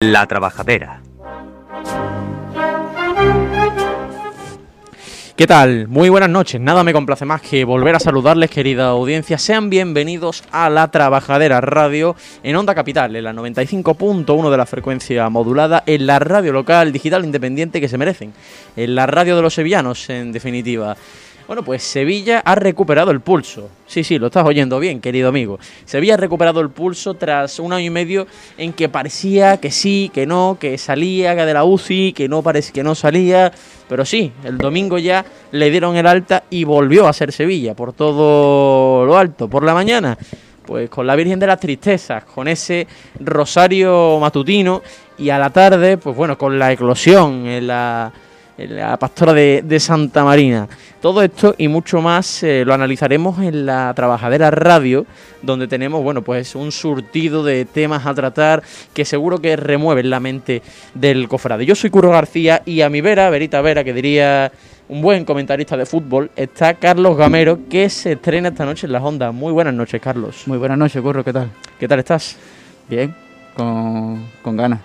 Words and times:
La 0.00 0.28
Trabajadera. 0.28 1.02
¿Qué 5.34 5.46
tal? 5.48 5.88
Muy 5.88 6.08
buenas 6.08 6.30
noches. 6.30 6.60
Nada 6.60 6.84
me 6.84 6.92
complace 6.92 7.24
más 7.24 7.42
que 7.42 7.64
volver 7.64 7.96
a 7.96 7.98
saludarles, 7.98 8.48
querida 8.48 8.90
audiencia. 8.90 9.38
Sean 9.38 9.70
bienvenidos 9.70 10.44
a 10.52 10.70
La 10.70 10.92
Trabajadera 10.92 11.60
Radio 11.60 12.14
en 12.44 12.54
Onda 12.54 12.76
Capital, 12.76 13.16
en 13.16 13.24
la 13.24 13.32
95.1 13.32 14.50
de 14.50 14.56
la 14.56 14.66
frecuencia 14.66 15.28
modulada, 15.30 15.82
en 15.84 16.06
la 16.06 16.20
radio 16.20 16.52
local 16.52 16.92
digital 16.92 17.24
independiente 17.24 17.80
que 17.80 17.88
se 17.88 17.98
merecen, 17.98 18.32
en 18.76 18.94
la 18.94 19.08
radio 19.08 19.34
de 19.34 19.42
los 19.42 19.54
sevillanos, 19.54 20.08
en 20.10 20.30
definitiva. 20.30 20.96
Bueno, 21.48 21.62
pues 21.62 21.82
Sevilla 21.82 22.42
ha 22.44 22.54
recuperado 22.56 23.10
el 23.10 23.22
pulso. 23.22 23.70
Sí, 23.86 24.04
sí, 24.04 24.18
lo 24.18 24.26
estás 24.26 24.44
oyendo 24.44 24.78
bien, 24.78 25.00
querido 25.00 25.30
amigo. 25.30 25.58
Sevilla 25.86 26.12
ha 26.12 26.16
recuperado 26.18 26.60
el 26.60 26.68
pulso 26.68 27.14
tras 27.14 27.58
un 27.58 27.72
año 27.72 27.86
y 27.86 27.90
medio 27.90 28.26
en 28.58 28.74
que 28.74 28.90
parecía 28.90 29.56
que 29.56 29.70
sí, 29.70 30.10
que 30.12 30.26
no, 30.26 30.58
que 30.60 30.76
salía 30.76 31.34
de 31.34 31.54
la 31.54 31.64
UCI, 31.64 32.12
que 32.12 32.28
no 32.28 32.42
parece 32.42 32.70
que 32.74 32.82
no 32.82 32.94
salía. 32.94 33.50
Pero 33.88 34.04
sí, 34.04 34.30
el 34.44 34.58
domingo 34.58 34.98
ya 34.98 35.24
le 35.50 35.70
dieron 35.70 35.96
el 35.96 36.06
alta 36.06 36.44
y 36.50 36.64
volvió 36.64 37.08
a 37.08 37.14
ser 37.14 37.32
Sevilla 37.32 37.74
por 37.74 37.94
todo 37.94 39.06
lo 39.06 39.16
alto. 39.16 39.48
Por 39.48 39.64
la 39.64 39.72
mañana, 39.72 40.18
pues 40.66 40.90
con 40.90 41.06
la 41.06 41.16
Virgen 41.16 41.38
de 41.38 41.46
las 41.46 41.58
Tristezas, 41.58 42.24
con 42.24 42.46
ese 42.46 42.86
rosario 43.20 44.18
matutino 44.20 44.82
y 45.16 45.30
a 45.30 45.38
la 45.38 45.48
tarde, 45.48 45.96
pues 45.96 46.14
bueno, 46.14 46.36
con 46.36 46.58
la 46.58 46.72
eclosión 46.72 47.46
en 47.46 47.68
la 47.68 48.12
la 48.66 48.96
pastora 48.96 49.32
de, 49.32 49.80
Santa 49.80 50.24
Marina. 50.24 50.68
Todo 51.00 51.22
esto 51.22 51.54
y 51.58 51.68
mucho 51.68 52.00
más 52.00 52.42
eh, 52.42 52.64
lo 52.66 52.74
analizaremos 52.74 53.38
en 53.38 53.66
la 53.66 53.92
Trabajadera 53.94 54.50
Radio, 54.50 55.06
donde 55.42 55.68
tenemos, 55.68 56.02
bueno, 56.02 56.22
pues 56.22 56.56
un 56.56 56.72
surtido 56.72 57.44
de 57.44 57.64
temas 57.64 58.04
a 58.06 58.14
tratar 58.14 58.64
que 58.92 59.04
seguro 59.04 59.38
que 59.38 59.54
remueven 59.54 60.10
la 60.10 60.18
mente 60.18 60.62
del 60.94 61.28
cofrade. 61.28 61.66
Yo 61.66 61.76
soy 61.76 61.90
Curro 61.90 62.10
García 62.10 62.62
y 62.66 62.80
a 62.80 62.90
mi 62.90 63.00
vera, 63.00 63.30
Verita 63.30 63.60
Vera, 63.60 63.84
que 63.84 63.92
diría 63.92 64.50
un 64.88 65.02
buen 65.02 65.24
comentarista 65.24 65.76
de 65.76 65.86
fútbol, 65.86 66.30
está 66.34 66.74
Carlos 66.74 67.16
Gamero, 67.16 67.60
que 67.68 67.88
se 67.90 68.12
estrena 68.12 68.48
esta 68.48 68.64
noche 68.64 68.86
en 68.86 68.92
las 68.92 69.02
ondas. 69.02 69.32
Muy 69.32 69.52
buenas 69.52 69.74
noches, 69.74 70.00
Carlos. 70.00 70.44
Muy 70.46 70.58
buenas 70.58 70.78
noches, 70.78 71.00
Curro, 71.00 71.22
¿qué 71.22 71.32
tal? 71.32 71.50
¿Qué 71.78 71.86
tal 71.86 72.00
estás? 72.00 72.36
Bien, 72.88 73.14
con, 73.54 74.26
con 74.42 74.56
ganas. 74.56 74.80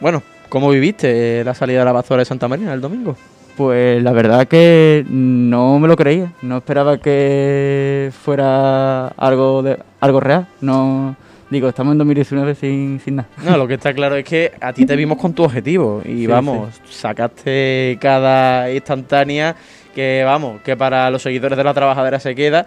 Bueno, 0.00 0.22
¿Cómo 0.48 0.70
viviste 0.70 1.42
la 1.44 1.54
salida 1.54 1.80
de 1.80 1.84
la 1.84 1.92
pastora 1.92 2.20
de 2.20 2.24
Santa 2.24 2.48
Marina 2.48 2.72
el 2.72 2.80
domingo? 2.80 3.16
Pues 3.56 4.02
la 4.02 4.12
verdad 4.12 4.46
que 4.46 5.04
no 5.08 5.78
me 5.78 5.88
lo 5.88 5.96
creía, 5.96 6.32
no 6.42 6.58
esperaba 6.58 6.98
que 6.98 8.10
fuera 8.22 9.08
algo 9.08 9.62
de 9.62 9.78
algo 10.00 10.20
real, 10.20 10.46
no 10.60 11.16
digo, 11.50 11.68
estamos 11.68 11.92
en 11.92 11.98
2019 11.98 12.54
sin, 12.54 13.00
sin 13.00 13.16
nada. 13.16 13.28
No, 13.44 13.56
lo 13.56 13.66
que 13.66 13.74
está 13.74 13.94
claro 13.94 14.16
es 14.16 14.24
que 14.24 14.52
a 14.60 14.72
ti 14.72 14.84
te 14.84 14.94
vimos 14.94 15.18
con 15.18 15.32
tu 15.32 15.42
objetivo 15.42 16.02
y 16.04 16.26
vamos, 16.26 16.80
sacaste 16.90 17.96
cada 18.00 18.70
instantánea 18.70 19.56
que 19.94 20.22
vamos, 20.24 20.60
que 20.60 20.76
para 20.76 21.10
los 21.10 21.22
seguidores 21.22 21.56
de 21.56 21.64
la 21.64 21.72
trabajadera 21.72 22.20
se 22.20 22.34
queda 22.34 22.66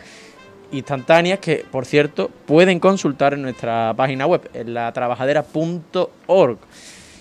instantáneas 0.72 1.40
que, 1.40 1.66
por 1.70 1.86
cierto, 1.86 2.30
pueden 2.46 2.80
consultar 2.80 3.34
en 3.34 3.42
nuestra 3.42 3.94
página 3.96 4.26
web, 4.26 4.50
en 4.54 4.74
la 4.74 4.92
trabajadera.org. 4.92 6.58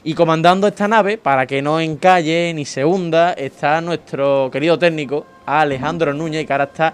Y 0.05 0.15
comandando 0.15 0.69
esta 0.69 0.87
nave, 0.87 1.19
para 1.19 1.47
que 1.47 1.61
no 1.61 1.81
encalle 1.81 2.53
ni 2.55 2.65
se 2.65 2.85
hunda, 2.85 3.33
está 3.33 3.81
nuestro 3.81 4.49
querido 4.53 4.79
técnico, 4.79 5.27
Alejandro 5.45 6.15
Núñez, 6.15 6.47
que 6.47 6.53
ahora 6.53 6.65
está 6.65 6.93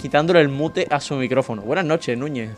quitándole 0.00 0.40
el 0.40 0.48
mute 0.48 0.86
a 0.88 1.00
su 1.00 1.16
micrófono. 1.16 1.62
Buenas 1.62 1.84
noches, 1.84 2.16
Núñez. 2.16 2.50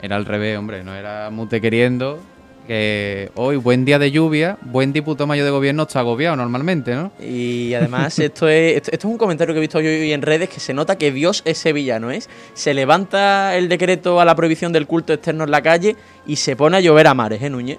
Era 0.00 0.16
al 0.16 0.26
revés, 0.26 0.56
hombre, 0.56 0.84
no 0.84 0.94
era 0.94 1.30
mute 1.30 1.60
queriendo. 1.60 2.20
Que 2.66 3.32
hoy, 3.34 3.56
buen 3.56 3.84
día 3.84 3.98
de 3.98 4.12
lluvia, 4.12 4.56
buen 4.62 4.92
diputado 4.92 5.26
mayor 5.26 5.44
de 5.44 5.50
gobierno 5.50 5.82
está 5.82 5.98
agobiado 5.98 6.36
normalmente, 6.36 6.94
¿no? 6.94 7.10
Y 7.20 7.74
además, 7.74 8.16
esto 8.20 8.46
es, 8.48 8.76
esto, 8.76 8.92
es 8.92 9.04
un 9.04 9.18
comentario 9.18 9.52
que 9.52 9.58
he 9.58 9.60
visto 9.60 9.78
hoy 9.78 10.12
en 10.12 10.22
redes 10.22 10.48
que 10.48 10.60
se 10.60 10.72
nota 10.72 10.96
que 10.96 11.10
Dios 11.10 11.42
es 11.44 11.58
sevillano, 11.58 12.12
¿es? 12.12 12.30
Se 12.54 12.72
levanta 12.72 13.56
el 13.56 13.68
decreto 13.68 14.20
a 14.20 14.24
la 14.24 14.36
prohibición 14.36 14.72
del 14.72 14.86
culto 14.86 15.12
externo 15.12 15.42
en 15.42 15.50
la 15.50 15.60
calle 15.60 15.96
y 16.24 16.36
se 16.36 16.54
pone 16.54 16.76
a 16.76 16.80
llover 16.80 17.08
a 17.08 17.14
mares, 17.14 17.42
¿eh, 17.42 17.50
Núñez? 17.50 17.78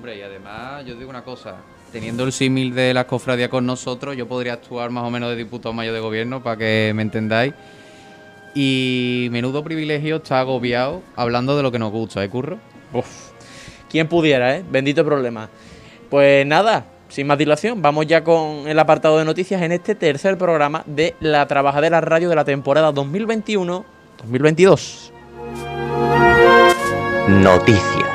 Hombre, 0.00 0.16
y 0.16 0.22
además, 0.22 0.82
yo 0.86 0.94
digo 0.94 1.10
una 1.10 1.24
cosa, 1.24 1.56
teniendo 1.92 2.24
el 2.24 2.32
símil 2.32 2.74
de 2.74 2.94
la 2.94 3.06
cofradía 3.06 3.50
con 3.50 3.66
nosotros, 3.66 4.16
yo 4.16 4.26
podría 4.26 4.54
actuar 4.54 4.88
más 4.88 5.04
o 5.04 5.10
menos 5.10 5.28
de 5.28 5.36
diputado 5.36 5.74
mayor 5.74 5.92
de 5.92 6.00
gobierno, 6.00 6.42
para 6.42 6.56
que 6.56 6.92
me 6.94 7.02
entendáis. 7.02 7.52
Y 8.54 9.28
menudo 9.30 9.62
privilegio 9.62 10.16
está 10.16 10.40
agobiado 10.40 11.02
hablando 11.16 11.54
de 11.54 11.62
lo 11.62 11.70
que 11.70 11.78
nos 11.78 11.92
gusta, 11.92 12.24
¿eh, 12.24 12.30
Curro? 12.30 12.58
Uf, 12.94 13.32
quién 13.90 14.08
pudiera, 14.08 14.56
¿eh? 14.56 14.64
Bendito 14.70 15.04
problema. 15.04 15.50
Pues 16.08 16.46
nada, 16.46 16.86
sin 17.10 17.26
más 17.26 17.36
dilación, 17.36 17.82
vamos 17.82 18.06
ya 18.06 18.24
con 18.24 18.68
el 18.68 18.78
apartado 18.78 19.18
de 19.18 19.26
noticias 19.26 19.60
en 19.60 19.72
este 19.72 19.94
tercer 19.94 20.38
programa 20.38 20.82
de 20.86 21.14
La 21.20 21.46
Trabajadera 21.46 22.00
Radio 22.00 22.30
de 22.30 22.36
la 22.36 22.46
temporada 22.46 22.90
2021-2022. 22.94 25.10
Noticias. 27.28 28.09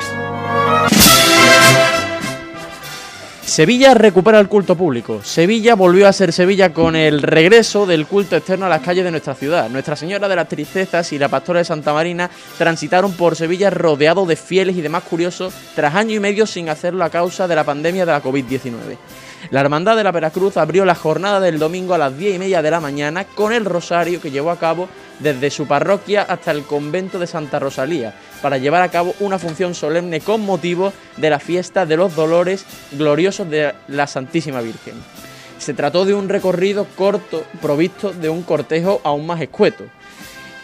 Sevilla 3.56 3.94
recupera 3.94 4.38
el 4.38 4.48
culto 4.48 4.76
público. 4.76 5.22
Sevilla 5.22 5.74
volvió 5.74 6.06
a 6.06 6.12
ser 6.12 6.34
Sevilla 6.34 6.74
con 6.74 6.94
el 6.94 7.22
regreso 7.22 7.86
del 7.86 8.06
culto 8.06 8.36
externo 8.36 8.66
a 8.66 8.68
las 8.68 8.82
calles 8.82 9.02
de 9.02 9.10
nuestra 9.10 9.34
ciudad. 9.34 9.70
Nuestra 9.70 9.96
Señora 9.96 10.28
de 10.28 10.36
las 10.36 10.46
Tristezas 10.46 11.10
y 11.14 11.18
la 11.18 11.30
Pastora 11.30 11.60
de 11.60 11.64
Santa 11.64 11.94
Marina 11.94 12.28
transitaron 12.58 13.14
por 13.14 13.34
Sevilla 13.34 13.70
rodeados 13.70 14.28
de 14.28 14.36
fieles 14.36 14.76
y 14.76 14.82
demás 14.82 15.04
curiosos 15.04 15.54
tras 15.74 15.94
año 15.94 16.14
y 16.14 16.20
medio 16.20 16.44
sin 16.44 16.68
hacerlo 16.68 17.02
a 17.02 17.08
causa 17.08 17.48
de 17.48 17.56
la 17.56 17.64
pandemia 17.64 18.04
de 18.04 18.12
la 18.12 18.22
COVID-19. 18.22 18.98
La 19.48 19.60
Hermandad 19.60 19.96
de 19.96 20.04
la 20.04 20.12
Veracruz 20.12 20.58
abrió 20.58 20.84
la 20.84 20.94
jornada 20.94 21.40
del 21.40 21.58
domingo 21.58 21.94
a 21.94 21.98
las 21.98 22.18
10 22.18 22.36
y 22.36 22.38
media 22.38 22.60
de 22.60 22.70
la 22.70 22.80
mañana 22.80 23.24
con 23.24 23.54
el 23.54 23.64
rosario 23.64 24.20
que 24.20 24.30
llevó 24.30 24.50
a 24.50 24.58
cabo 24.58 24.86
desde 25.18 25.50
su 25.50 25.66
parroquia 25.66 26.22
hasta 26.28 26.50
el 26.50 26.64
convento 26.64 27.18
de 27.18 27.26
Santa 27.26 27.58
Rosalía, 27.58 28.14
para 28.42 28.58
llevar 28.58 28.82
a 28.82 28.90
cabo 28.90 29.14
una 29.20 29.38
función 29.38 29.74
solemne 29.74 30.20
con 30.20 30.40
motivo 30.40 30.92
de 31.16 31.30
la 31.30 31.38
fiesta 31.38 31.86
de 31.86 31.96
los 31.96 32.14
dolores 32.14 32.64
gloriosos 32.92 33.48
de 33.50 33.72
la 33.88 34.06
Santísima 34.06 34.60
Virgen. 34.60 34.94
Se 35.58 35.74
trató 35.74 36.04
de 36.04 36.14
un 36.14 36.28
recorrido 36.28 36.86
corto 36.96 37.44
provisto 37.62 38.12
de 38.12 38.28
un 38.28 38.42
cortejo 38.42 39.00
aún 39.04 39.26
más 39.26 39.40
escueto, 39.40 39.84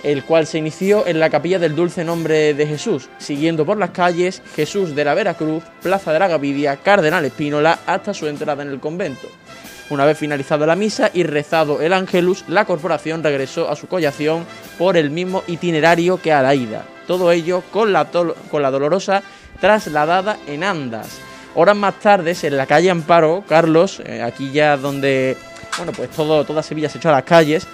el 0.03 0.25
cual 0.25 0.47
se 0.47 0.59
inició 0.59 1.07
en 1.07 1.21
la 1.21 1.31
capilla 1.31 1.59
del 1.59 1.77
Dulce 1.77 2.05
Nombre 2.05 2.55
de 2.55 2.67
Jesús, 2.67 3.09
siguiendo 3.19 3.65
por 3.65 3.79
las 3.79 3.91
calles 3.91 4.43
Jesús 4.55 4.95
de 4.95 5.05
la 5.05 5.15
Veracruz, 5.15 5.63
Plaza 5.83 6.13
de 6.13 6.19
la 6.19 6.29
Gavidia, 6.29 6.77
Cardenal 6.77 7.25
Espínola, 7.25 7.81
hasta 7.87 8.13
su 8.13 8.27
entrada 8.27 8.63
en 8.63 8.71
el 8.71 8.81
convento. 8.81 9.29
Una 9.93 10.07
vez 10.07 10.17
finalizado 10.17 10.65
la 10.65 10.75
misa 10.75 11.11
y 11.13 11.23
rezado 11.23 11.83
el 11.83 11.93
Ángelus, 11.93 12.47
la 12.49 12.65
corporación 12.65 13.23
regresó 13.23 13.69
a 13.69 13.77
su 13.77 13.89
collación 13.89 14.47
por 14.79 14.97
el 14.97 15.11
mismo 15.11 15.45
itinerario 15.47 16.17
que 16.17 16.33
a 16.33 16.41
la 16.41 16.55
ida. 16.55 16.87
Todo 17.07 17.31
ello 17.31 17.63
con 17.71 17.93
la, 17.93 18.07
con 18.07 18.63
la 18.63 18.71
dolorosa 18.71 19.23
trasladada 19.61 20.39
en 20.47 20.65
andas. 20.65 21.19
Horas 21.55 21.77
más 21.77 22.01
tarde, 22.01 22.35
en 22.43 22.57
la 22.57 22.65
calle 22.65 22.89
Amparo, 22.89 23.45
Carlos, 23.47 24.01
eh, 24.07 24.23
aquí 24.23 24.51
ya 24.51 24.79
donde, 24.79 25.37
bueno, 25.77 25.93
pues 25.93 26.09
todo, 26.09 26.43
toda 26.47 26.63
Sevilla 26.63 26.89
se 26.89 26.97
echó 26.97 27.11
a 27.11 27.13
las 27.13 27.25
calles, 27.25 27.67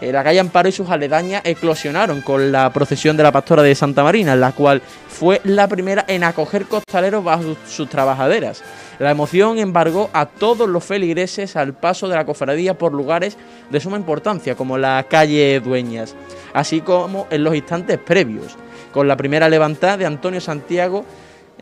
eh, 0.00 0.12
la 0.12 0.24
calle 0.24 0.40
Amparo 0.40 0.68
y 0.68 0.72
sus 0.72 0.88
aledañas 0.88 1.42
eclosionaron 1.44 2.22
con 2.22 2.50
la 2.50 2.72
procesión 2.72 3.16
de 3.16 3.22
la 3.22 3.32
pastora 3.32 3.62
de 3.62 3.74
Santa 3.74 4.02
Marina, 4.02 4.34
la 4.34 4.52
cual 4.52 4.80
fue 5.08 5.40
la 5.44 5.68
primera 5.68 6.04
en 6.08 6.24
acoger 6.24 6.64
costaleros 6.64 7.22
bajo 7.22 7.56
sus 7.68 7.88
trabajaderas. 7.88 8.62
La 8.98 9.10
emoción 9.10 9.58
embargó 9.58 10.10
a 10.12 10.26
todos 10.26 10.68
los 10.68 10.84
feligreses 10.84 11.56
al 11.56 11.74
paso 11.74 12.08
de 12.08 12.16
la 12.16 12.24
cofradía 12.24 12.76
por 12.76 12.92
lugares 12.92 13.36
de 13.70 13.80
suma 13.80 13.96
importancia, 13.96 14.54
como 14.54 14.78
la 14.78 15.04
calle 15.08 15.60
Dueñas, 15.60 16.14
así 16.54 16.80
como 16.80 17.26
en 17.30 17.44
los 17.44 17.54
instantes 17.54 17.98
previos, 17.98 18.56
con 18.92 19.06
la 19.06 19.16
primera 19.16 19.48
levantada 19.48 19.96
de 19.96 20.06
Antonio 20.06 20.40
Santiago 20.40 21.04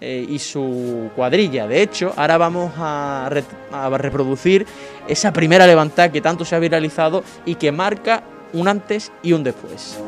eh, 0.00 0.25
y 0.28 0.38
su 0.38 1.10
cuadrilla. 1.16 1.66
De 1.66 1.82
hecho, 1.82 2.12
ahora 2.16 2.38
vamos 2.38 2.72
a, 2.77 3.28
reproducir 3.98 4.65
esa 5.09 5.33
primera 5.33 5.66
levantada 5.66 6.12
que 6.12 6.21
tanto 6.21 6.45
se 6.45 6.54
ha 6.54 6.60
viralizado 6.60 7.24
y 7.45 7.57
que 7.57 7.72
marca 7.72 8.22
un 8.53 8.68
antes 8.68 9.12
y 9.22 9.33
un 9.33 9.42
después. 9.45 9.98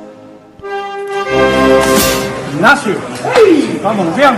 Ignacio, 2.54 2.94
vamos, 3.82 4.16
bien. 4.16 4.36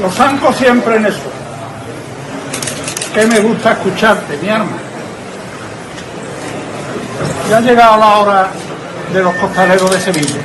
Los 0.00 0.14
zanco 0.14 0.52
siempre 0.52 0.96
en 0.96 1.06
eso. 1.06 1.20
Que 3.14 3.26
me 3.26 3.40
gusta 3.40 3.72
escucharte, 3.72 4.36
mi 4.38 4.48
arma. 4.48 4.76
Ya 7.48 7.56
ha 7.58 7.60
llegado 7.60 7.96
la 7.98 8.18
hora 8.18 8.50
de 9.12 9.22
los 9.22 9.34
costaleros 9.34 9.90
de 9.90 10.00
Sevilla 10.00 10.40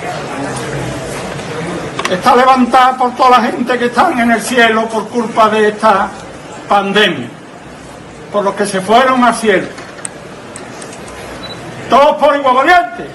está 2.09 2.35
levantada 2.35 2.97
por 2.97 3.15
toda 3.15 3.31
la 3.31 3.41
gente 3.41 3.77
que 3.77 3.85
están 3.85 4.19
en 4.19 4.31
el 4.31 4.41
cielo 4.41 4.88
por 4.88 5.07
culpa 5.07 5.50
de 5.50 5.69
esta 5.69 6.09
pandemia, 6.67 7.27
por 8.31 8.44
los 8.44 8.53
que 8.56 8.65
se 8.65 8.81
fueron 8.81 9.23
al 9.23 9.35
cielo. 9.35 9.67
Todos 11.95 12.18
por 12.18 12.36
igual 12.36 12.56
valiente. 12.56 13.07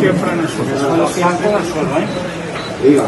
Siempre 0.00 0.32
en 0.32 0.40
el 0.40 0.48
suelo. 0.48 1.08
Siempre 1.08 1.48
en 1.48 1.56
el 1.56 1.64
suelo, 1.64 1.98
¿eh? 1.98 3.00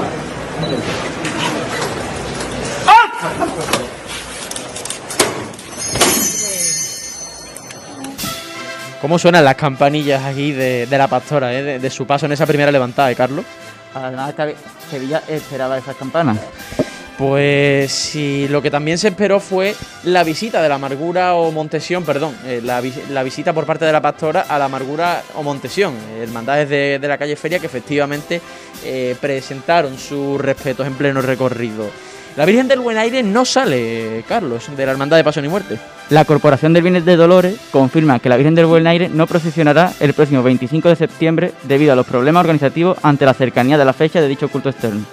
¿Cómo 9.01 9.19
suenan 9.19 9.45
las 9.45 9.57
campanillas 9.57 10.23
aquí 10.23 10.53
de, 10.53 10.87
de 10.87 10.99
la 10.99 11.09
pastora, 11.09 11.53
eh, 11.53 11.63
de, 11.65 11.79
de 11.81 11.91
su 11.91 12.07
paso 12.07 12.27
en 12.27 12.33
esa 12.33 12.47
primera 12.47 12.71
levantada, 12.71 13.11
eh, 13.11 13.17
Carlos? 13.17 13.45
Además, 13.93 14.33
que 14.35 14.55
Sevilla 14.89 15.23
esperaba 15.27 15.79
esas 15.79 15.97
campanas. 15.97 16.39
Pues 17.19 17.93
sí, 17.93 18.49
lo 18.49 18.62
que 18.62 18.70
también 18.70 18.99
se 18.99 19.09
esperó 19.09 19.38
fue 19.38 19.75
la 20.05 20.25
visita 20.25 20.62
de 20.62 20.69
la 20.69 20.76
amargura 20.76 21.35
o 21.35 21.53
Montesión, 21.53 22.05
perdón, 22.05 22.35
eh, 22.47 22.61
la, 22.64 22.81
vi- 22.81 22.93
la 23.11 23.23
visita 23.23 23.53
por 23.53 23.64
parte 23.67 23.85
de 23.85 23.93
la 23.93 24.00
pastora 24.00 24.47
a 24.49 24.59
la 24.59 24.64
amargura 24.64 25.23
o 25.35 25.43
Montesión, 25.43 25.94
eh, 25.94 26.23
hermandades 26.23 26.69
de, 26.69 26.99
de 26.99 27.09
la 27.09 27.19
calle 27.19 27.37
Feria 27.37 27.59
que 27.59 27.67
efectivamente 27.67 28.41
eh, 28.85 29.14
presentaron 29.20 29.99
sus 29.99 30.41
respetos 30.41 30.87
en 30.87 30.94
pleno 30.94 31.20
recorrido. 31.23 31.91
La 32.35 32.47
Virgen 32.47 32.67
del 32.67 32.81
Buen 32.81 32.97
Aire 32.97 33.23
no 33.23 33.44
sale, 33.44 34.25
Carlos, 34.26 34.75
de 34.75 34.87
la 34.87 34.93
Hermandad 34.93 35.19
de 35.19 35.25
Pasión 35.25 35.44
y 35.44 35.49
Muerte. 35.49 35.79
La 36.08 36.25
Corporación 36.25 36.73
del 36.73 36.82
Bienes 36.82 37.05
de 37.05 37.17
Dolores 37.17 37.56
confirma 37.70 38.19
que 38.20 38.31
la 38.31 38.38
Virgen 38.38 38.55
del 38.55 38.65
Buen 38.67 38.87
Aire 38.87 39.11
no 39.11 39.26
procesionará 39.26 39.93
el 40.00 40.15
próximo 40.15 40.43
25 40.43 40.88
de 40.88 40.97
septiembre 40.97 41.53
debido 41.65 41.93
a 41.93 41.97
los 41.97 42.06
problemas 42.06 42.41
organizativos 42.41 42.97
ante 43.03 43.26
la 43.26 43.35
cercanía 43.35 43.76
de 43.76 43.85
la 43.85 43.93
fecha 43.93 44.20
de 44.23 44.29
dicho 44.29 44.49
culto 44.49 44.70
externo, 44.70 45.05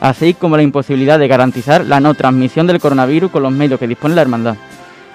así 0.00 0.34
como 0.34 0.56
la 0.56 0.62
imposibilidad 0.62 1.18
de 1.18 1.28
garantizar 1.28 1.84
la 1.84 2.00
no 2.00 2.14
transmisión 2.14 2.66
del 2.66 2.80
coronavirus 2.80 3.30
con 3.30 3.42
los 3.42 3.52
medios 3.52 3.80
que 3.80 3.86
dispone 3.86 4.14
la 4.14 4.22
hermandad. 4.22 4.56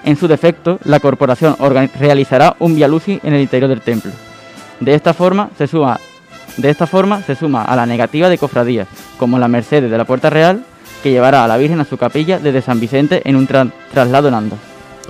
En 0.04 0.16
su 0.16 0.28
defecto, 0.28 0.78
la 0.84 1.00
corporación 1.00 1.56
realizará 1.98 2.56
un 2.58 2.76
Via 2.76 2.88
Lucis 2.88 3.20
en 3.22 3.32
el 3.34 3.40
interior 3.40 3.70
del 3.70 3.80
templo. 3.80 4.12
De 4.80 4.94
esta 4.94 5.14
forma 5.14 5.50
se 5.56 5.66
suma, 5.66 5.98
a 7.64 7.76
la 7.76 7.86
negativa 7.86 8.28
de 8.28 8.38
cofradías, 8.38 8.86
como 9.16 9.38
la 9.38 9.48
Mercedes 9.48 9.90
de 9.90 9.98
la 9.98 10.04
Puerta 10.04 10.28
Real, 10.30 10.64
que 11.02 11.10
llevará 11.10 11.44
a 11.44 11.48
la 11.48 11.56
Virgen 11.56 11.80
a 11.80 11.84
su 11.84 11.96
capilla 11.96 12.38
desde 12.38 12.62
San 12.62 12.80
Vicente 12.80 13.22
en 13.24 13.36
un 13.36 13.48
tra- 13.48 13.70
traslado 13.92 14.28
en. 14.30 14.56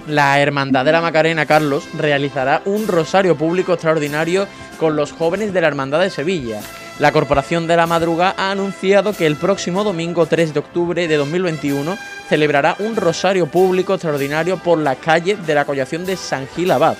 La 0.08 0.38
Hermandad 0.40 0.84
de 0.84 0.92
la 0.92 1.00
Macarena, 1.00 1.46
Carlos, 1.46 1.88
realizará 1.96 2.62
un 2.64 2.86
rosario 2.86 3.36
público 3.36 3.72
extraordinario 3.72 4.46
con 4.78 4.96
los 4.96 5.12
jóvenes 5.12 5.52
de 5.52 5.60
la 5.60 5.68
Hermandad 5.68 6.00
de 6.00 6.10
Sevilla. 6.10 6.60
La 7.00 7.10
Corporación 7.10 7.66
de 7.66 7.76
la 7.76 7.88
Madruga 7.88 8.36
ha 8.36 8.52
anunciado 8.52 9.12
que 9.12 9.26
el 9.26 9.34
próximo 9.34 9.82
domingo 9.82 10.26
3 10.26 10.54
de 10.54 10.60
octubre 10.60 11.08
de 11.08 11.16
2021 11.16 11.98
celebrará 12.28 12.76
un 12.78 12.94
rosario 12.94 13.46
público 13.46 13.94
extraordinario 13.94 14.58
por 14.58 14.78
las 14.78 14.98
calles 14.98 15.44
de 15.44 15.54
la 15.56 15.64
collación 15.64 16.06
de 16.06 16.16
San 16.16 16.46
Gil 16.46 16.70
Abad. 16.70 16.96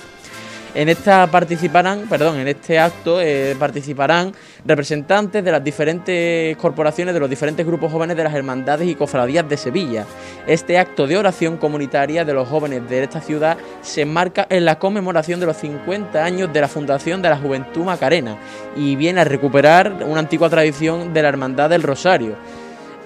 En 0.75 0.89
esta 0.89 1.29
participarán, 1.29 2.09
perdón, 2.09 2.41
en 2.41 2.49
este 2.49 2.81
acto 2.81 3.21
eh, 3.21 3.55
participarán 3.57 4.33
representantes 4.65 5.45
de 5.45 5.53
las 5.53 5.63
diferentes 5.63 6.57
corporaciones, 6.57 7.15
de 7.15 7.21
los 7.21 7.31
diferentes 7.31 7.67
grupos 7.67 7.93
jóvenes 7.93 8.17
de 8.17 8.25
las 8.25 8.35
hermandades 8.35 8.89
y 8.89 8.95
cofradías 8.95 9.49
de 9.49 9.57
Sevilla. 9.57 10.07
Este 10.47 10.79
acto 10.79 11.07
de 11.07 11.17
oración 11.17 11.57
comunitaria 11.57 12.25
de 12.25 12.35
los 12.35 12.49
jóvenes 12.49 12.89
de 12.89 13.03
esta 13.03 13.21
ciudad 13.21 13.59
se 13.83 14.03
enmarca 14.03 14.47
en 14.49 14.65
la 14.65 14.79
conmemoración 14.79 15.41
de 15.41 15.47
los 15.47 15.57
50 15.59 16.25
años 16.25 16.53
de 16.53 16.61
la 16.61 16.69
fundación 16.69 17.23
de 17.23 17.31
la 17.31 17.37
Juventud 17.37 17.85
Macarena 17.85 18.39
y 18.77 18.97
viene 18.97 19.21
a 19.21 19.25
recuperar 19.25 20.05
una 20.07 20.21
antigua 20.21 20.49
tradición 20.49 21.13
de 21.13 21.23
la 21.23 21.29
Hermandad 21.29 21.71
del 21.71 21.83
Rosario. 21.83 22.37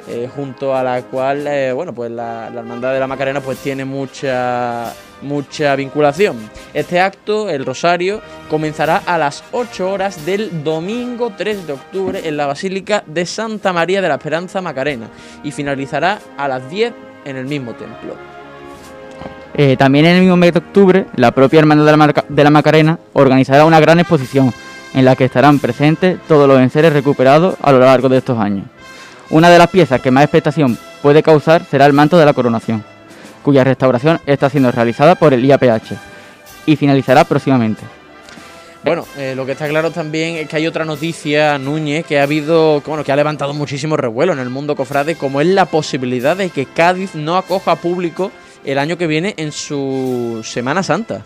Eh, 0.08 0.28
junto 0.34 0.74
a 0.74 0.82
la 0.82 1.02
cual, 1.02 1.46
eh, 1.46 1.72
bueno, 1.72 1.92
pues 1.92 2.10
la, 2.10 2.48
Hermandad 2.54 2.92
de 2.94 3.00
la 3.00 3.06
Macarena 3.06 3.40
pues 3.40 3.58
tiene 3.58 3.84
mucha, 3.84 4.92
mucha 5.22 5.76
vinculación. 5.76 6.36
Este 6.72 7.00
acto, 7.00 7.50
el 7.50 7.64
Rosario, 7.66 8.20
comenzará 8.48 9.02
a 9.04 9.18
las 9.18 9.44
8 9.52 9.90
horas 9.90 10.24
del 10.24 10.64
domingo 10.64 11.32
3 11.36 11.66
de 11.66 11.72
octubre 11.74 12.20
en 12.26 12.36
la 12.36 12.46
Basílica 12.46 13.02
de 13.06 13.26
Santa 13.26 13.72
María 13.72 14.00
de 14.00 14.08
la 14.08 14.14
Esperanza 14.14 14.60
Macarena 14.62 15.08
y 15.44 15.50
finalizará 15.52 16.18
a 16.36 16.48
las 16.48 16.68
10 16.70 16.92
en 17.24 17.36
el 17.36 17.44
mismo 17.46 17.72
templo. 17.74 18.14
Eh, 19.54 19.76
también 19.76 20.06
en 20.06 20.14
el 20.16 20.20
mismo 20.22 20.36
mes 20.36 20.52
de 20.52 20.60
octubre, 20.60 21.06
la 21.16 21.32
propia 21.32 21.58
Hermandad 21.58 21.84
de 21.84 21.90
la, 21.90 21.96
Marca- 21.96 22.24
de 22.28 22.44
la 22.44 22.50
Macarena 22.50 22.98
organizará 23.12 23.64
una 23.64 23.80
gran 23.80 23.98
exposición 23.98 24.52
en 24.94 25.04
la 25.04 25.16
que 25.16 25.24
estarán 25.24 25.58
presentes 25.58 26.18
todos 26.28 26.46
los 26.48 26.60
enseres 26.60 26.92
recuperados 26.92 27.56
a 27.60 27.72
lo 27.72 27.80
largo 27.80 28.08
de 28.08 28.18
estos 28.18 28.38
años. 28.38 28.64
Una 29.30 29.50
de 29.50 29.58
las 29.58 29.68
piezas 29.68 30.00
que 30.00 30.10
más 30.10 30.24
expectación 30.24 30.78
puede 31.02 31.22
causar 31.22 31.64
será 31.64 31.84
el 31.86 31.92
manto 31.92 32.16
de 32.16 32.24
la 32.24 32.32
coronación, 32.32 32.82
cuya 33.42 33.62
restauración 33.62 34.20
está 34.26 34.48
siendo 34.48 34.72
realizada 34.72 35.16
por 35.16 35.34
el 35.34 35.44
IAPH 35.44 35.92
y 36.64 36.76
finalizará 36.76 37.24
próximamente. 37.24 37.82
Bueno, 38.84 39.06
eh, 39.18 39.34
lo 39.36 39.44
que 39.44 39.52
está 39.52 39.68
claro 39.68 39.90
también 39.90 40.36
es 40.36 40.48
que 40.48 40.56
hay 40.56 40.66
otra 40.66 40.84
noticia, 40.84 41.58
Núñez, 41.58 42.06
que 42.06 42.20
ha 42.20 42.22
habido, 42.22 42.80
bueno, 42.86 43.04
que 43.04 43.12
ha 43.12 43.16
levantado 43.16 43.52
muchísimo 43.52 43.96
revuelo 43.96 44.32
en 44.32 44.38
el 44.38 44.50
mundo 44.50 44.76
cofrade, 44.76 45.16
como 45.16 45.40
es 45.40 45.48
la 45.48 45.66
posibilidad 45.66 46.36
de 46.36 46.48
que 46.48 46.64
Cádiz 46.64 47.14
no 47.14 47.36
acoja 47.36 47.76
público 47.76 48.30
el 48.64 48.78
año 48.78 48.96
que 48.96 49.06
viene 49.06 49.34
en 49.36 49.52
su 49.52 50.40
Semana 50.44 50.82
Santa. 50.82 51.24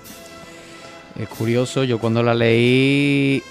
Es 1.17 1.29
curioso, 1.29 1.85
yo 1.85 1.99
cuando 1.99 2.23
la 2.23 2.35
leí 2.35 3.43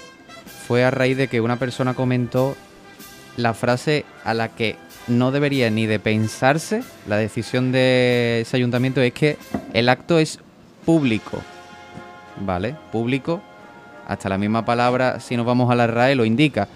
fue 0.66 0.84
a 0.84 0.90
raíz 0.90 1.16
de 1.16 1.28
que 1.28 1.40
una 1.40 1.56
persona 1.56 1.94
comentó 1.94 2.56
la 3.36 3.54
frase 3.54 4.04
a 4.24 4.34
la 4.34 4.48
que 4.48 4.76
no 5.08 5.32
debería 5.32 5.70
ni 5.70 5.86
de 5.86 5.98
pensarse 5.98 6.82
la 7.08 7.16
decisión 7.16 7.72
de 7.72 8.40
ese 8.42 8.56
ayuntamiento 8.56 9.00
es 9.00 9.12
que 9.12 9.36
el 9.72 9.88
acto 9.88 10.18
es 10.18 10.38
público. 10.84 11.40
¿Vale? 12.40 12.74
Público. 12.90 13.42
Hasta 14.06 14.28
la 14.28 14.38
misma 14.38 14.64
palabra, 14.64 15.20
si 15.20 15.36
nos 15.36 15.46
vamos 15.46 15.70
a 15.70 15.74
la 15.74 15.86
RAE, 15.86 16.14
lo 16.14 16.24
indica. 16.24 16.68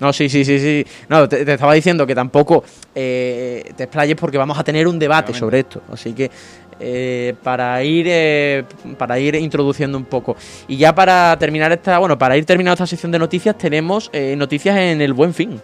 No, 0.00 0.12
sí, 0.12 0.28
sí, 0.28 0.44
sí, 0.44 0.58
sí. 0.58 0.86
No, 1.08 1.28
te, 1.28 1.44
te 1.44 1.52
estaba 1.52 1.74
diciendo 1.74 2.06
que 2.06 2.14
tampoco 2.14 2.64
eh, 2.94 3.72
te 3.76 3.84
explayes 3.84 4.16
porque 4.16 4.36
vamos 4.36 4.58
a 4.58 4.64
tener 4.64 4.88
un 4.88 4.98
debate 4.98 5.32
sobre 5.32 5.60
esto. 5.60 5.82
Así 5.92 6.12
que 6.12 6.30
eh, 6.80 7.34
para 7.42 7.82
ir 7.82 8.06
eh, 8.08 8.64
para 8.98 9.18
ir 9.18 9.34
introduciendo 9.36 9.98
un 9.98 10.04
poco. 10.04 10.36
Y 10.68 10.76
ya 10.76 10.94
para 10.94 11.36
terminar 11.38 11.72
esta, 11.72 11.98
bueno, 11.98 12.18
para 12.18 12.36
ir 12.36 12.44
terminando 12.44 12.74
esta 12.74 12.86
sección 12.86 13.12
de 13.12 13.18
noticias, 13.18 13.56
tenemos 13.56 14.10
eh, 14.12 14.34
noticias 14.36 14.76
en 14.76 15.00
el 15.00 15.12
buen 15.12 15.34
fin. 15.34 15.60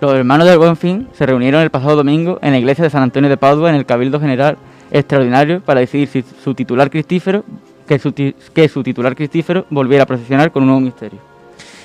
Los 0.00 0.14
hermanos 0.14 0.48
del 0.48 0.58
Buen 0.58 0.76
Fin 0.76 1.06
se 1.12 1.24
reunieron 1.26 1.62
el 1.62 1.70
pasado 1.70 1.94
domingo 1.94 2.40
en 2.42 2.50
la 2.50 2.58
iglesia 2.58 2.82
de 2.82 2.90
San 2.90 3.04
Antonio 3.04 3.30
de 3.30 3.36
Padua 3.36 3.70
en 3.70 3.76
el 3.76 3.86
Cabildo 3.86 4.18
General 4.18 4.58
Extraordinario 4.90 5.60
para 5.60 5.78
decidir 5.78 6.08
si 6.08 6.24
su 6.42 6.54
titular 6.54 6.90
cristífero, 6.90 7.44
que 7.86 8.00
su, 8.00 8.12
que 8.12 8.68
su 8.68 8.82
titular 8.82 9.14
cristífero 9.14 9.64
volviera 9.70 10.02
a 10.02 10.06
procesionar 10.06 10.50
con 10.50 10.64
un 10.64 10.70
nuevo 10.70 10.80
misterio. 10.80 11.31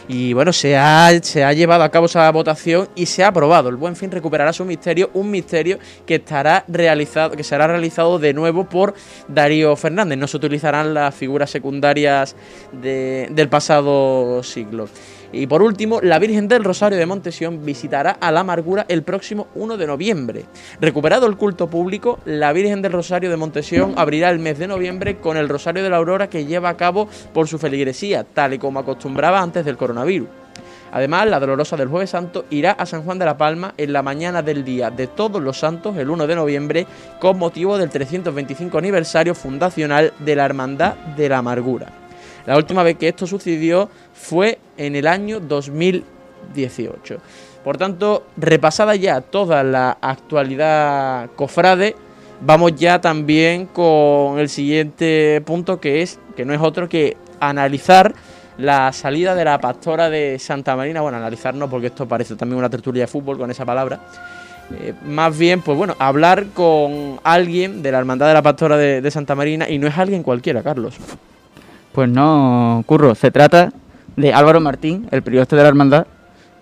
Y 0.09 0.31
bueno, 0.31 0.53
se 0.53 0.77
ha, 0.77 1.11
se 1.21 1.43
ha 1.43 1.51
llevado 1.51 1.83
a 1.83 1.89
cabo 1.91 2.05
esa 2.05 2.31
votación 2.31 2.87
y 2.95 3.07
se 3.07 3.25
ha 3.25 3.27
aprobado. 3.27 3.67
El 3.67 3.75
Buen 3.75 3.95
Fin 3.97 4.09
recuperará 4.09 4.53
su 4.53 4.63
misterio, 4.63 5.09
un 5.13 5.29
misterio 5.29 5.79
que 6.05 6.15
estará 6.15 6.63
realizado, 6.69 7.31
que 7.35 7.43
será 7.43 7.67
realizado 7.67 8.17
de 8.17 8.33
nuevo 8.33 8.69
por 8.69 8.93
Darío 9.27 9.75
Fernández. 9.75 10.17
No 10.17 10.27
se 10.27 10.37
utilizarán 10.37 10.93
las 10.93 11.13
figuras 11.13 11.49
secundarias 11.49 12.37
de- 12.71 13.27
del 13.31 13.49
pasado 13.49 14.41
siglo. 14.43 14.87
Y 15.31 15.47
por 15.47 15.61
último, 15.61 15.99
la 16.01 16.19
Virgen 16.19 16.47
del 16.47 16.63
Rosario 16.63 16.97
de 16.97 17.05
Montesión 17.05 17.65
visitará 17.65 18.11
a 18.11 18.31
la 18.31 18.41
Amargura 18.41 18.85
el 18.87 19.03
próximo 19.03 19.47
1 19.55 19.77
de 19.77 19.87
noviembre. 19.87 20.45
Recuperado 20.79 21.27
el 21.27 21.35
culto 21.35 21.67
público, 21.67 22.19
la 22.25 22.53
Virgen 22.53 22.81
del 22.81 22.93
Rosario 22.93 23.29
de 23.29 23.37
Montesión 23.37 23.93
abrirá 23.97 24.29
el 24.29 24.39
mes 24.39 24.57
de 24.57 24.67
noviembre 24.67 25.17
con 25.17 25.35
el 25.35 25.49
Rosario 25.49 25.83
de 25.83 25.89
la 25.89 25.97
Aurora 25.97 26.29
que 26.29 26.45
lleva 26.45 26.69
a 26.69 26.77
cabo 26.77 27.09
por 27.33 27.47
su 27.47 27.59
feligresía, 27.59 28.23
tal 28.23 28.53
y 28.53 28.59
como 28.59 28.79
acostumbraba 28.79 29.41
antes 29.41 29.65
del 29.65 29.77
coronavirus. 29.77 30.29
Además, 30.91 31.27
la 31.27 31.39
Dolorosa 31.39 31.75
del 31.75 31.89
Jueves 31.89 32.11
Santo 32.11 32.45
irá 32.49 32.71
a 32.71 32.85
San 32.85 33.03
Juan 33.03 33.19
de 33.19 33.25
la 33.25 33.37
Palma 33.37 33.73
en 33.77 33.91
la 33.91 34.01
mañana 34.01 34.41
del 34.41 34.63
día 34.63 34.89
de 34.89 35.07
Todos 35.07 35.41
los 35.41 35.59
Santos, 35.59 35.97
el 35.97 36.09
1 36.09 36.27
de 36.27 36.35
noviembre, 36.35 36.87
con 37.19 37.37
motivo 37.37 37.77
del 37.77 37.89
325 37.89 38.77
aniversario 38.77 39.35
fundacional 39.35 40.13
de 40.19 40.35
la 40.35 40.45
Hermandad 40.45 40.95
de 41.17 41.27
la 41.27 41.39
Amargura. 41.39 41.87
La 42.47 42.55
última 42.55 42.81
vez 42.81 42.95
que 42.97 43.09
esto 43.09 43.27
sucedió 43.27 43.89
fue 44.17 44.59
en 44.77 44.95
el 44.95 45.07
año 45.07 45.39
2018. 45.39 47.17
Por 47.63 47.77
tanto, 47.77 48.23
repasada 48.37 48.95
ya 48.95 49.21
toda 49.21 49.63
la 49.63 49.97
actualidad 50.01 51.29
cofrade, 51.35 51.95
vamos 52.41 52.75
ya 52.75 52.99
también 53.01 53.65
con 53.67 54.39
el 54.39 54.49
siguiente 54.49 55.41
punto 55.45 55.79
que 55.79 56.01
es 56.01 56.19
que 56.35 56.45
no 56.45 56.53
es 56.53 56.61
otro 56.61 56.87
que 56.87 57.17
analizar 57.39 58.13
la 58.57 58.91
salida 58.91 59.35
de 59.35 59.45
la 59.45 59.59
pastora 59.59 60.09
de 60.09 60.39
Santa 60.39 60.75
Marina, 60.75 61.01
bueno, 61.01 61.17
analizar 61.17 61.53
no 61.53 61.69
porque 61.69 61.87
esto 61.87 62.07
parece 62.07 62.35
también 62.35 62.57
una 62.57 62.69
tertulia 62.69 63.03
de 63.03 63.07
fútbol 63.07 63.37
con 63.37 63.51
esa 63.51 63.65
palabra. 63.65 63.99
Eh, 64.79 64.93
más 65.05 65.37
bien, 65.37 65.61
pues 65.61 65.77
bueno, 65.77 65.95
hablar 65.99 66.47
con 66.53 67.19
alguien 67.23 67.81
de 67.83 67.91
la 67.91 67.99
Hermandad 67.99 68.27
de 68.27 68.33
la 68.33 68.41
Pastora 68.41 68.77
de, 68.77 69.01
de 69.01 69.11
Santa 69.11 69.35
Marina 69.35 69.69
y 69.69 69.77
no 69.77 69.87
es 69.87 69.97
alguien 69.97 70.23
cualquiera, 70.23 70.63
Carlos. 70.63 70.95
Pues 71.91 72.09
no, 72.09 72.83
Curro, 72.85 73.15
se 73.15 73.31
trata 73.31 73.71
de 74.17 74.33
Álvaro 74.33 74.59
Martín, 74.59 75.07
el 75.11 75.21
prioste 75.21 75.55
de 75.55 75.61
la 75.61 75.69
hermandad, 75.69 76.05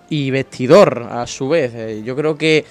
y 0.09 0.29
vestidor 0.29 1.07
a 1.09 1.25
su 1.25 1.50
vez. 1.50 1.71
Eh, 1.74 2.03
yo 2.05 2.15
creo 2.15 2.38
que, 2.38 2.63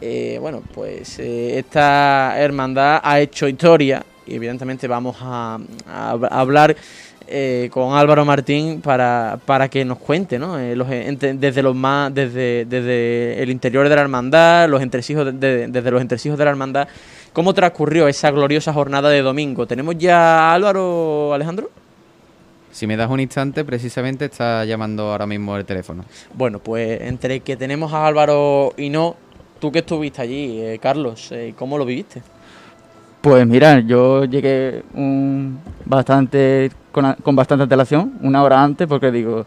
eh, 0.00 0.38
bueno, 0.40 0.62
pues 0.74 1.18
eh, 1.20 1.58
esta 1.58 2.34
hermandad 2.36 3.00
ha 3.04 3.20
hecho 3.20 3.46
historia 3.46 4.04
y 4.26 4.34
evidentemente 4.34 4.88
vamos 4.88 5.16
a, 5.20 5.58
a 5.86 6.14
hab- 6.14 6.28
a 6.28 6.40
hablar 6.40 6.74
eh, 7.28 7.68
con 7.72 7.94
Álvaro 7.94 8.24
Martín 8.24 8.80
para, 8.80 9.38
para 9.46 9.68
que 9.68 9.84
nos 9.84 9.98
cuente, 9.98 10.38
¿no? 10.38 10.56
Desde 10.56 11.62
los 11.62 11.74
más, 11.76 12.12
desde, 12.12 12.64
desde 12.64 13.40
el 13.42 13.50
interior 13.50 13.88
de 13.88 13.94
la 13.94 14.02
hermandad, 14.02 14.68
los 14.68 14.82
entresijos 14.82 15.26
de- 15.26 15.32
de- 15.32 15.68
desde 15.68 15.90
los 15.90 16.00
entresijos 16.00 16.36
de 16.38 16.44
la 16.44 16.50
hermandad, 16.50 16.88
cómo 17.32 17.54
transcurrió 17.54 18.08
esa 18.08 18.30
gloriosa 18.32 18.72
jornada 18.72 19.08
de 19.08 19.22
domingo. 19.22 19.66
¿Tenemos 19.66 19.96
ya 19.98 20.50
a 20.50 20.54
Álvaro 20.54 21.32
Alejandro? 21.32 21.70
Si 22.72 22.86
me 22.86 22.96
das 22.96 23.08
un 23.10 23.20
instante, 23.20 23.64
precisamente 23.64 24.24
está 24.24 24.64
llamando 24.64 25.10
ahora 25.12 25.26
mismo 25.26 25.56
el 25.56 25.64
teléfono. 25.64 26.04
Bueno, 26.34 26.58
pues 26.58 27.00
entre 27.02 27.40
que 27.40 27.56
tenemos 27.56 27.92
a 27.92 28.06
Álvaro 28.06 28.72
y 28.76 28.88
no, 28.88 29.14
tú 29.60 29.70
que 29.70 29.80
estuviste 29.80 30.22
allí, 30.22 30.58
eh, 30.60 30.78
Carlos, 30.82 31.30
eh, 31.32 31.54
¿cómo 31.56 31.76
lo 31.78 31.84
viviste? 31.84 32.22
Pues 33.20 33.46
mira, 33.46 33.78
yo 33.80 34.24
llegué 34.24 34.82
un 34.94 35.60
bastante 35.84 36.72
con, 36.90 37.14
bastante 37.36 37.62
antelación, 37.64 38.14
una 38.22 38.42
hora 38.42 38.62
antes, 38.62 38.88
porque 38.88 39.12
digo, 39.12 39.46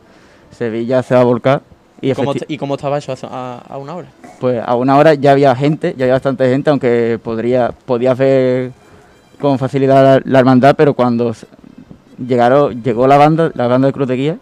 Sevilla 0.51 1.03
se 1.03 1.15
va 1.15 1.22
a 1.22 1.25
volcar. 1.25 1.62
Y 2.01 2.13
¿Cómo 2.13 2.34
efecti- 2.34 2.39
t- 2.39 2.53
¿Y 2.53 2.58
cómo 2.58 2.75
estaba 2.75 2.98
eso 3.00 3.13
a, 3.24 3.58
a 3.67 3.77
una 3.77 3.96
hora? 3.96 4.08
pues 4.39 4.62
a 4.63 4.75
una 4.75 4.98
hora 4.98 5.13
ya 5.15 5.32
había 5.32 5.55
gente, 5.55 5.94
ya 5.98 6.05
había 6.05 6.13
bastante 6.15 6.48
gente, 6.50 6.70
aunque 6.70 7.20
podría, 7.24 7.72
podía 7.86 8.13
ver 8.13 8.72
con 9.39 9.58
facilidad 9.58 10.03
la, 10.03 10.22
la 10.24 10.39
hermandad, 10.39 10.75
pero 10.77 10.94
cuando 10.94 11.34
llegaron, 12.17 12.84
llegó 12.84 13.07
la 13.07 13.17
banda, 13.17 13.51
la 13.53 13.67
banda 13.67 13.88
de 13.88 13.93
Cruz 13.93 14.07
de 14.07 14.15
Guía, 14.15 14.38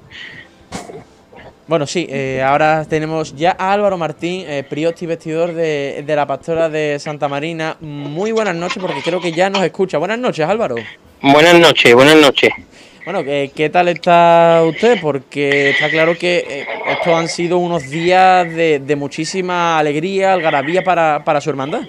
Bueno, 1.66 1.88
sí, 1.88 2.06
eh, 2.10 2.44
ahora 2.46 2.86
tenemos 2.86 3.36
ya 3.36 3.56
a 3.58 3.72
Álvaro 3.72 3.98
Martín, 3.98 4.44
eh, 4.48 4.64
prioste 4.70 5.06
y 5.06 5.08
vestidor 5.08 5.54
de, 5.54 6.04
de 6.06 6.16
la 6.16 6.28
pastora 6.28 6.70
de 6.70 7.00
Santa 7.00 7.30
Marina. 7.30 7.78
Muy 7.80 8.34
buenas 8.34 8.56
noches, 8.56 8.82
porque 8.82 9.02
creo 9.02 9.22
que 9.22 9.32
ya 9.32 9.50
nos 9.50 9.64
escucha. 9.64 9.98
Buenas 9.98 10.20
noches, 10.20 10.46
Álvaro. 10.48 10.76
Buenas 11.22 11.58
noches, 11.60 11.96
buenas 11.96 12.18
noches. 12.18 12.52
Bueno, 13.06 13.22
eh, 13.26 13.52
¿qué 13.56 13.70
tal 13.70 13.88
está 13.90 14.62
usted? 14.66 14.98
Porque 15.02 15.72
está 15.72 15.90
claro 15.90 16.18
que 16.18 16.46
eh, 16.48 16.66
estos 16.90 17.14
han 17.14 17.28
sido 17.28 17.58
unos 17.58 17.90
días 17.90 18.48
de, 18.54 18.80
de 18.80 18.96
muchísima 18.96 19.78
alegría, 19.78 20.34
algarabía 20.34 20.84
para, 20.84 21.24
para 21.24 21.42
su 21.42 21.50
hermandad. 21.50 21.82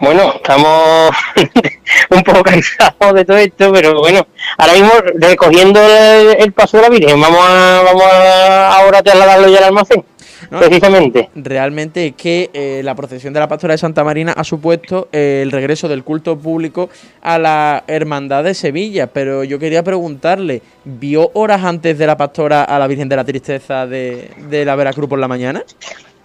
Bueno, 0.00 0.34
estamos 0.36 1.10
un 2.10 2.22
poco 2.22 2.42
cansados 2.42 3.14
de 3.14 3.24
todo 3.24 3.36
esto, 3.38 3.72
pero 3.72 3.98
bueno, 3.98 4.26
ahora 4.58 4.72
mismo 4.74 4.92
recogiendo 5.14 5.80
el, 5.80 6.36
el 6.38 6.52
paso 6.52 6.76
de 6.76 6.82
la 6.82 6.88
Virgen, 6.90 7.20
vamos 7.20 7.40
a, 7.40 7.82
vamos 7.84 8.02
a 8.04 8.76
ahora 8.78 9.02
trasladarlo 9.02 9.48
ya 9.48 9.58
al 9.58 9.64
almacén, 9.64 10.04
¿no? 10.50 10.58
precisamente. 10.58 11.30
Realmente 11.34 12.08
es 12.08 12.14
que 12.14 12.50
eh, 12.52 12.82
la 12.84 12.94
procesión 12.94 13.32
de 13.32 13.40
la 13.40 13.48
pastora 13.48 13.72
de 13.72 13.78
Santa 13.78 14.04
Marina 14.04 14.32
ha 14.32 14.44
supuesto 14.44 15.08
eh, 15.12 15.40
el 15.42 15.50
regreso 15.50 15.88
del 15.88 16.04
culto 16.04 16.38
público 16.38 16.90
a 17.22 17.38
la 17.38 17.84
Hermandad 17.86 18.44
de 18.44 18.54
Sevilla, 18.54 19.06
pero 19.06 19.44
yo 19.44 19.58
quería 19.58 19.82
preguntarle, 19.82 20.60
¿vio 20.84 21.30
horas 21.34 21.64
antes 21.64 21.96
de 21.96 22.06
la 22.06 22.16
pastora 22.16 22.64
a 22.64 22.78
la 22.78 22.86
Virgen 22.86 23.08
de 23.08 23.16
la 23.16 23.24
Tristeza 23.24 23.86
de, 23.86 24.30
de 24.50 24.64
la 24.64 24.76
Veracruz 24.76 25.08
por 25.08 25.18
la 25.18 25.28
mañana? 25.28 25.64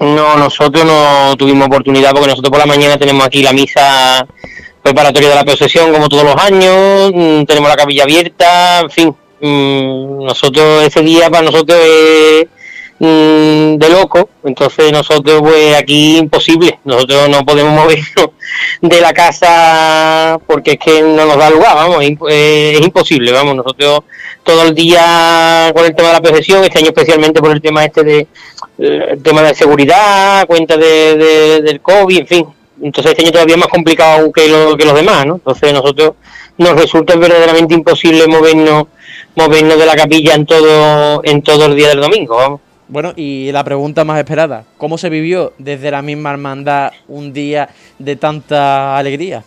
No, 0.01 0.35
nosotros 0.35 0.83
no 0.83 1.35
tuvimos 1.37 1.67
oportunidad 1.67 2.11
porque 2.11 2.29
nosotros 2.29 2.49
por 2.49 2.57
la 2.57 2.65
mañana 2.65 2.97
tenemos 2.97 3.23
aquí 3.23 3.43
la 3.43 3.53
misa 3.53 4.25
preparatoria 4.81 5.29
de 5.29 5.35
la 5.35 5.43
procesión 5.43 5.93
como 5.93 6.09
todos 6.09 6.23
los 6.23 6.35
años, 6.37 7.11
mm, 7.13 7.43
tenemos 7.43 7.69
la 7.69 7.75
capilla 7.75 8.03
abierta, 8.03 8.79
en 8.79 8.89
fin, 8.89 9.15
mm, 9.41 10.25
nosotros 10.25 10.83
ese 10.85 11.01
día 11.03 11.29
para 11.29 11.43
nosotros 11.43 11.77
es 11.79 12.47
mm, 13.05 13.77
de 13.77 13.89
loco, 13.89 14.29
entonces 14.43 14.91
nosotros 14.91 15.41
pues 15.41 15.75
aquí 15.75 16.17
imposible, 16.17 16.79
nosotros 16.85 17.29
no 17.29 17.43
podemos 17.45 17.73
movernos 17.81 18.29
de 18.81 19.01
la 19.01 19.13
casa 19.13 20.39
porque 20.47 20.71
es 20.73 20.77
que 20.79 21.01
no 21.01 21.25
nos 21.25 21.37
da 21.37 21.49
lugar, 21.49 21.75
vamos, 21.75 22.03
eh, 22.29 22.73
es 22.75 22.81
imposible, 22.81 23.31
vamos, 23.31 23.55
nosotros 23.55 24.01
todo 24.43 24.63
el 24.63 24.73
día 24.75 25.71
con 25.75 25.85
el 25.85 25.95
tema 25.95 26.09
de 26.09 26.13
la 26.15 26.21
procesión, 26.21 26.63
este 26.63 26.79
año 26.79 26.87
especialmente 26.89 27.41
por 27.41 27.51
el 27.51 27.61
tema 27.61 27.83
este 27.85 28.03
de 28.03 28.27
eh, 28.79 29.17
tema 29.23 29.41
de 29.43 29.53
seguridad, 29.55 30.45
cuenta 30.47 30.77
de, 30.77 31.15
de- 31.15 31.61
del 31.61 31.81
COVID, 31.81 32.19
en 32.19 32.27
fin. 32.27 32.45
Entonces 32.81 33.11
este 33.11 33.23
año 33.23 33.31
todavía 33.31 33.57
más 33.57 33.67
complicado 33.67 34.31
que, 34.31 34.47
lo- 34.47 34.75
que 34.75 34.85
los 34.85 34.95
demás, 34.95 35.25
¿no? 35.27 35.35
Entonces 35.35 35.71
nosotros 35.73 36.13
nos 36.57 36.71
resulta 36.75 37.15
verdaderamente 37.15 37.73
imposible 37.75 38.27
movernos 38.27 38.85
movernos 39.35 39.77
de 39.77 39.85
la 39.85 39.95
capilla 39.95 40.33
en 40.33 40.45
todo 40.45 41.21
en 41.23 41.41
todo 41.43 41.65
el 41.67 41.75
día 41.75 41.89
del 41.89 42.01
domingo, 42.01 42.35
vamos. 42.37 42.61
Bueno, 42.91 43.13
y 43.15 43.53
la 43.53 43.63
pregunta 43.63 44.03
más 44.03 44.19
esperada, 44.19 44.65
¿cómo 44.77 44.97
se 44.97 45.09
vivió 45.09 45.53
desde 45.57 45.91
la 45.91 46.01
misma 46.01 46.31
hermandad 46.31 46.91
un 47.07 47.31
día 47.31 47.69
de 47.97 48.17
tanta 48.17 48.97
alegría? 48.97 49.45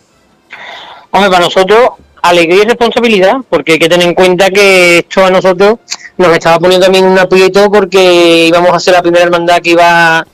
Hombre, 1.11 1.29
para 1.29 1.43
nosotros, 1.43 1.91
alegría 2.23 2.63
y 2.63 2.65
responsabilidad, 2.65 3.35
porque 3.47 3.73
hay 3.73 3.79
que 3.79 3.87
tener 3.87 4.07
en 4.07 4.15
cuenta 4.15 4.49
que 4.49 4.97
esto 4.97 5.23
a 5.23 5.29
nosotros 5.29 5.77
nos 6.17 6.29
estaba 6.29 6.57
poniendo 6.57 6.85
también 6.87 7.05
un 7.05 7.19
aprieto 7.19 7.69
porque 7.69 8.47
íbamos 8.47 8.71
a 8.71 8.79
ser 8.79 8.95
la 8.95 9.03
primera 9.03 9.25
hermandad 9.25 9.59
que 9.59 9.69
iba 9.69 10.25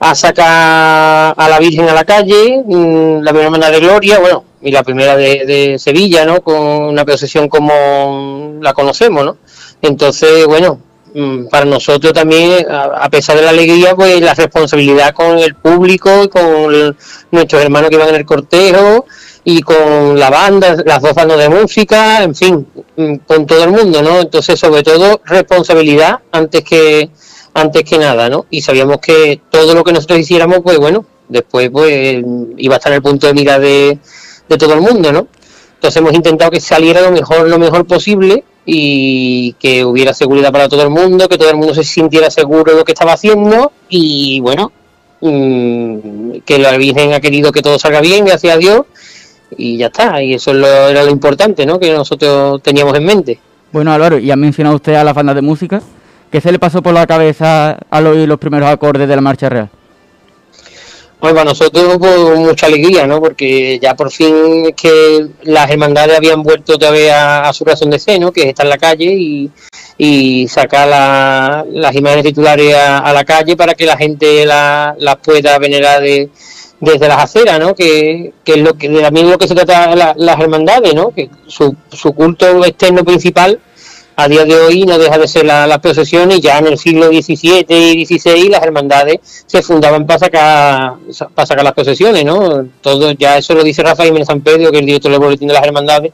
a 0.00 0.14
sacar 0.14 1.34
a 1.36 1.46
la 1.46 1.58
Virgen 1.58 1.90
a 1.90 1.92
la 1.92 2.04
calle, 2.04 2.62
mm, 2.64 3.20
la 3.20 3.32
primera 3.32 3.48
hermandad 3.48 3.70
de 3.70 3.80
Gloria, 3.80 4.18
bueno, 4.18 4.44
y 4.62 4.70
la 4.70 4.82
primera 4.82 5.14
de, 5.14 5.44
de 5.44 5.78
Sevilla, 5.78 6.24
¿no? 6.24 6.40
Con 6.40 6.56
una 6.58 7.04
procesión 7.04 7.50
como 7.50 8.56
la 8.62 8.72
conocemos, 8.72 9.26
¿no? 9.26 9.36
Entonces, 9.82 10.46
bueno, 10.46 10.78
para 11.50 11.64
nosotros 11.64 12.12
también, 12.12 12.66
a, 12.70 13.08
pesar 13.10 13.36
de 13.36 13.42
la 13.42 13.50
alegría, 13.50 13.94
pues 13.94 14.20
la 14.20 14.34
responsabilidad 14.34 15.14
con 15.14 15.38
el 15.38 15.54
público 15.54 16.28
con 16.30 16.96
nuestros 17.30 17.62
hermanos 17.62 17.90
que 17.90 17.96
van 17.96 18.10
en 18.10 18.14
el 18.16 18.24
cortejo 18.24 19.06
y 19.44 19.60
con 19.62 20.18
la 20.18 20.30
banda, 20.30 20.76
las 20.84 21.00
dos 21.02 21.14
bandas 21.14 21.38
de 21.38 21.48
música, 21.48 22.22
en 22.22 22.34
fin, 22.34 22.66
mm, 22.96 23.14
con 23.26 23.46
todo 23.46 23.64
el 23.64 23.70
mundo, 23.70 24.02
¿no? 24.02 24.20
Entonces, 24.20 24.60
sobre 24.60 24.82
todo, 24.82 25.20
responsabilidad 25.24 26.20
antes 26.30 26.62
que 26.62 27.10
antes 27.52 27.82
que 27.82 27.98
nada, 27.98 28.28
¿no? 28.28 28.46
Y 28.50 28.62
sabíamos 28.62 28.98
que 28.98 29.40
todo 29.50 29.74
lo 29.74 29.82
que 29.82 29.92
nosotros 29.92 30.20
hiciéramos, 30.20 30.60
pues 30.62 30.78
bueno, 30.78 31.04
después 31.28 31.70
pues 31.70 32.22
iba 32.58 32.74
a 32.74 32.78
estar 32.78 32.92
el 32.92 33.02
punto 33.02 33.26
de 33.26 33.34
mira 33.34 33.58
de, 33.58 33.98
de 34.48 34.56
todo 34.56 34.74
el 34.74 34.80
mundo, 34.80 35.12
¿no? 35.12 35.26
Entonces 35.74 35.96
hemos 35.96 36.12
intentado 36.12 36.50
que 36.50 36.60
saliera 36.60 37.00
lo 37.00 37.10
mejor, 37.10 37.48
lo 37.48 37.58
mejor 37.58 37.86
posible 37.86 38.44
y 38.64 39.54
que 39.54 39.84
hubiera 39.84 40.12
seguridad 40.12 40.52
para 40.52 40.68
todo 40.68 40.82
el 40.82 40.90
mundo, 40.90 41.28
que 41.28 41.38
todo 41.38 41.50
el 41.50 41.56
mundo 41.56 41.74
se 41.74 41.84
sintiera 41.84 42.30
seguro 42.30 42.72
de 42.72 42.78
lo 42.78 42.84
que 42.84 42.92
estaba 42.92 43.14
haciendo 43.14 43.72
y 43.88 44.40
bueno, 44.40 44.72
mm, 45.20 46.40
que 46.44 46.58
la 46.58 46.76
Virgen 46.76 47.12
ha 47.12 47.20
querido 47.20 47.52
que 47.52 47.62
todo 47.62 47.78
salga 47.78 48.00
bien, 48.00 48.24
gracias 48.24 48.54
a 48.54 48.58
Dios, 48.58 48.82
y 49.56 49.78
ya 49.78 49.86
está, 49.86 50.22
y 50.22 50.34
eso 50.34 50.52
era 50.52 51.04
lo 51.04 51.10
importante, 51.10 51.66
¿no? 51.66 51.78
Que 51.78 51.92
nosotros 51.92 52.62
teníamos 52.62 52.94
en 52.96 53.04
mente. 53.04 53.38
Bueno, 53.72 53.92
Álvaro, 53.92 54.18
y 54.18 54.30
ha 54.30 54.36
mencionado 54.36 54.76
usted 54.76 54.94
a 54.94 55.04
las 55.04 55.14
bandas 55.14 55.34
de 55.34 55.42
música. 55.42 55.80
¿Qué 56.30 56.40
se 56.40 56.52
le 56.52 56.58
pasó 56.58 56.82
por 56.82 56.94
la 56.94 57.06
cabeza 57.06 57.76
al 57.90 58.06
oír 58.06 58.28
los 58.28 58.38
primeros 58.38 58.68
acordes 58.68 59.08
de 59.08 59.16
la 59.16 59.22
marcha 59.22 59.48
real? 59.48 59.68
Pues 61.20 61.34
para 61.34 61.44
nosotros 61.44 61.98
pues, 61.98 62.18
mucha 62.38 62.66
alegría, 62.66 63.06
¿no? 63.06 63.20
Porque 63.20 63.78
ya 63.78 63.94
por 63.94 64.10
fin 64.10 64.64
es 64.68 64.74
que 64.74 65.26
las 65.42 65.70
hermandades 65.70 66.16
habían 66.16 66.42
vuelto 66.42 66.74
otra 66.76 66.90
vez 66.90 67.12
a, 67.12 67.52
su 67.52 67.62
razón 67.64 67.90
de 67.90 67.98
ser, 67.98 68.18
¿no? 68.18 68.32
Que 68.32 68.42
es 68.42 68.46
estar 68.48 68.64
en 68.64 68.70
la 68.70 68.78
calle 68.78 69.04
y, 69.14 69.50
y 69.98 70.48
sacar 70.48 70.88
la- 70.88 71.66
las 71.70 71.94
imágenes 71.94 72.24
titulares 72.24 72.74
a, 72.74 73.12
la 73.12 73.24
calle 73.24 73.54
para 73.54 73.74
que 73.74 73.84
la 73.84 73.98
gente 73.98 74.46
la- 74.46 74.94
las 74.98 75.16
pueda 75.18 75.58
venerar 75.58 76.00
de- 76.00 76.30
desde 76.80 77.08
las 77.08 77.22
aceras, 77.24 77.60
¿no? 77.60 77.74
Que, 77.74 78.32
que 78.42 78.52
es 78.52 78.58
lo 78.58 78.72
que 78.78 78.88
también 78.88 79.30
lo 79.30 79.36
que 79.36 79.46
se 79.46 79.54
trata 79.54 79.94
la- 79.94 80.14
las 80.16 80.40
hermandades, 80.40 80.94
¿no? 80.94 81.10
Que 81.10 81.28
su, 81.46 81.76
su 81.92 82.14
culto 82.14 82.64
externo 82.64 83.04
principal 83.04 83.60
a 84.22 84.28
día 84.28 84.44
de 84.44 84.54
hoy 84.54 84.82
no 84.84 84.98
deja 84.98 85.18
de 85.18 85.26
ser 85.28 85.44
la- 85.46 85.66
las 85.66 85.78
procesiones, 85.78 86.40
ya 86.40 86.58
en 86.58 86.66
el 86.68 86.78
siglo 86.78 87.06
XVII 87.08 87.64
y 87.68 88.06
XVI 88.06 88.48
las 88.48 88.62
hermandades 88.62 89.18
se 89.46 89.62
fundaban 89.62 90.06
para 90.06 90.18
sacar, 90.18 90.92
para 91.34 91.46
sacar 91.46 91.64
las 91.64 91.72
procesiones, 91.74 92.24
¿no? 92.24 92.66
Todo, 92.80 93.12
ya 93.12 93.38
eso 93.38 93.54
lo 93.54 93.62
dice 93.62 93.82
Rafael 93.82 94.08
Jiménez 94.08 94.26
San 94.28 94.40
Pedro, 94.40 94.70
que 94.70 94.76
es 94.78 94.80
el 94.80 94.86
director 94.86 95.10
del 95.10 95.20
boletín 95.20 95.48
de 95.48 95.54
las 95.54 95.64
hermandades, 95.64 96.12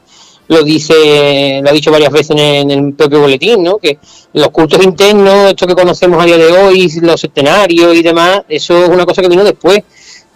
lo 0.49 0.63
dice, 0.63 1.59
lo 1.61 1.69
ha 1.69 1.73
dicho 1.73 1.91
varias 1.91 2.11
veces 2.11 2.29
en, 2.31 2.71
el- 2.71 2.93
propio 2.93 3.19
boletín, 3.19 3.63
¿no? 3.63 3.77
Que 3.77 3.97
los 4.33 4.49
cultos 4.49 4.81
internos, 4.83 5.49
esto 5.49 5.67
que 5.67 5.75
conocemos 5.75 6.21
a 6.21 6.25
día 6.25 6.37
de 6.37 6.47
hoy, 6.51 6.89
los 7.01 7.19
centenarios 7.19 7.93
y 7.95 8.01
demás, 8.01 8.43
eso 8.47 8.83
es 8.83 8.89
una 8.89 9.05
cosa 9.05 9.21
que 9.21 9.27
vino 9.27 9.43
después 9.43 9.81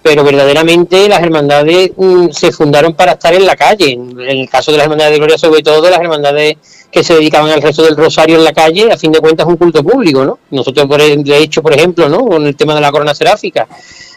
pero 0.03 0.23
verdaderamente 0.23 1.07
las 1.07 1.21
hermandades 1.21 1.91
mm, 1.95 2.29
se 2.31 2.51
fundaron 2.51 2.93
para 2.93 3.13
estar 3.13 3.33
en 3.33 3.45
la 3.45 3.55
calle. 3.55 3.91
En 3.91 4.19
el 4.19 4.49
caso 4.49 4.71
de 4.71 4.77
las 4.77 4.85
hermandades 4.85 5.13
de 5.13 5.17
Gloria, 5.19 5.37
sobre 5.37 5.61
todo, 5.61 5.89
las 5.89 5.99
hermandades 5.99 6.55
que 6.91 7.03
se 7.03 7.13
dedicaban 7.13 7.51
al 7.51 7.61
resto 7.61 7.83
del 7.83 7.95
rosario 7.95 8.35
en 8.37 8.43
la 8.43 8.51
calle, 8.51 8.91
a 8.91 8.97
fin 8.97 9.11
de 9.11 9.19
cuentas 9.19 9.45
un 9.45 9.57
culto 9.57 9.83
público, 9.83 10.25
¿no? 10.25 10.39
Nosotros, 10.49 10.85
por, 10.87 10.99
el- 11.01 11.23
de 11.23 11.37
hecho, 11.37 11.61
por 11.61 11.73
ejemplo, 11.73 12.09
¿no? 12.09 12.25
Con 12.25 12.45
el 12.45 12.55
tema 12.55 12.75
de 12.75 12.81
la 12.81 12.91
corona 12.91 13.13
seráfica, 13.15 13.67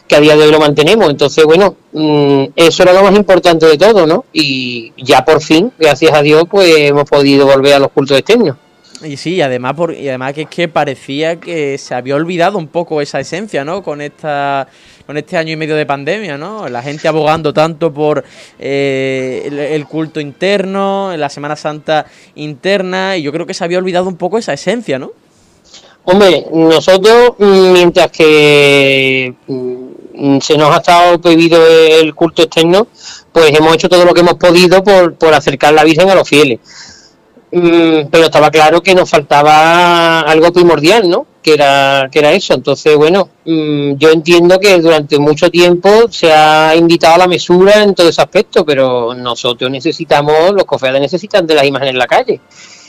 que 0.07 0.15
a 0.15 0.19
día 0.19 0.35
de 0.35 0.43
hoy 0.45 0.51
lo 0.51 0.59
mantenemos. 0.59 1.09
Entonces, 1.09 1.45
bueno, 1.45 1.75
mm, 1.93 2.45
eso 2.55 2.83
era 2.83 2.91
lo 2.93 3.03
más 3.03 3.15
importante 3.15 3.65
de 3.65 3.77
todo, 3.77 4.05
¿no? 4.05 4.25
Y 4.33 4.91
ya 4.97 5.23
por 5.23 5.41
fin, 5.41 5.71
gracias 5.79 6.13
a 6.13 6.21
Dios, 6.21 6.43
pues 6.49 6.73
hemos 6.77 7.05
podido 7.09 7.45
volver 7.45 7.75
a 7.75 7.79
los 7.79 7.91
cultos 7.91 8.17
externos. 8.17 8.57
Y 9.03 9.17
sí, 9.17 9.41
además, 9.41 9.73
por, 9.73 9.93
y 9.93 10.07
además 10.07 10.33
que 10.33 10.43
es 10.43 10.49
que 10.49 10.67
parecía 10.67 11.35
que 11.39 11.77
se 11.77 11.93
había 11.93 12.15
olvidado 12.15 12.57
un 12.57 12.67
poco 12.67 13.01
esa 13.01 13.19
esencia, 13.19 13.63
¿no? 13.65 13.83
Con 13.83 14.01
esta 14.01 14.67
con 15.05 15.17
este 15.17 15.37
año 15.37 15.53
y 15.53 15.55
medio 15.55 15.75
de 15.75 15.85
pandemia, 15.85 16.37
¿no? 16.37 16.67
La 16.67 16.81
gente 16.81 17.07
abogando 17.07 17.53
tanto 17.53 17.93
por 17.93 18.23
eh, 18.59 19.69
el, 19.73 19.85
culto 19.85 20.19
interno, 20.19 21.15
la 21.15 21.29
Semana 21.29 21.55
Santa 21.55 22.05
interna, 22.35 23.17
y 23.17 23.21
yo 23.21 23.31
creo 23.31 23.45
que 23.45 23.53
se 23.53 23.63
había 23.63 23.77
olvidado 23.77 24.07
un 24.07 24.17
poco 24.17 24.37
esa 24.37 24.53
esencia, 24.53 24.97
¿no? 24.97 25.11
Hombre, 26.05 26.45
nosotros, 26.53 27.33
mientras 27.39 28.11
que 28.11 29.33
mm, 29.47 30.37
se 30.39 30.57
nos 30.57 30.71
ha 30.71 30.77
estado 30.77 31.19
prohibido 31.19 31.59
el 31.65 32.13
culto 32.13 32.43
externo, 32.43 32.87
pues 33.31 33.51
hemos 33.57 33.73
hecho 33.73 33.89
todo 33.89 34.05
lo 34.05 34.13
que 34.13 34.21
hemos 34.21 34.35
podido 34.35 34.83
por, 34.83 35.15
por 35.15 35.33
acercar 35.33 35.73
la 35.73 35.83
Virgen 35.83 36.09
a 36.09 36.15
los 36.15 36.27
fieles. 36.27 36.59
Mm, 37.51 38.07
Pero 38.11 38.25
estaba 38.25 38.51
claro 38.51 38.81
que 38.81 38.93
nos 38.93 39.09
faltaba 39.09 40.21
algo 40.21 40.51
primordial, 40.51 41.09
¿no? 41.09 41.25
Que 41.45 41.53
era, 41.53 42.09
que 42.11 42.17
era 42.17 42.31
eso. 42.31 42.55
Entonces, 42.55 42.97
bueno, 42.97 43.29
mm, 43.45 43.97
yo 43.97 44.09
entiendo 44.09 44.57
que 44.59 44.79
durante 44.79 45.19
mucho 45.19 45.51
tiempo 45.51 46.07
se 46.09 46.33
ha 46.33 46.75
invitado 46.75 47.13
a 47.13 47.17
la 47.19 47.27
mesura 47.27 47.83
en 47.83 47.93
todo 47.93 48.09
ese 48.09 48.19
aspecto, 48.19 48.65
pero 48.65 49.13
nosotros 49.13 49.69
necesitamos, 49.69 50.53
los 50.53 50.65
cofrades 50.65 50.99
necesitan 50.99 51.45
de 51.45 51.53
las 51.53 51.65
imágenes 51.65 51.91
en 51.91 51.99
la 51.99 52.07
calle. 52.07 52.41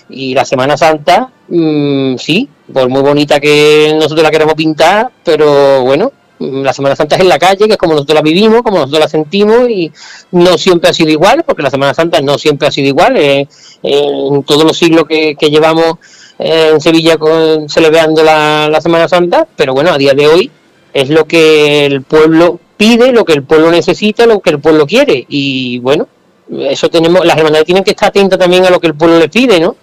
Y 0.09 0.33
la 0.33 0.47
Semana 0.47 0.79
Santa, 0.79 1.31
mm, 1.49 2.17
sí, 2.17 2.49
por 2.73 2.89
muy 2.89 3.03
bonita 3.03 3.39
que 3.41 3.93
nosotros 3.95 4.23
la 4.23 4.31
queremos 4.31 4.55
pintar, 4.55 5.11
pero 5.23 5.83
bueno, 5.83 6.13
mm, 6.39 6.63
la 6.63 6.73
Semana 6.73 6.97
Santa 6.97 7.17
es 7.17 7.21
en 7.21 7.29
la 7.29 7.39
calle, 7.39 7.67
que 7.67 7.73
es 7.73 7.77
como 7.77 7.93
nosotros 7.93 8.15
la 8.15 8.23
vivimos, 8.23 8.63
como 8.63 8.79
nosotros 8.79 9.01
la 9.01 9.09
sentimos, 9.09 9.69
y 9.69 9.93
no 10.31 10.57
siempre 10.57 10.89
ha 10.89 10.95
sido 10.95 11.11
igual, 11.11 11.45
porque 11.47 11.63
la 11.63 11.71
Semana 11.71 11.93
Santa 11.93 12.23
no 12.23 12.39
siempre 12.39 12.69
ha 12.69 12.71
sido 12.71 12.89
igual. 12.89 13.19
eh, 13.19 13.47
en 13.83 14.43
todos 14.45 14.65
los 14.65 14.79
siglos 14.79 15.05
que, 15.07 15.37
que 15.37 15.51
llevamos 15.51 15.97
eh, 15.97 16.26
en 16.39 16.81
Sevilla 16.81 17.17
con, 17.17 17.69
celebrando 17.69 18.23
la, 18.23 18.69
la 18.71 18.81
Semana 18.81 19.09
Santa, 19.09 19.47
pero 19.57 19.75
bueno, 19.75 19.91
a 19.91 19.99
día 19.99 20.15
de 20.15 20.27
hoy 20.27 20.51
es 20.93 21.11
lo 21.11 21.27
que 21.27 21.87
el 21.87 22.03
pueblo 22.03 22.61
pide, 22.77 23.13
lo 23.13 23.25
que 23.25 23.33
el 23.33 23.43
pueblo 23.43 23.71
necesita, 23.71 24.27
lo 24.27 24.41
que 24.41 24.51
el 24.51 24.61
pueblo 24.61 24.87
quiere, 24.87 25.25
y 25.29 25.79
bueno, 25.79 26.09
eso 26.51 26.89
tenemos, 26.89 27.25
las 27.25 27.37
hermandades 27.37 27.67
tienen 27.67 27.85
que 27.85 27.91
estar 27.91 28.09
atentas 28.09 28.39
también 28.39 28.65
a 28.65 28.71
lo 28.71 28.81
que 28.81 28.87
el 28.87 28.95
pueblo 28.95 29.19
les 29.19 29.31
pide, 29.31 29.59
¿no? 29.61 29.77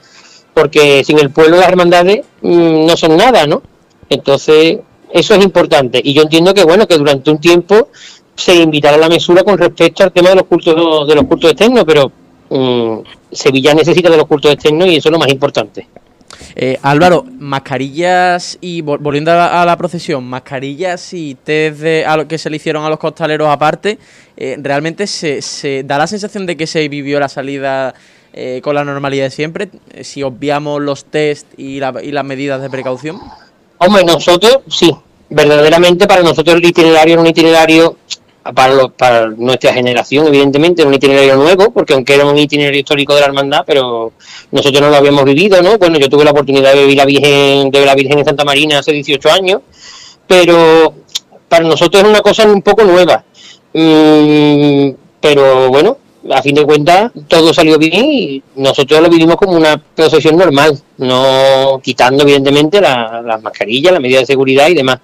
porque 0.53 1.03
sin 1.03 1.19
el 1.19 1.31
pueblo 1.31 1.57
las 1.57 1.67
hermandades 1.67 2.25
mm, 2.41 2.85
no 2.85 2.95
son 2.95 3.17
nada, 3.17 3.47
¿no? 3.47 3.61
Entonces, 4.09 4.79
eso 5.11 5.35
es 5.35 5.43
importante. 5.43 6.01
Y 6.03 6.13
yo 6.13 6.21
entiendo 6.21 6.53
que, 6.53 6.63
bueno, 6.63 6.87
que 6.87 6.97
durante 6.97 7.31
un 7.31 7.39
tiempo 7.39 7.89
se 8.35 8.55
invitará 8.55 8.95
a 8.95 8.99
la 8.99 9.09
mesura 9.09 9.43
con 9.43 9.57
respecto 9.57 10.03
al 10.03 10.11
tema 10.11 10.29
de 10.29 10.35
los 10.35 10.45
cultos 10.45 11.07
de 11.07 11.15
los 11.15 11.25
cultos 11.25 11.51
externos, 11.51 11.83
pero 11.85 12.11
mm, 12.49 12.99
Sevilla 13.31 13.73
necesita 13.73 14.09
de 14.09 14.17
los 14.17 14.27
cultos 14.27 14.51
externos 14.51 14.87
y 14.87 14.97
eso 14.97 15.09
es 15.09 15.13
lo 15.13 15.19
más 15.19 15.29
importante. 15.29 15.87
Eh, 16.55 16.77
Álvaro, 16.83 17.25
mascarillas 17.39 18.57
y 18.61 18.81
vol- 18.83 18.99
volviendo 18.99 19.31
a 19.31 19.65
la, 19.65 19.77
procesión, 19.77 20.23
mascarillas 20.23 21.13
y 21.13 21.35
test 21.35 21.79
de, 21.79 22.05
a 22.05 22.15
lo 22.17 22.27
que 22.27 22.37
se 22.37 22.49
le 22.49 22.57
hicieron 22.57 22.85
a 22.85 22.89
los 22.89 22.99
costaleros 22.99 23.49
aparte, 23.49 23.97
eh, 24.37 24.55
realmente 24.61 25.07
se, 25.07 25.41
se 25.41 25.83
da 25.83 25.97
la 25.97 26.05
sensación 26.07 26.45
de 26.45 26.55
que 26.55 26.67
se 26.67 26.87
vivió 26.89 27.19
la 27.19 27.27
salida 27.29 27.95
eh, 28.33 28.61
con 28.63 28.75
la 28.75 28.83
normalidad 28.83 29.25
de 29.25 29.31
siempre, 29.31 29.69
eh, 29.93 30.03
si 30.03 30.21
obviamos 30.23 30.81
los 30.81 31.05
test 31.05 31.47
y, 31.57 31.79
la- 31.79 31.93
y 32.03 32.11
las 32.11 32.23
medidas 32.25 32.61
de 32.61 32.69
precaución. 32.69 33.19
Hombre, 33.79 34.03
nosotros, 34.03 34.59
sí, 34.69 34.95
verdaderamente 35.29 36.05
para 36.07 36.21
nosotros 36.21 36.55
el 36.57 36.65
itinerario 36.65 37.13
era 37.13 37.21
un 37.21 37.27
itinerario 37.27 37.97
para, 38.53 38.73
los- 38.73 38.91
para 38.91 39.27
nuestra 39.29 39.73
generación, 39.73 40.27
evidentemente, 40.27 40.81
era 40.81 40.89
un 40.89 40.95
itinerario 40.95 41.35
nuevo, 41.37 41.71
porque 41.71 41.93
aunque 41.93 42.15
era 42.15 42.25
un 42.25 42.37
itinerario 42.37 42.79
histórico 42.79 43.13
de 43.15 43.21
la 43.21 43.27
hermandad, 43.27 43.61
pero 43.65 44.11
nosotros 44.51 44.81
no 44.81 44.89
lo 44.89 44.95
habíamos 44.97 45.23
vivido, 45.23 45.61
¿no? 45.61 45.77
Bueno, 45.77 45.97
yo 45.97 46.09
tuve 46.09 46.25
la 46.25 46.31
oportunidad 46.31 46.73
de 46.73 46.81
vivir 46.81 46.97
la 46.97 47.05
Virgen, 47.05 47.71
de 47.71 47.85
la 47.85 47.95
Virgen 47.95 48.19
en 48.19 48.25
Santa 48.25 48.43
Marina 48.43 48.79
hace 48.79 48.91
18 48.91 49.31
años, 49.31 49.61
pero 50.27 50.93
para 51.47 51.63
nosotros 51.65 52.03
es 52.03 52.09
una 52.09 52.21
cosa 52.21 52.45
un 52.45 52.61
poco 52.61 52.83
nueva. 52.83 53.23
Mm, 53.73 54.89
pero 55.21 55.69
bueno, 55.69 55.97
a 56.31 56.41
fin 56.41 56.55
de 56.55 56.63
cuentas 56.65 57.11
todo 57.27 57.53
salió 57.53 57.77
bien 57.77 58.05
y 58.05 58.43
nosotros 58.55 59.01
lo 59.01 59.09
vivimos 59.09 59.35
como 59.35 59.53
una 59.53 59.77
procesión 59.77 60.37
normal, 60.37 60.77
no 60.97 61.79
quitando 61.83 62.23
evidentemente 62.23 62.79
la- 62.81 63.21
las 63.25 63.41
mascarillas, 63.41 63.93
las 63.93 64.01
medidas 64.01 64.21
de 64.23 64.27
seguridad 64.27 64.67
y 64.69 64.73
demás. 64.75 64.99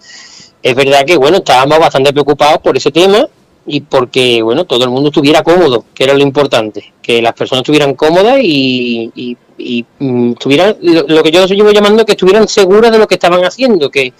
Es 0.61 0.75
verdad 0.75 1.05
que 1.05 1.17
bueno, 1.17 1.37
estábamos 1.37 1.79
bastante 1.79 2.11
preocupados 2.11 2.59
por 2.59 2.75
ese 2.75 2.91
tema 2.91 3.27
y 3.65 3.81
porque 3.81 4.41
bueno, 4.41 4.65
todo 4.65 4.83
el 4.83 4.89
mundo 4.89 5.09
estuviera 5.09 5.43
cómodo, 5.43 5.85
que 5.93 6.03
era 6.03 6.13
lo 6.13 6.21
importante, 6.21 6.93
que 7.01 7.21
las 7.21 7.33
personas 7.33 7.61
estuvieran 7.61 7.93
cómodas 7.93 8.39
y, 8.41 9.11
y, 9.57 9.85
mm, 9.99 10.31
estuvieran 10.31 10.77
lo, 10.81 11.03
lo 11.03 11.23
que 11.23 11.31
yo 11.31 11.45
llevo 11.45 11.71
llamando 11.71 12.05
que 12.05 12.13
estuvieran 12.13 12.47
seguras 12.47 12.91
de 12.91 12.97
lo 12.97 13.07
que 13.07 13.15
estaban 13.15 13.43
haciendo, 13.43 13.89
que 13.89 14.13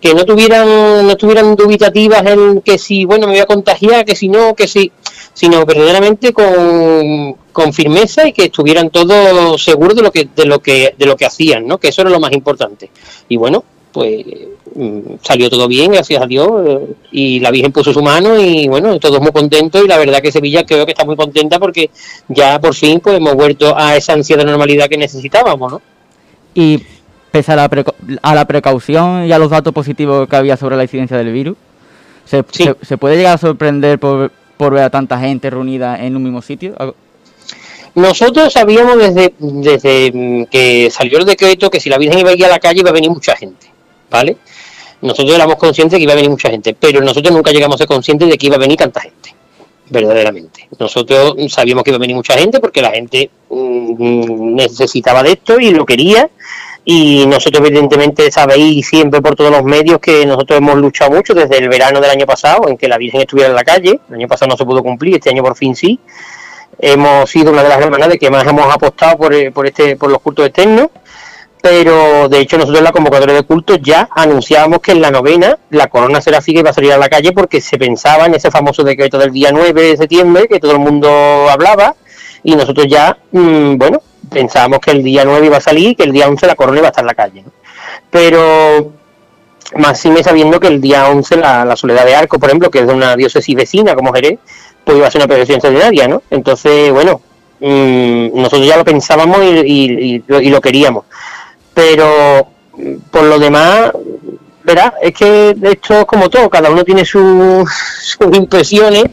que 0.00 0.14
no 0.14 0.24
tuvieran 0.24 1.06
no 1.06 1.10
estuvieran 1.12 1.56
dubitativas 1.56 2.24
en 2.26 2.60
que 2.60 2.78
si 2.78 3.04
bueno 3.04 3.26
me 3.26 3.32
voy 3.32 3.40
a 3.40 3.46
contagiar 3.46 4.04
que 4.04 4.14
si 4.14 4.28
no 4.28 4.54
que 4.54 4.68
si 4.68 4.92
sino 5.32 5.64
verdaderamente 5.64 6.32
con, 6.32 7.36
con 7.52 7.72
firmeza 7.72 8.26
y 8.26 8.32
que 8.32 8.44
estuvieran 8.44 8.90
todos 8.90 9.62
seguros 9.62 9.94
de 9.94 10.02
lo 10.02 10.10
que 10.10 10.28
de 10.34 10.46
lo 10.46 10.60
que 10.60 10.94
de 10.98 11.06
lo 11.06 11.16
que 11.16 11.26
hacían 11.26 11.66
no 11.66 11.78
que 11.78 11.88
eso 11.88 12.02
era 12.02 12.10
lo 12.10 12.20
más 12.20 12.32
importante. 12.32 12.90
Y 13.28 13.36
bueno 13.36 13.64
pues 13.96 14.26
mm, 14.74 14.98
salió 15.22 15.48
todo 15.48 15.66
bien 15.68 15.90
gracias 15.92 16.22
a 16.22 16.26
Dios 16.26 16.48
eh, 16.66 16.78
y 17.12 17.40
la 17.40 17.50
Virgen 17.50 17.72
puso 17.72 17.94
su 17.94 18.02
mano 18.02 18.38
y 18.38 18.68
bueno 18.68 18.98
todos 19.00 19.20
muy 19.22 19.32
contentos 19.32 19.82
y 19.82 19.88
la 19.88 19.96
verdad 19.96 20.20
que 20.20 20.30
Sevilla 20.30 20.66
creo 20.66 20.84
que 20.84 20.92
está 20.92 21.06
muy 21.06 21.16
contenta 21.16 21.58
porque 21.58 21.88
ya 22.28 22.60
por 22.60 22.74
fin 22.74 23.00
pues 23.00 23.16
hemos 23.16 23.34
vuelto 23.34 23.74
a 23.74 23.96
esa 23.96 24.12
ansia 24.12 24.36
de 24.36 24.44
normalidad 24.44 24.88
que 24.88 24.98
necesitábamos 24.98 25.72
no 25.72 25.82
Y 26.54 26.82
pese 27.30 27.52
a 27.52 27.56
la, 27.56 27.70
a 28.22 28.34
la 28.34 28.44
precaución 28.46 29.24
y 29.26 29.32
a 29.32 29.38
los 29.38 29.50
datos 29.50 29.72
positivos 29.72 30.28
que 30.28 30.36
había 30.36 30.58
sobre 30.58 30.76
la 30.76 30.82
incidencia 30.82 31.16
del 31.16 31.32
virus, 31.32 31.56
¿se, 32.26 32.44
Sí. 32.50 32.64
se- 32.64 32.76
se 32.82 32.98
puede 32.98 33.16
llegar 33.16 33.34
a 33.34 33.38
sorprender 33.38 33.98
por, 33.98 34.30
por 34.58 34.74
ver 34.74 34.82
a 34.84 34.90
tanta 34.90 35.18
gente 35.18 35.48
reunida 35.48 36.02
en 36.04 36.16
un 36.16 36.22
mismo 36.22 36.42
sitio? 36.42 36.74
Nosotros 37.94 38.52
sabíamos 38.52 38.98
desde, 38.98 39.32
desde 39.38 40.12
mm, 40.12 40.44
que 40.50 40.90
salió 40.90 41.18
el 41.18 41.24
decreto 41.24 41.70
que 41.70 41.80
si 41.80 41.88
la 41.88 41.96
Virgen 41.98 42.18
iba 42.20 42.30
a 42.30 42.34
ir 42.34 42.44
a 42.44 42.48
la 42.48 42.58
calle 42.58 42.80
iba 42.80 42.90
a 42.90 42.92
venir 42.92 43.10
mucha 43.10 43.34
gente, 43.36 43.66
¿vale? 44.10 44.36
Nosotros 45.02 45.34
éramos 45.34 45.56
conscientes 45.56 45.92
de 45.92 45.98
que 45.98 46.04
iba 46.04 46.12
a 46.12 46.16
venir 46.16 46.30
mucha 46.30 46.50
gente, 46.50 46.74
pero 46.78 47.00
nosotros 47.00 47.34
nunca 47.34 47.52
llegamos 47.52 47.76
a 47.76 47.78
ser 47.78 47.86
conscientes 47.86 48.28
de 48.28 48.38
que 48.38 48.46
iba 48.46 48.56
a 48.56 48.58
venir 48.58 48.76
tanta 48.76 49.00
gente, 49.00 49.34
verdaderamente. 49.90 50.68
Nosotros 50.78 51.34
sabíamos 51.48 51.84
que 51.84 51.90
iba 51.90 51.96
a 51.96 52.00
venir 52.00 52.16
mucha 52.16 52.34
gente 52.34 52.60
porque 52.60 52.80
la 52.80 52.90
gente 52.90 53.30
mm, 53.50 54.54
necesitaba 54.54 55.22
de 55.22 55.32
esto 55.32 55.60
y 55.60 55.70
lo 55.70 55.84
quería, 55.84 56.30
y 56.88 57.26
nosotros 57.26 57.66
evidentemente 57.66 58.30
sabéis 58.30 58.86
siempre 58.86 59.20
por 59.20 59.34
todos 59.34 59.50
los 59.50 59.64
medios 59.64 59.98
que 59.98 60.24
nosotros 60.24 60.58
hemos 60.58 60.76
luchado 60.76 61.10
mucho 61.10 61.34
desde 61.34 61.58
el 61.58 61.68
verano 61.68 62.00
del 62.00 62.10
año 62.10 62.26
pasado 62.26 62.68
en 62.68 62.78
que 62.78 62.88
la 62.88 62.96
Virgen 62.96 63.20
estuviera 63.20 63.50
en 63.50 63.56
la 63.56 63.64
calle, 63.64 64.00
el 64.08 64.14
año 64.14 64.28
pasado 64.28 64.50
no 64.50 64.56
se 64.56 64.64
pudo 64.64 64.82
cumplir, 64.82 65.16
este 65.16 65.30
año 65.30 65.42
por 65.42 65.56
fin 65.56 65.74
sí, 65.74 65.98
hemos 66.78 67.28
sido 67.28 67.50
una 67.50 67.62
de 67.62 67.68
las 67.68 67.80
hermandades 67.80 68.18
que 68.18 68.30
más 68.30 68.46
hemos 68.46 68.72
apostado 68.72 69.18
por, 69.18 69.34
eh, 69.34 69.50
por 69.50 69.66
este 69.66 69.96
por 69.96 70.10
los 70.10 70.20
cultos 70.20 70.46
externos 70.46 70.88
pero 71.68 72.28
de 72.28 72.38
hecho 72.38 72.56
nosotros 72.58 72.78
en 72.78 72.84
la 72.84 72.92
convocatoria 72.92 73.34
de 73.34 73.42
cultos 73.42 73.80
ya 73.82 74.08
anunciábamos 74.12 74.78
que 74.78 74.92
en 74.92 75.00
la 75.00 75.10
novena 75.10 75.58
la 75.70 75.88
corona 75.88 76.20
seráfica 76.20 76.60
iba 76.60 76.70
a 76.70 76.72
salir 76.72 76.92
a 76.92 76.96
la 76.96 77.08
calle 77.08 77.32
porque 77.32 77.60
se 77.60 77.76
pensaba 77.76 78.26
en 78.26 78.36
ese 78.36 78.52
famoso 78.52 78.84
decreto 78.84 79.18
del 79.18 79.32
día 79.32 79.50
9 79.52 79.72
de 79.72 79.96
septiembre 79.96 80.46
que 80.46 80.60
todo 80.60 80.70
el 80.70 80.78
mundo 80.78 81.08
hablaba 81.50 81.96
y 82.44 82.54
nosotros 82.54 82.86
ya, 82.88 83.18
mm, 83.32 83.78
bueno, 83.78 84.00
pensábamos 84.30 84.78
que 84.78 84.92
el 84.92 85.02
día 85.02 85.24
9 85.24 85.46
iba 85.46 85.56
a 85.56 85.60
salir 85.60 85.90
y 85.90 85.94
que 85.96 86.04
el 86.04 86.12
día 86.12 86.28
11 86.28 86.46
la 86.46 86.54
corona 86.54 86.78
iba 86.78 86.86
a 86.86 86.90
estar 86.90 87.02
en 87.02 87.08
la 87.08 87.14
calle. 87.14 87.44
Pero 88.10 88.92
más 89.74 90.06
me 90.06 90.22
sabiendo 90.22 90.60
que 90.60 90.68
el 90.68 90.80
día 90.80 91.08
11 91.08 91.36
la, 91.38 91.74
Soledad 91.74 92.04
de 92.04 92.14
Arco, 92.14 92.38
por 92.38 92.48
ejemplo, 92.48 92.70
que 92.70 92.78
es 92.78 92.86
de 92.86 92.94
una 92.94 93.16
diócesis 93.16 93.56
vecina 93.56 93.96
como 93.96 94.12
Jerez, 94.12 94.38
pues 94.84 94.98
iba 94.98 95.08
a 95.08 95.10
ser 95.10 95.20
una 95.20 95.26
procesión 95.26 95.56
extraordinaria, 95.56 96.06
¿no? 96.06 96.22
Entonces, 96.30 96.92
bueno, 96.92 97.20
mm, 97.58 98.40
nosotros 98.40 98.68
ya 98.68 98.76
lo 98.76 98.84
pensábamos 98.84 99.40
y 99.42 100.22
lo 100.28 100.60
queríamos. 100.60 101.06
Pero 101.76 102.48
por 103.10 103.24
lo 103.24 103.38
demás, 103.38 103.90
verá, 104.64 104.94
es 105.02 105.12
que 105.12 105.54
esto 105.62 106.00
es 106.00 106.04
como 106.06 106.30
todo, 106.30 106.48
cada 106.48 106.70
uno 106.70 106.82
tiene 106.84 107.04
su- 107.04 107.68
sus 108.02 108.34
impresiones 108.34 109.04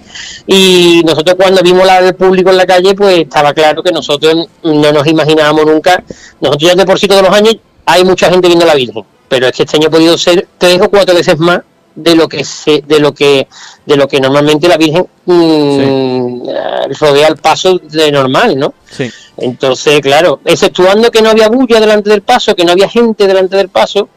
y 0.48 1.02
nosotros 1.06 1.36
cuando 1.38 1.62
vimos 1.62 1.86
la 1.86 2.02
del 2.02 2.16
público 2.16 2.52
en 2.52 2.58
la 2.58 2.66
calle, 2.66 2.96
pues 2.96 3.20
estaba 3.20 3.54
claro 3.54 3.84
que 3.84 3.92
nosotros 3.92 4.48
no 4.64 4.92
nos 4.94 5.06
imaginábamos 5.08 5.66
nunca, 5.66 6.02
nosotros 6.40 6.70
ya 6.72 6.76
de 6.76 6.86
por 6.86 6.98
sí 6.98 7.06
todos 7.10 7.22
los 7.24 7.34
años 7.36 7.58
hay 7.86 8.06
mucha 8.06 8.30
gente 8.30 8.48
viendo 8.48 8.66
la 8.66 8.76
Virgen, 8.76 9.04
pero 9.28 9.48
es 9.48 9.52
que 9.52 9.64
este 9.64 9.76
año 9.76 9.88
ha 9.90 9.92
podido 9.92 10.18
ser 10.18 10.48
tres 10.58 10.80
o 10.82 10.90
cuatro 10.90 11.14
veces 11.14 11.38
más 11.40 11.60
de 11.96 12.16
lo 12.16 12.28
que 12.28 12.44
se, 12.44 12.82
de 12.82 13.00
lo 13.00 13.14
que 13.14 13.48
de 13.86 13.96
lo 13.96 14.08
que 14.08 14.20
normalmente 14.20 14.68
la 14.68 14.78
Virgen 14.78 15.06
mm, 15.26 16.50
eh, 16.50 16.88
rodea 17.00 17.28
el 17.28 17.38
paso 17.38 17.78
de 17.78 18.12
normal, 18.12 18.58
¿no? 18.58 18.74
Sí. 18.90 19.12
Entonces, 19.38 20.00
claro, 20.02 20.40
exceptuando 20.46 21.12
que 21.12 21.22
no 21.22 21.30
había 21.30 21.50
bulla 21.50 21.80
delante 21.80 22.10
del 22.10 22.22
paso, 22.22 22.56
que 22.56 22.66
no 22.66 22.72
había 22.72 22.90
gente 22.90 23.28
delante 23.28 23.58
del 23.58 23.70
paso, 23.70 24.10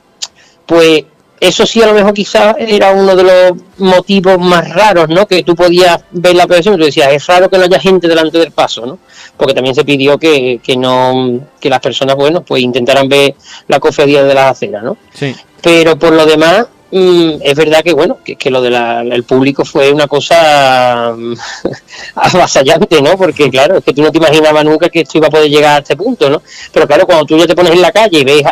pues 0.67 1.05
eso 1.39 1.67
sí 1.67 1.83
a 1.83 1.87
lo 1.87 1.93
mejor 1.93 2.15
quizás 2.15 2.57
era 2.59 2.93
uno 2.93 3.15
de 3.15 3.23
los 3.23 3.53
motivos 3.79 4.39
más 4.39 4.69
raros, 4.71 5.09
¿no? 5.09 5.27
Que 5.27 5.43
tú 5.43 5.55
podías 5.55 6.03
ver 6.11 6.35
la 6.35 6.47
procesión 6.47 6.79
tú 6.79 6.85
decías, 6.85 7.13
es 7.13 7.27
raro 7.27 7.51
que 7.51 7.59
no 7.59 7.65
haya 7.65 7.79
gente 7.79 8.09
delante 8.09 8.39
del 8.39 8.53
paso, 8.53 8.87
¿no? 8.87 8.99
Porque 9.37 9.55
también 9.55 9.75
se 9.75 9.85
pidió 9.85 10.19
que, 10.19 10.61
que 10.63 10.77
no, 10.77 11.41
que 11.61 11.69
las 11.69 11.81
personas, 11.81 12.17
bueno, 12.17 12.43
pues 12.43 12.63
intentaran 12.63 13.09
ver 13.09 13.35
la 13.69 13.81
cofradía 13.81 14.25
de 14.25 14.35
las 14.35 14.53
aceras, 14.53 14.83
¿no? 14.83 14.97
Sí. 15.13 15.35
Pero 15.61 15.99
por 15.99 16.13
lo 16.13 16.25
demás, 16.25 16.67
mm, 16.91 17.31
es 17.43 17.55
verdad 17.55 17.83
que 17.83 17.93
bueno, 17.93 18.19
que, 18.25 18.37
que 18.37 18.51
lo 18.51 18.61
del 18.61 19.25
público 19.25 19.65
fue 19.65 19.93
una 19.93 20.07
cosa 20.07 21.15
mm, 21.17 21.35
avasallante, 22.15 23.03
¿no? 23.03 23.17
Porque 23.17 23.51
claro, 23.51 23.79
es 23.79 23.85
que 23.85 23.93
tú 23.93 24.03
no 24.03 24.11
te 24.11 24.19
imaginabas 24.19 24.65
nunca 24.65 24.89
que 24.89 25.01
esto 25.01 25.19
iba 25.19 25.29
a 25.29 25.31
poder 25.31 25.51
llegar 25.51 25.77
a 25.77 25.79
este 25.79 25.97
punto, 25.97 26.31
¿no? 26.31 26.43
Pero 26.73 26.87
claro, 26.87 27.07
cuando 27.07 27.25
tú 27.25 27.39
ya 27.39 27.47
te 27.47 27.55
pones 27.55 27.73
en 27.73 27.83
la 27.83 27.93
calle 27.93 28.21
y 28.21 28.25
ves 28.25 28.43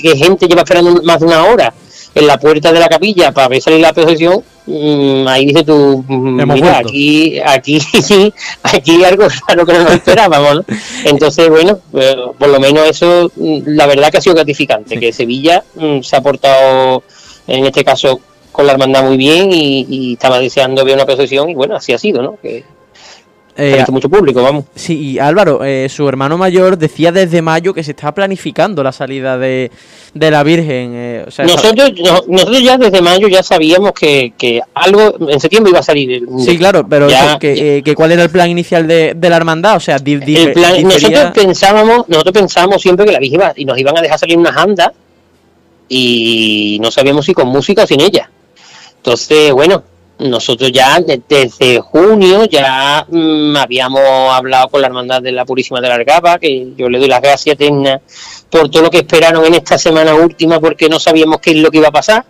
que 0.00 0.16
gente 0.16 0.46
lleva 0.46 0.62
esperando 0.62 1.02
más 1.02 1.20
de 1.20 1.26
una 1.26 1.44
hora 1.44 1.72
en 2.16 2.26
la 2.26 2.38
puerta 2.38 2.72
de 2.72 2.80
la 2.80 2.88
capilla 2.88 3.30
para 3.30 3.48
ver 3.48 3.60
salir 3.60 3.80
la 3.80 3.92
procesión, 3.92 4.42
mm, 4.64 5.28
ahí 5.28 5.44
dices 5.44 5.66
tú, 5.66 6.02
mm, 6.08 6.34
mira, 6.34 6.46
vuelto. 6.46 6.88
aquí, 6.88 7.38
aquí, 7.44 7.78
aquí 8.62 9.04
algo 9.04 9.26
raro 9.46 9.66
que 9.66 9.72
no 9.74 9.82
nos 9.82 9.92
esperábamos, 9.92 10.56
¿no? 10.56 10.64
Entonces, 11.04 11.50
bueno, 11.50 11.78
eh, 11.92 12.16
por 12.38 12.48
lo 12.48 12.58
menos 12.58 12.88
eso, 12.88 13.30
la 13.36 13.84
verdad 13.84 14.10
que 14.10 14.16
ha 14.16 14.22
sido 14.22 14.34
gratificante, 14.34 14.98
que 14.98 15.12
Sevilla 15.12 15.62
se 16.00 16.16
ha 16.16 16.22
portado, 16.22 17.02
en 17.46 17.64
este 17.66 17.84
caso, 17.84 18.20
con 18.52 18.66
la 18.66 18.72
hermandad 18.72 19.04
muy 19.04 19.16
bien 19.16 19.50
y, 19.52 19.86
y 19.88 20.12
estaba 20.14 20.38
deseando 20.38 20.84
ver 20.84 20.94
una 20.94 21.04
procesión 21.06 21.48
y 21.50 21.54
bueno, 21.54 21.76
así 21.76 21.92
ha 21.92 21.98
sido, 21.98 22.22
¿no? 22.22 22.38
Que 22.40 22.64
Eh, 23.58 23.82
mucho 23.90 24.10
público, 24.10 24.42
vamos. 24.42 24.66
Sí, 24.74 24.98
y 25.12 25.18
Álvaro, 25.18 25.64
eh, 25.64 25.88
su 25.88 26.06
hermano 26.06 26.36
mayor 26.36 26.76
decía 26.76 27.10
desde 27.10 27.40
mayo 27.40 27.72
que 27.72 27.82
se 27.82 27.92
está 27.92 28.12
planificando 28.12 28.82
la 28.82 28.92
salida 28.92 29.38
de, 29.38 29.70
de 30.12 30.30
la 30.30 30.42
Virgen. 30.42 30.92
eh, 30.94 31.24
o 31.26 31.30
sea, 31.30 31.46
Nosotros, 31.46 31.90
no- 32.04 32.20
nosotros 32.28 32.62
ya 32.62 32.76
desde 32.76 33.00
mayo 33.00 33.28
ya 33.28 33.42
sabíamos 33.42 33.92
que, 33.92 34.34
que 34.36 34.60
algo 34.74 35.16
en 35.30 35.40
septiembre 35.40 35.70
iba 35.70 35.78
a 35.80 35.82
salir. 35.82 36.22
Sí, 36.44 36.58
claro, 36.58 36.86
pero 36.86 37.08
Ya- 37.08 37.30
eso, 37.30 37.38
que, 37.38 37.78
eh, 37.78 37.82
que 37.82 37.94
¿cuál 37.94 38.12
era 38.12 38.24
el 38.24 38.30
plan 38.30 38.50
inicial 38.50 38.86
de, 38.86 39.14
de 39.16 39.30
la 39.30 39.36
hermandad? 39.38 39.76
O 39.76 39.80
sea, 39.80 39.98
di- 39.98 40.16
di- 40.16 40.36
el 40.36 40.52
plan- 40.52 40.74
difería- 40.76 41.22
nosotros 41.24 41.44
pensábamos, 41.46 42.08
nosotros 42.10 42.32
pensábamos 42.34 42.82
siempre 42.82 43.06
que 43.06 43.12
la 43.12 43.18
Virgen 43.20 43.40
iba, 43.40 43.52
y 43.56 43.64
nos 43.64 43.78
iban 43.78 43.96
a 43.96 44.02
dejar 44.02 44.18
salir 44.18 44.36
unas 44.36 44.54
andas 44.54 44.90
y 45.88 46.78
no 46.80 46.90
sabíamos 46.90 47.24
si 47.26 47.34
con 47.34 47.48
música 47.48 47.84
o 47.84 47.86
sin 47.86 48.00
ella. 48.00 48.30
Entonces, 48.96 49.52
bueno, 49.52 49.82
nosotros 50.18 50.72
ya 50.72 50.98
de- 51.00 51.20
desde 51.28 51.78
junio 51.80 52.44
ya 52.46 53.06
mm, 53.08 53.56
habíamos 53.56 54.00
hablado 54.32 54.68
con 54.68 54.80
la 54.80 54.86
Hermandad 54.88 55.20
de 55.22 55.32
la 55.32 55.44
Purísima 55.44 55.80
de 55.80 55.88
la 55.88 55.94
Argaba, 55.96 56.38
que 56.38 56.68
yo 56.76 56.88
le 56.88 56.98
doy 56.98 57.08
las 57.08 57.20
gracias 57.20 57.54
eternas 57.54 58.00
por 58.50 58.70
todo 58.70 58.82
lo 58.84 58.90
que 58.90 58.98
esperaron 58.98 59.44
en 59.44 59.54
esta 59.54 59.76
semana 59.78 60.14
última, 60.14 60.58
porque 60.60 60.88
no 60.88 60.98
sabíamos 60.98 61.38
qué 61.40 61.50
es 61.50 61.56
lo 61.58 61.70
que 61.70 61.78
iba 61.78 61.88
a 61.88 61.92
pasar. 61.92 62.24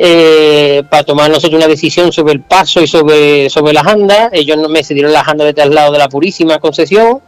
eh, 0.00 0.84
para 0.88 1.02
tomar 1.02 1.28
nosotros 1.28 1.54
una 1.58 1.66
decisión 1.66 2.12
sobre 2.12 2.32
el 2.34 2.42
paso 2.42 2.80
y 2.80 2.86
sobre, 2.86 3.50
sobre 3.50 3.72
las 3.72 3.84
andas. 3.84 4.30
Ellos 4.32 4.56
me 4.68 4.84
cedieron 4.84 5.12
las 5.12 5.26
andas 5.26 5.46
de 5.48 5.54
traslado 5.54 5.90
de 5.90 5.98
la 5.98 6.08
Purísima 6.08 6.60
Concesión. 6.60 7.20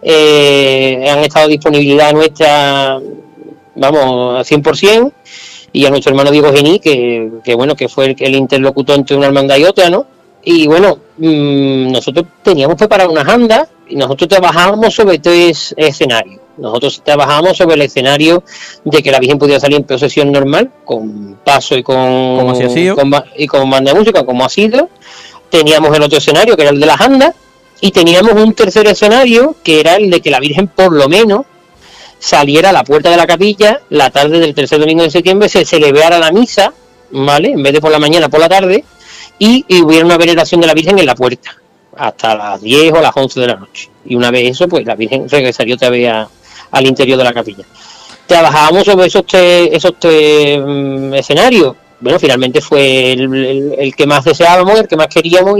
Eh, 0.00 1.06
han 1.10 1.18
estado 1.18 1.48
disponibilidad 1.48 2.12
nuestra, 2.14 2.98
vamos, 3.76 4.38
al 4.38 4.44
100%. 4.44 5.12
Y 5.72 5.86
a 5.86 5.90
nuestro 5.90 6.10
hermano 6.10 6.30
Diego 6.30 6.52
Gení, 6.52 6.78
que, 6.78 7.30
que 7.44 7.54
bueno, 7.56 7.74
que 7.74 7.88
fue 7.88 8.06
el, 8.06 8.16
el 8.20 8.36
interlocutor 8.36 8.96
entre 8.96 9.16
una 9.16 9.26
hermandad 9.26 9.56
y 9.56 9.64
otra, 9.64 9.90
¿no? 9.90 10.06
Y 10.44 10.66
bueno, 10.68 10.98
mm, 11.18 11.90
nosotros 11.90 12.26
teníamos 12.42 12.76
preparado 12.76 13.10
unas 13.10 13.26
andas 13.26 13.68
y 13.88 13.96
nosotros 13.96 14.28
trabajábamos 14.28 14.94
sobre 14.94 15.18
tres 15.18 15.74
escenarios. 15.76 16.40
Nosotros 16.58 17.02
trabajábamos 17.04 17.56
sobre 17.56 17.74
el 17.74 17.82
escenario 17.82 18.44
de 18.84 19.02
que 19.02 19.10
la 19.10 19.18
Virgen 19.18 19.38
pudiera 19.38 19.58
salir 19.58 19.78
en 19.78 19.84
procesión 19.84 20.30
normal, 20.30 20.70
con 20.84 21.40
paso 21.44 21.74
y 21.76 21.82
con, 21.82 21.96
Como 21.96 22.50
así 22.52 22.62
ha 22.62 22.68
sido. 22.70 22.94
con 22.94 23.10
ba- 23.10 23.24
y 23.36 23.46
con 23.48 23.68
banda 23.68 23.92
de 23.92 23.98
música, 23.98 24.24
como 24.24 24.44
ha 24.44 24.48
sido. 24.48 24.88
Teníamos 25.50 25.96
el 25.96 26.02
otro 26.04 26.18
escenario, 26.18 26.54
que 26.56 26.62
era 26.62 26.70
el 26.70 26.78
de 26.78 26.86
las 26.86 27.00
andas, 27.00 27.34
y 27.80 27.90
teníamos 27.90 28.34
un 28.34 28.52
tercer 28.54 28.86
escenario, 28.86 29.56
que 29.64 29.80
era 29.80 29.96
el 29.96 30.08
de 30.10 30.20
que 30.20 30.30
la 30.30 30.38
Virgen, 30.38 30.68
por 30.68 30.92
lo 30.92 31.08
menos, 31.08 31.46
saliera 32.24 32.70
a 32.70 32.72
la 32.72 32.84
puerta 32.84 33.10
de 33.10 33.18
la 33.18 33.26
capilla 33.26 33.82
la 33.90 34.08
tarde 34.08 34.40
del 34.40 34.54
tercer 34.54 34.80
domingo 34.80 35.02
de 35.02 35.10
septiembre, 35.10 35.46
se 35.46 35.66
celebrara 35.66 36.18
la 36.18 36.32
misa, 36.32 36.72
¿vale? 37.10 37.50
En 37.50 37.62
vez 37.62 37.74
de 37.74 37.82
por 37.82 37.90
la 37.90 37.98
mañana, 37.98 38.30
por 38.30 38.40
la 38.40 38.48
tarde, 38.48 38.82
y, 39.38 39.62
hubiera 39.82 40.06
una 40.06 40.16
veneración 40.16 40.62
de 40.62 40.66
la 40.66 40.72
Virgen 40.72 40.98
en 40.98 41.04
la 41.04 41.14
puerta, 41.14 41.54
hasta 41.94 42.34
las 42.34 42.62
10 42.62 42.94
o 42.94 43.02
las 43.02 43.14
11 43.14 43.40
de 43.40 43.46
la 43.46 43.56
noche. 43.56 43.90
Y 44.06 44.14
una 44.14 44.30
vez 44.30 44.52
eso, 44.52 44.66
pues 44.66 44.86
la 44.86 44.94
Virgen 44.94 45.28
regresaría 45.28 45.74
otra 45.74 45.90
vez 45.90 46.10
al 46.70 46.86
interior 46.86 47.18
de 47.18 47.24
la 47.24 47.34
capilla. 47.34 47.64
Trabajábamos 48.26 48.84
sobre 48.84 49.06
esos 49.06 49.26
tres, 49.26 49.68
esos 49.70 49.92
tres 49.98 50.58
mm, 50.64 51.12
escenarios. 51.14 51.76
Bueno, 52.00 52.18
finalmente 52.18 52.62
fue 52.62 53.12
el, 53.12 53.94
que 53.94 54.06
más 54.06 54.24
deseábamos, 54.24 54.80
el 54.80 54.88
que 54.88 54.96
más 54.96 55.08
queríamos, 55.08 55.58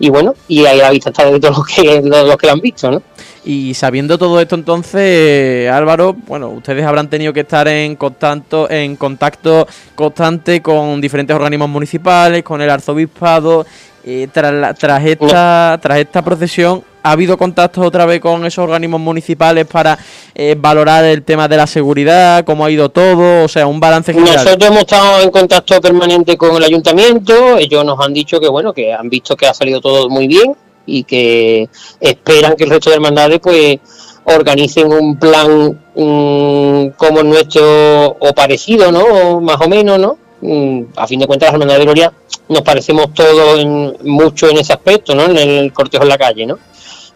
y, 0.00 0.08
bueno, 0.10 0.34
y 0.48 0.66
ahí 0.66 0.78
la 0.78 0.90
vista 0.90 1.10
está 1.10 1.30
de 1.30 1.38
todos 1.38 1.58
los 1.58 1.66
que, 1.68 2.02
los, 2.02 2.26
los 2.26 2.36
que 2.36 2.46
lo 2.48 2.52
han 2.52 2.60
visto, 2.60 2.90
¿no? 2.90 3.02
Y 3.44 3.72
sabiendo 3.74 4.18
todo 4.18 4.40
esto, 4.40 4.56
entonces, 4.56 5.70
Álvaro, 5.70 6.14
bueno, 6.26 6.48
ustedes 6.50 6.84
habrán 6.84 7.08
tenido 7.08 7.32
que 7.32 7.40
estar 7.40 7.66
en 7.68 7.96
contacto, 7.96 8.68
en 8.70 8.96
contacto 8.96 9.66
constante 9.94 10.60
con 10.60 11.00
diferentes 11.00 11.34
organismos 11.34 11.68
municipales, 11.68 12.42
con 12.42 12.60
el 12.60 12.68
arzobispado. 12.70 13.64
eh, 14.04 14.26
tras, 14.32 14.52
la- 14.54 14.72
tras 14.72 15.04
esta, 15.04 15.78
tras 15.82 15.98
esta 15.98 16.22
procesión, 16.22 16.82
¿ha 17.02 17.10
habido 17.10 17.36
contactos 17.36 17.84
otra 17.84 18.06
vez 18.06 18.20
con 18.20 18.46
esos 18.46 18.64
organismos 18.64 19.00
municipales 19.00 19.66
para 19.66 19.98
eh, 20.34 20.56
valorar 20.58 21.04
el 21.04 21.22
tema 21.24 21.46
de 21.46 21.58
la 21.58 21.66
seguridad? 21.66 22.42
¿Cómo 22.44 22.64
ha 22.64 22.70
ido 22.70 22.88
todo? 22.88 23.44
O 23.44 23.48
sea, 23.48 23.66
un 23.66 23.78
balance 23.80 24.14
general. 24.14 24.36
Nosotros 24.36 24.70
hemos 24.70 24.80
estado 24.80 25.20
en 25.20 25.30
contacto 25.30 25.78
permanente 25.82 26.38
con 26.38 26.56
el 26.56 26.64
ayuntamiento, 26.64 27.58
ellos 27.58 27.84
nos 27.84 28.00
han 28.00 28.14
dicho 28.14 28.40
que 28.40 28.48
bueno, 28.48 28.72
que 28.72 28.94
han 28.94 29.10
visto 29.10 29.36
que 29.36 29.46
ha 29.46 29.52
salido 29.52 29.80
todo 29.82 30.08
muy 30.08 30.26
bien 30.26 30.54
y 30.88 31.04
que 31.04 31.68
esperan 32.00 32.54
que 32.56 32.64
el 32.64 32.70
resto 32.70 32.90
de 32.90 32.96
hermandades 32.96 33.38
pues 33.40 33.78
organicen 34.24 34.92
un 34.92 35.18
plan 35.18 35.80
mm, 35.94 36.88
como 36.96 37.20
el 37.20 37.28
nuestro 37.28 38.16
o 38.18 38.32
parecido, 38.34 38.90
¿no? 38.92 39.40
Más 39.40 39.60
o 39.60 39.68
menos, 39.68 39.98
¿no? 39.98 40.18
Mm, 40.40 40.82
a 40.96 41.06
fin 41.06 41.20
de 41.20 41.26
cuentas 41.26 41.48
las 41.48 41.54
hermandades 41.54 41.80
de 41.80 41.84
Gloria 41.84 42.12
nos 42.48 42.62
parecemos 42.62 43.12
todos 43.12 43.58
en- 43.58 43.96
mucho 44.04 44.48
en 44.48 44.58
ese 44.58 44.72
aspecto, 44.72 45.14
¿no? 45.14 45.24
En 45.26 45.36
el 45.36 45.72
cortejo 45.72 46.04
en 46.04 46.08
la 46.10 46.18
calle, 46.18 46.46
¿no? 46.46 46.58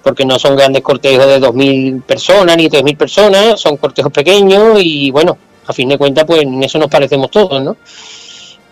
porque 0.03 0.25
no 0.25 0.37
son 0.37 0.57
grandes 0.57 0.83
cortejos 0.83 1.27
de 1.29 1.39
2.000 1.39 2.03
personas 2.03 2.57
ni 2.57 2.69
3.000 2.69 2.97
personas, 2.97 3.61
son 3.61 3.77
cortejos 3.77 4.11
pequeños 4.13 4.81
y 4.83 5.13
bueno, 5.13 5.39
a 5.65 5.73
fin 5.73 5.89
de 5.89 5.97
cuentas 5.97 6.25
pues 6.27 6.43
en 6.43 6.61
eso 6.61 6.77
nos 6.77 6.89
parecemos 6.89 7.31
todos, 7.31 7.63
¿no? 7.63 7.77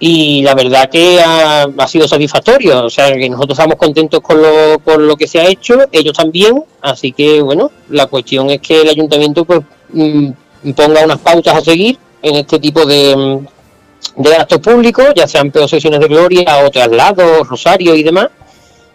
Y 0.03 0.41
la 0.41 0.55
verdad 0.55 0.89
que 0.89 1.21
ha, 1.21 1.65
ha 1.65 1.87
sido 1.87 2.09
satisfactorio, 2.09 2.87
o 2.87 2.91
sea 2.91 3.13
que 3.13 3.29
nosotros 3.29 3.59
estamos 3.59 3.77
contentos 3.77 4.21
con 4.21 4.41
lo, 4.41 4.79
con 4.83 5.07
lo 5.07 5.15
que 5.15 5.29
se 5.29 5.41
ha 5.41 5.47
hecho, 5.47 5.77
ellos 5.93 6.17
también, 6.17 6.65
así 6.81 7.13
que 7.13 7.43
bueno, 7.43 7.71
la 7.91 8.07
cuestión 8.07 8.49
es 8.49 8.63
que 8.63 8.81
el 8.81 8.89
ayuntamiento 8.89 9.45
pues 9.45 9.61
mm, 9.93 10.31
ponga 10.75 11.05
unas 11.05 11.19
pautas 11.19 11.55
a 11.55 11.61
seguir 11.61 11.99
en 12.23 12.37
este 12.37 12.59
tipo 12.59 12.87
de, 12.87 13.15
mm, 13.15 14.23
de 14.23 14.37
actos 14.37 14.61
públicos, 14.61 15.09
ya 15.15 15.29
sean 15.29 15.51
procesiones 15.51 16.01
de 16.01 16.09
gloria 16.09 16.65
o 16.65 16.71
traslados, 16.71 17.47
rosarios 17.47 17.99
y 17.99 18.03
demás, 18.03 18.29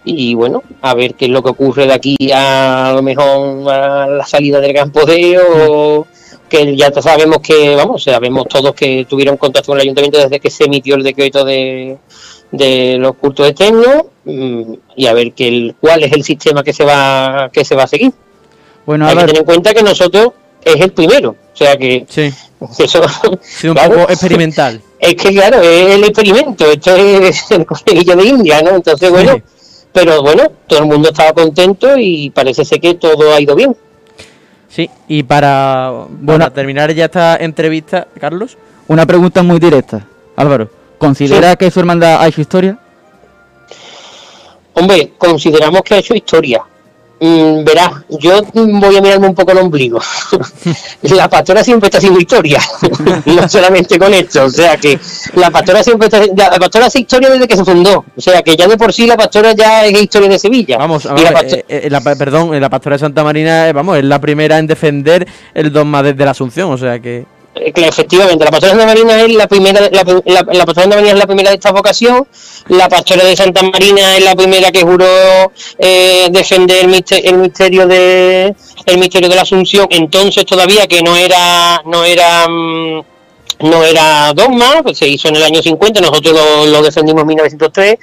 y 0.06 0.34
bueno, 0.34 0.64
a 0.82 0.96
ver 0.96 1.14
qué 1.14 1.26
es 1.26 1.32
lo 1.32 1.44
que 1.44 1.52
ocurre 1.52 1.86
de 1.86 1.94
aquí 1.94 2.18
a, 2.34 2.90
a 2.90 2.94
lo 2.94 3.04
mejor 3.04 3.72
a 3.72 4.08
la 4.08 4.26
salida 4.26 4.60
del 4.60 4.74
Gran 4.74 4.92
Poder 4.92 5.40
o 5.60 6.08
que 6.58 6.76
ya 6.76 6.92
sabemos 7.02 7.40
que, 7.40 7.76
vamos, 7.76 8.04
sabemos 8.04 8.48
todos 8.48 8.74
que 8.74 9.06
tuvieron 9.10 9.38
contacto 9.38 9.68
con 9.72 9.78
el 9.78 9.84
ayuntamiento 9.84 10.18
desde 10.20 10.40
que 10.40 10.50
se 10.50 10.66
emitió 10.66 10.96
el 10.96 11.04
decreto 11.04 11.44
de, 11.44 11.98
de 12.52 12.98
los 13.00 13.16
cultos 13.16 13.48
externos 13.50 14.04
mm, 14.24 14.74
y 14.96 15.08
a 15.08 15.14
ver 15.14 15.34
que 15.34 15.48
el, 15.48 15.76
cuál 15.80 16.04
es 16.04 16.12
el 16.14 16.24
sistema 16.24 16.64
que 16.64 16.74
se 16.74 16.86
va 16.86 17.50
que 17.52 17.66
se 17.66 17.76
va 17.76 17.84
a 17.84 17.88
seguir. 17.88 18.12
Bueno, 18.86 19.08
Hay 19.08 19.16
que 19.16 19.22
tener 19.26 19.38
en 19.40 19.46
cuenta 19.46 19.74
que 19.74 19.84
nosotros 19.84 20.30
es 20.64 20.80
el 20.82 20.92
primero, 20.92 21.32
o 21.32 21.58
sea 21.58 21.76
que 21.78 22.06
Sí, 22.10 22.32
eso 22.84 23.02
sido 23.42 23.74
un 23.74 23.78
claro, 23.78 23.96
poco 23.98 24.12
experimental. 24.12 24.82
es 25.00 25.16
que 25.16 25.30
claro, 25.30 25.62
es 25.62 25.96
el 25.96 26.04
experimento, 26.04 26.66
esto 26.72 26.96
es 26.96 27.52
el 27.52 27.66
conejillo 27.66 28.16
de 28.16 28.26
India, 28.26 28.62
¿no? 28.62 28.72
Entonces, 28.76 29.10
bueno, 29.12 29.34
Sí. 29.36 29.42
pero 29.92 30.22
bueno, 30.22 30.52
todo 30.68 30.80
el 30.80 30.86
mundo 30.86 31.10
estaba 31.10 31.34
contento 31.34 31.98
y 31.98 32.30
parece 32.30 32.64
ser 32.66 32.80
que 32.80 32.94
todo 32.96 33.34
ha 33.34 33.42
ido 33.42 33.56
bien. 33.56 33.76
Sí, 34.70 34.90
y 35.08 35.24
para, 35.24 35.92
para 36.26 36.50
terminar 36.50 36.92
ya 36.94 37.06
esta 37.06 37.38
entrevista, 37.38 38.08
Carlos. 38.20 38.58
una 38.88 39.06
pregunta 39.06 39.42
muy 39.44 39.60
directa. 39.60 40.06
Álvaro, 40.36 40.70
¿considera 40.98 41.56
que 41.56 41.72
su 41.72 41.80
hermandad 41.80 42.22
ha 42.22 42.28
hecho 42.28 42.42
historia? 42.42 42.78
Hombre, 44.74 45.14
consideramos 45.18 45.82
que 45.82 45.94
ha 45.94 45.98
hecho 46.00 46.14
historia. 46.14 46.62
Mm, 47.18 47.64
verás, 47.64 47.92
yo 48.10 48.42
voy 48.54 48.98
a 48.98 49.02
mirarme 49.02 49.28
un 49.30 49.36
poco 49.36 49.54
el 49.54 49.60
ombligo. 49.60 50.00
la 51.04 51.30
pastora 51.30 51.64
siempre 51.64 51.88
está 51.88 52.00
haciendo 52.00 52.20
historia, 52.20 52.60
no 53.26 53.48
solamente 53.48 53.98
con 53.98 54.14
esto. 54.14 54.44
O 54.44 54.50
sea 54.50 54.76
que 54.76 55.00
la 55.36 55.50
pastora 55.50 55.82
siempre 55.82 56.08
está, 56.08 56.20
la 56.50 56.60
pastora 56.60 56.88
hace 56.88 57.00
historia 57.00 57.30
desde 57.30 57.48
que 57.48 57.56
se 57.56 57.64
fundó. 57.64 58.04
O 58.16 58.22
sea 58.22 58.42
que 58.42 58.56
ya 58.58 58.68
de 58.68 58.78
por 58.78 58.92
sí 58.92 59.08
la 59.08 59.16
pastora 59.16 59.54
ya 59.54 59.86
es 59.86 60.02
historia 60.02 60.28
de 60.28 60.38
Sevilla. 60.40 60.78
Vamos, 60.78 61.06
vamos, 61.06 61.22
la 61.22 61.40
eh, 61.42 61.66
eh, 61.70 61.88
la 61.90 62.02
pa- 62.02 62.16
perdón, 62.16 62.54
eh, 62.54 62.60
la 62.60 62.70
pastora 62.70 62.96
de 62.96 63.00
Santa 63.00 63.24
Marina, 63.24 63.70
eh, 63.70 63.74
vamos, 63.74 63.98
es 63.98 64.04
la 64.04 64.20
primera 64.20 64.60
en 64.60 64.68
defender 64.68 65.26
el 65.54 65.72
dogma 65.72 66.04
desde 66.04 66.26
la 66.26 66.32
Asunción, 66.32 66.72
o 66.72 66.78
sea 66.78 67.00
que... 67.00 67.26
Eh, 67.56 67.72
efectivamente, 67.76 68.44
la 68.44 68.52
pastora 68.52 68.74
de 68.74 68.80
Santa 68.80 68.94
Marina 68.94 69.22
es 69.22 69.34
la 69.34 69.48
primera, 69.48 69.90
la, 69.90 70.04
pastora 70.04 70.66
de 70.66 70.82
Santa 70.82 70.96
Marina 70.96 71.12
es 71.12 71.20
la 71.20 71.26
primera 71.26 71.50
de 71.50 71.56
esta 71.56 71.72
vocación, 71.72 72.28
la 72.68 72.90
pastora 72.90 73.24
de 73.24 73.36
Santa 73.36 73.64
Marina 73.64 74.18
es 74.18 74.24
la 74.24 74.36
primera 74.36 74.72
que 74.72 74.82
juró 74.82 75.52
eh, 75.78 76.28
defender 76.32 76.84
el 76.84 76.90
misterio, 76.90 77.32
el 77.32 77.38
misterio 77.38 77.88
de 77.88 78.56
el 78.86 78.98
misterio 78.98 79.30
de 79.30 79.36
la 79.36 79.44
Asunción, 79.44 79.88
entonces 79.90 80.46
todavía 80.46 80.86
que 80.88 81.02
no 81.02 81.16
era 81.16 81.82
no 81.86 82.04
era 82.04 82.48
mm, 82.48 83.02
no 83.62 83.84
era 83.84 84.34
dogma, 84.34 84.82
pues 84.84 84.98
se 84.98 85.08
hizo 85.08 85.30
en 85.30 85.38
el 85.38 85.44
año 85.44 85.62
50, 85.62 86.02
nosotros 86.02 86.34
lo, 86.34 86.66
lo 86.66 86.82
defendimos 86.82 87.22
en 87.22 87.28
1903. 87.28 87.96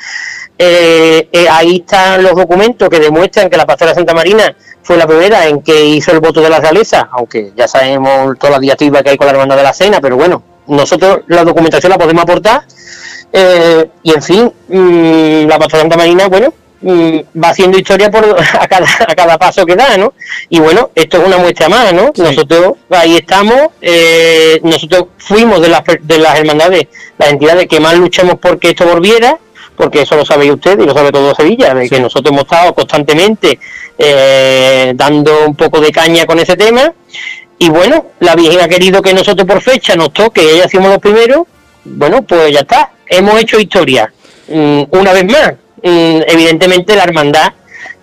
Eh, 0.59 1.29
eh, 1.33 1.47
ahí 1.51 1.77
están 1.77 2.23
los 2.23 2.37
documentos 2.37 2.89
que 2.89 3.01
demuestran 3.01 3.51
que 3.51 3.57
la 3.57 3.67
pastora 3.67 3.91
de 3.91 3.97
Santa 3.97 4.15
Marina 4.15 4.55
fue 4.83 4.97
la 4.97 5.07
primera 5.07 5.47
en 5.47 5.63
que 5.63 5.85
hizo 5.85 6.13
el 6.13 6.21
voto 6.21 6.41
de 6.41 6.51
la 6.51 6.61
realeza, 6.61 7.09
aunque 7.13 7.53
ya 7.57 7.69
sabemos 7.69 8.39
toda 8.39 8.55
la 8.55 8.59
diatriba 8.59 9.03
que 9.03 9.11
hay 9.11 9.17
con 9.17 9.27
la 9.27 9.33
hermandad 9.33 9.57
de 9.57 9.63
la 9.63 9.73
cena, 9.73 10.01
pero 10.01 10.17
bueno, 10.17 10.43
nosotros 10.67 11.21
la 11.29 11.45
documentación 11.45 11.91
la 11.91 11.99
podemos 11.99 12.23
aportar. 12.23 12.65
Eh, 13.33 13.89
y 14.03 14.13
en 14.13 14.23
fin, 14.23 14.53
mm, 14.69 15.49
la 15.49 15.59
pastora 15.59 15.79
de 15.79 15.83
Santa 15.83 15.97
Marina, 15.97 16.29
bueno, 16.29 16.53
mm, 16.81 17.19
va 17.43 17.49
haciendo 17.49 17.79
historia 17.79 18.11
por 18.11 18.25
a 18.61 18.69
cada, 18.69 18.87
a 19.09 19.15
cada 19.15 19.39
paso 19.39 19.65
que 19.65 19.77
da, 19.77 19.97
¿no? 19.97 20.13
Y 20.49 20.61
bueno, 20.61 20.91
esto 20.95 21.19
es 21.19 21.27
una 21.27 21.39
muestra 21.39 21.69
más, 21.69 21.93
¿no? 21.93 22.13
Nosotros 22.17 22.75
ahí 22.91 23.17
estamos, 23.17 23.69
eh, 23.81 24.61
nosotros 24.63 25.07
fuimos 25.19 25.61
de 25.63 25.69
las, 25.69 25.83
de 26.01 26.19
las 26.19 26.39
hermandades, 26.39 26.89
las 27.19 27.31
entidades 27.31 27.67
que 27.69 27.81
más 27.81 27.97
luchamos 27.97 28.37
porque 28.41 28.71
esto 28.71 28.85
volviera, 28.87 29.39
porque 29.77 30.03
eso 30.03 30.17
lo 30.17 30.25
sabéis 30.25 30.53
usted 30.53 30.79
y 30.79 30.85
lo 30.85 30.95
sabe 30.95 31.11
todo 31.11 31.35
Sevilla, 31.35 31.75
de 31.75 31.89
que 31.89 32.01
nosotros 32.01 32.31
hemos 32.31 32.45
estado 32.45 32.75
constantemente 32.75 33.59
eh, 33.99 34.93
dando 34.95 35.47
un 35.47 35.55
poco 35.55 35.81
de 35.81 35.93
caña 35.93 36.27
con 36.27 36.39
ese 36.39 36.57
tema. 36.57 36.93
Y 37.59 37.69
bueno, 37.69 38.07
la 38.21 38.35
Virgen 38.35 38.61
ha 38.61 38.69
querido 38.69 39.03
que 39.03 39.15
nosotros 39.15 39.47
por 39.47 39.61
fecha 39.61 39.95
nos 39.95 40.13
toque, 40.13 40.41
ella 40.43 40.65
hacemos 40.65 40.91
los 40.91 40.99
primeros, 40.99 41.47
bueno, 41.85 42.23
pues 42.23 42.53
ya 42.53 42.61
está, 42.61 42.93
hemos 43.07 43.41
hecho 43.41 43.61
historia. 43.61 44.13
Mm, 44.49 44.83
una 44.91 45.13
vez 45.13 45.25
más, 45.27 45.53
mm, 45.83 46.21
evidentemente 46.27 46.97
la 46.97 47.05
hermandad, 47.05 47.53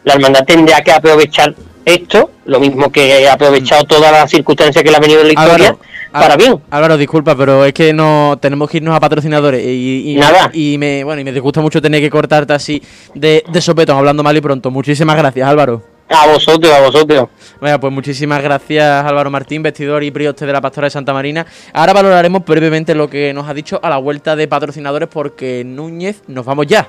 la 0.06 0.13
hermandad 0.13 0.45
tendrá 0.45 0.82
que 0.82 0.91
aprovechar 0.91 1.54
esto, 1.84 2.32
lo 2.45 2.60
mismo 2.60 2.91
que 2.91 3.28
ha 3.28 3.34
aprovechado 3.34 3.84
todas 3.84 4.12
las 4.12 4.30
circunstancias 4.30 4.84
que 4.84 4.91
le 4.91 4.97
ha 4.97 5.02
venido 5.02 5.21
en 5.21 5.28
la 5.28 5.34
historia, 5.34 5.67
Álvaro, 5.69 5.80
para 6.12 6.36
bien. 6.38 6.60
Álvaro, 6.69 6.98
disculpa, 6.98 7.36
pero 7.36 7.65
es 7.65 7.74
que 7.74 7.93
no 7.93 8.38
tenemos 8.41 8.69
que 8.69 8.78
irnos 8.78 8.95
a 8.95 9.00
patrocinadores 9.00 9.63
y, 9.65 10.12
y- 10.12 10.15
Nada. 10.15 10.50
y 10.54 10.78
me 10.78 11.04
bueno 11.04 11.22
y 11.22 11.24
me 11.24 11.32
disgusta 11.32 11.62
mucho 11.62 11.82
tener 11.82 12.02
que 12.02 12.10
cortarte 12.10 12.54
así 12.54 12.82
de, 13.13 13.43
de 13.52 13.62
sopetón, 13.62 13.98
hablando 13.98 14.24
mal 14.24 14.36
y 14.36 14.41
pronto. 14.41 14.72
Muchísimas 14.72 15.15
gracias, 15.17 15.48
Álvaro. 15.48 15.84
A 16.10 16.26
vosotros, 16.26 16.74
a 16.74 16.82
vosotros. 16.82 17.28
Bueno, 17.62 17.80
pues 17.80 17.93
muchísimas 17.93 18.41
gracias 18.41 19.06
Álvaro 19.06 19.30
Martín, 19.30 19.62
vestidor 19.62 20.04
y 20.04 20.10
prioste 20.10 20.45
de 20.48 20.54
la 20.54 20.60
Pastora 20.60 20.86
de 20.86 20.91
Santa 20.91 21.13
Marina. 21.13 21.45
Ahora 21.74 21.93
valoraremos 21.93 22.43
brevemente 22.43 22.95
lo 22.95 23.08
que 23.08 23.32
nos 23.32 23.48
ha 23.48 23.54
dicho 23.54 23.80
a 23.84 23.89
la 23.89 23.98
vuelta 23.98 24.36
de 24.36 24.48
patrocinadores 24.48 25.08
porque 25.08 25.63
Núñez 25.63 26.24
nos 26.28 26.45
vamos 26.45 26.65
ya. 26.65 26.88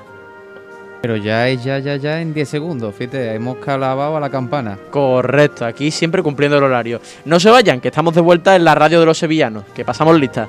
Pero 1.01 1.17
ya 1.17 1.49
es 1.49 1.63
ya, 1.63 1.79
ya, 1.79 1.95
ya 1.95 2.21
en 2.21 2.33
10 2.33 2.47
segundos. 2.47 2.93
Fíjate, 2.95 3.33
hemos 3.33 3.57
calabado 3.57 4.15
a 4.17 4.19
la 4.19 4.29
campana. 4.29 4.77
Correcto, 4.91 5.65
aquí 5.65 5.89
siempre 5.91 6.21
cumpliendo 6.21 6.57
el 6.57 6.63
horario. 6.63 7.01
No 7.25 7.39
se 7.39 7.49
vayan, 7.49 7.81
que 7.81 7.87
estamos 7.87 8.13
de 8.13 8.21
vuelta 8.21 8.55
en 8.55 8.63
la 8.63 8.75
radio 8.75 8.99
de 8.99 9.05
los 9.05 9.17
sevillanos, 9.17 9.63
que 9.73 9.83
pasamos 9.83 10.19
lista. 10.19 10.47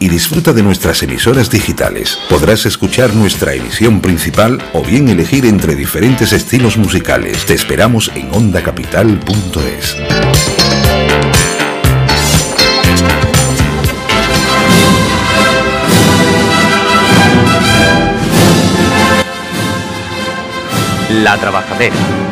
Y 0.00 0.08
disfruta 0.08 0.52
de 0.52 0.64
nuestras 0.64 1.00
emisoras 1.04 1.48
digitales. 1.48 2.18
Podrás 2.28 2.66
escuchar 2.66 3.14
nuestra 3.14 3.54
emisión 3.54 4.00
principal 4.00 4.58
o 4.72 4.82
bien 4.82 5.08
elegir 5.08 5.46
entre 5.46 5.76
diferentes 5.76 6.32
estilos 6.32 6.76
musicales. 6.76 7.46
Te 7.46 7.54
esperamos 7.54 8.10
en 8.16 8.34
ondacapital.es. 8.34 9.96
La 21.10 21.36
Trabajadera. 21.38 22.29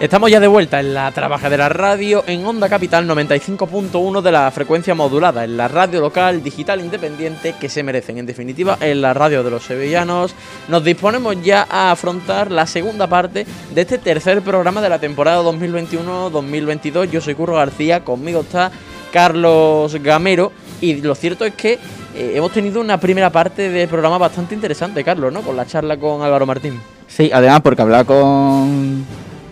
Estamos 0.00 0.30
ya 0.30 0.38
de 0.38 0.46
vuelta 0.46 0.78
en 0.78 0.94
la 0.94 1.10
Trabajadera 1.10 1.68
Radio 1.68 2.22
en 2.28 2.46
Onda 2.46 2.68
Capital 2.68 3.08
95.1 3.08 4.22
de 4.22 4.30
la 4.30 4.48
frecuencia 4.52 4.94
modulada, 4.94 5.42
en 5.42 5.56
la 5.56 5.66
radio 5.66 6.00
local 6.00 6.40
digital 6.40 6.80
independiente 6.80 7.56
que 7.58 7.68
se 7.68 7.82
merecen, 7.82 8.16
en 8.16 8.24
definitiva, 8.24 8.78
en 8.80 9.02
la 9.02 9.12
radio 9.12 9.42
de 9.42 9.50
los 9.50 9.64
sevillanos. 9.64 10.36
Nos 10.68 10.84
disponemos 10.84 11.42
ya 11.42 11.66
a 11.68 11.90
afrontar 11.90 12.52
la 12.52 12.64
segunda 12.68 13.08
parte 13.08 13.44
de 13.74 13.80
este 13.80 13.98
tercer 13.98 14.40
programa 14.42 14.80
de 14.80 14.88
la 14.88 15.00
temporada 15.00 15.42
2021-2022. 15.42 17.10
Yo 17.10 17.20
soy 17.20 17.34
Curro 17.34 17.56
García, 17.56 18.04
conmigo 18.04 18.42
está 18.42 18.70
Carlos 19.12 19.96
Gamero 20.00 20.52
y 20.80 21.02
lo 21.02 21.16
cierto 21.16 21.44
es 21.44 21.54
que 21.54 21.72
eh, 22.14 22.34
hemos 22.36 22.52
tenido 22.52 22.80
una 22.80 23.00
primera 23.00 23.30
parte 23.30 23.68
de 23.68 23.88
programa 23.88 24.18
bastante 24.18 24.54
interesante, 24.54 25.02
Carlos, 25.02 25.32
¿no? 25.32 25.42
Con 25.42 25.56
la 25.56 25.66
charla 25.66 25.96
con 25.96 26.22
Álvaro 26.22 26.46
Martín. 26.46 26.80
Sí, 27.08 27.30
además 27.32 27.62
porque 27.62 27.82
hablar 27.82 28.06
con, 28.06 29.04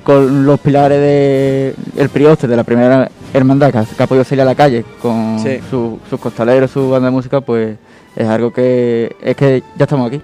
con 0.06 0.46
los 0.46 0.60
pilares 0.60 1.00
de 1.00 1.74
el 1.96 2.08
prioste 2.10 2.46
de 2.46 2.54
la 2.56 2.62
primera 2.62 3.10
hermandad 3.34 3.72
que 3.72 3.78
ha, 3.78 3.84
que 3.84 4.02
ha 4.04 4.06
podido 4.06 4.22
salir 4.24 4.42
a 4.42 4.44
la 4.44 4.54
calle 4.54 4.84
con 5.02 5.40
Sí. 5.40 5.58
su- 5.68 5.98
sus 6.08 6.20
costaleros, 6.20 6.70
su 6.70 6.88
banda 6.88 7.06
de 7.08 7.10
música, 7.12 7.40
pues 7.40 7.76
es 8.14 8.28
algo 8.28 8.52
que 8.52 9.16
es 9.20 9.34
que 9.36 9.64
ya 9.76 9.82
estamos 9.84 10.06
aquí. 10.06 10.20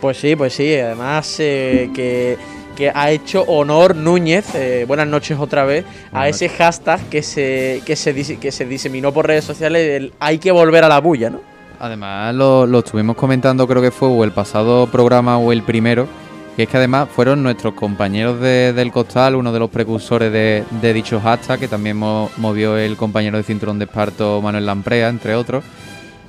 Pues 0.00 0.16
sí, 0.18 0.34
pues 0.34 0.52
sí, 0.52 0.74
además 0.76 1.36
eh, 1.38 1.90
que, 1.94 2.38
que 2.74 2.90
ha 2.92 3.10
hecho 3.12 3.42
honor 3.46 3.94
Núñez, 3.94 4.52
eh, 4.56 4.84
buenas 4.88 5.06
noches 5.06 5.38
otra 5.38 5.64
vez, 5.64 5.84
a 6.12 6.26
ese 6.28 6.48
hashtag 6.48 7.00
que 7.08 7.22
se, 7.22 7.82
que, 7.86 7.94
se, 7.94 8.12
dise- 8.12 8.36
que 8.38 8.50
se 8.50 8.64
diseminó 8.64 9.12
por 9.12 9.28
redes 9.28 9.44
sociales, 9.44 9.88
el 10.02 10.12
hay 10.18 10.38
que 10.38 10.50
volver 10.50 10.82
a 10.82 10.88
la 10.88 10.98
bulla, 11.00 11.30
¿no? 11.30 11.40
Además, 11.78 12.34
lo, 12.34 12.66
lo 12.66 12.80
estuvimos 12.80 13.14
comentando, 13.16 13.66
creo 13.68 13.80
que 13.80 13.92
fue 13.92 14.08
o 14.08 14.24
el 14.24 14.32
pasado 14.32 14.88
programa 14.88 15.38
o 15.38 15.52
el 15.52 15.62
primero, 15.62 16.08
que 16.56 16.64
es 16.64 16.68
que 16.68 16.76
además 16.76 17.08
fueron 17.14 17.42
nuestros 17.42 17.74
compañeros 17.74 18.40
de- 18.40 18.72
del 18.72 18.92
Costal, 18.92 19.34
uno 19.36 19.52
de 19.52 19.58
los 19.58 19.70
precursores 19.70 20.32
de, 20.32 20.64
de 20.80 20.92
dicho 20.92 21.20
hashtag, 21.20 21.60
que 21.60 21.68
también 21.68 21.96
mo- 21.96 22.30
movió 22.36 22.76
el 22.76 22.96
compañero 22.96 23.36
de 23.38 23.42
Cinturón 23.44 23.78
de 23.78 23.84
Esparto, 23.86 24.40
Manuel 24.42 24.66
Lamprea, 24.66 25.08
entre 25.08 25.34
otros. 25.34 25.64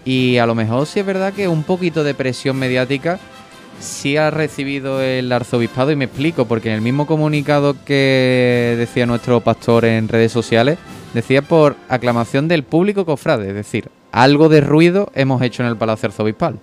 Y 0.06 0.38
a 0.38 0.46
lo 0.46 0.56
mejor 0.56 0.88
sí 0.88 1.00
es 1.00 1.06
verdad 1.06 1.34
que 1.34 1.48
un 1.48 1.64
poquito 1.64 2.04
de 2.04 2.14
presión 2.14 2.58
mediática 2.58 3.20
sí 3.80 4.16
ha 4.16 4.30
recibido 4.30 5.02
el 5.02 5.32
arzobispado, 5.32 5.92
y 5.92 5.96
me 5.96 6.06
explico, 6.06 6.46
porque 6.46 6.70
en 6.70 6.76
el 6.76 6.82
mismo 6.82 7.08
comunicado 7.08 7.76
que 7.84 8.76
decía 8.78 9.06
nuestro 9.08 9.42
pastor 9.42 9.86
en 9.86 10.08
redes 10.08 10.32
sociales, 10.32 10.78
decía 11.14 11.42
por 11.42 11.76
aclamación 11.90 12.48
del 12.48 12.64
público 12.64 13.06
cofrade, 13.06 13.50
es 13.50 13.56
decir, 13.56 13.90
algo 14.12 14.50
de 14.50 14.62
ruido 14.62 15.12
hemos 15.16 15.42
hecho 15.42 15.64
en 15.64 15.70
el 15.70 15.78
Palacio 15.78 16.08
Arzobispal. 16.08 16.60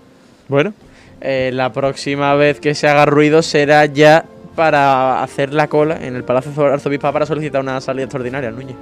Bueno, 0.49 0.73
eh, 1.21 1.51
la 1.53 1.73
próxima 1.73 2.35
vez 2.35 2.61
que 2.61 2.75
se 2.75 2.89
haga 2.89 3.07
ruido 3.07 3.43
será 3.43 3.87
ya 3.87 4.25
para 4.55 5.23
hacer 5.23 5.53
la 5.55 5.69
cola 5.69 5.99
en 6.05 6.17
el 6.17 6.25
Palacio 6.25 6.51
Arzobispal 6.67 7.13
para 7.13 7.27
solicitar 7.27 7.61
una 7.61 7.81
salida 7.81 8.05
extraordinaria, 8.05 8.51
Núñez. 8.51 8.77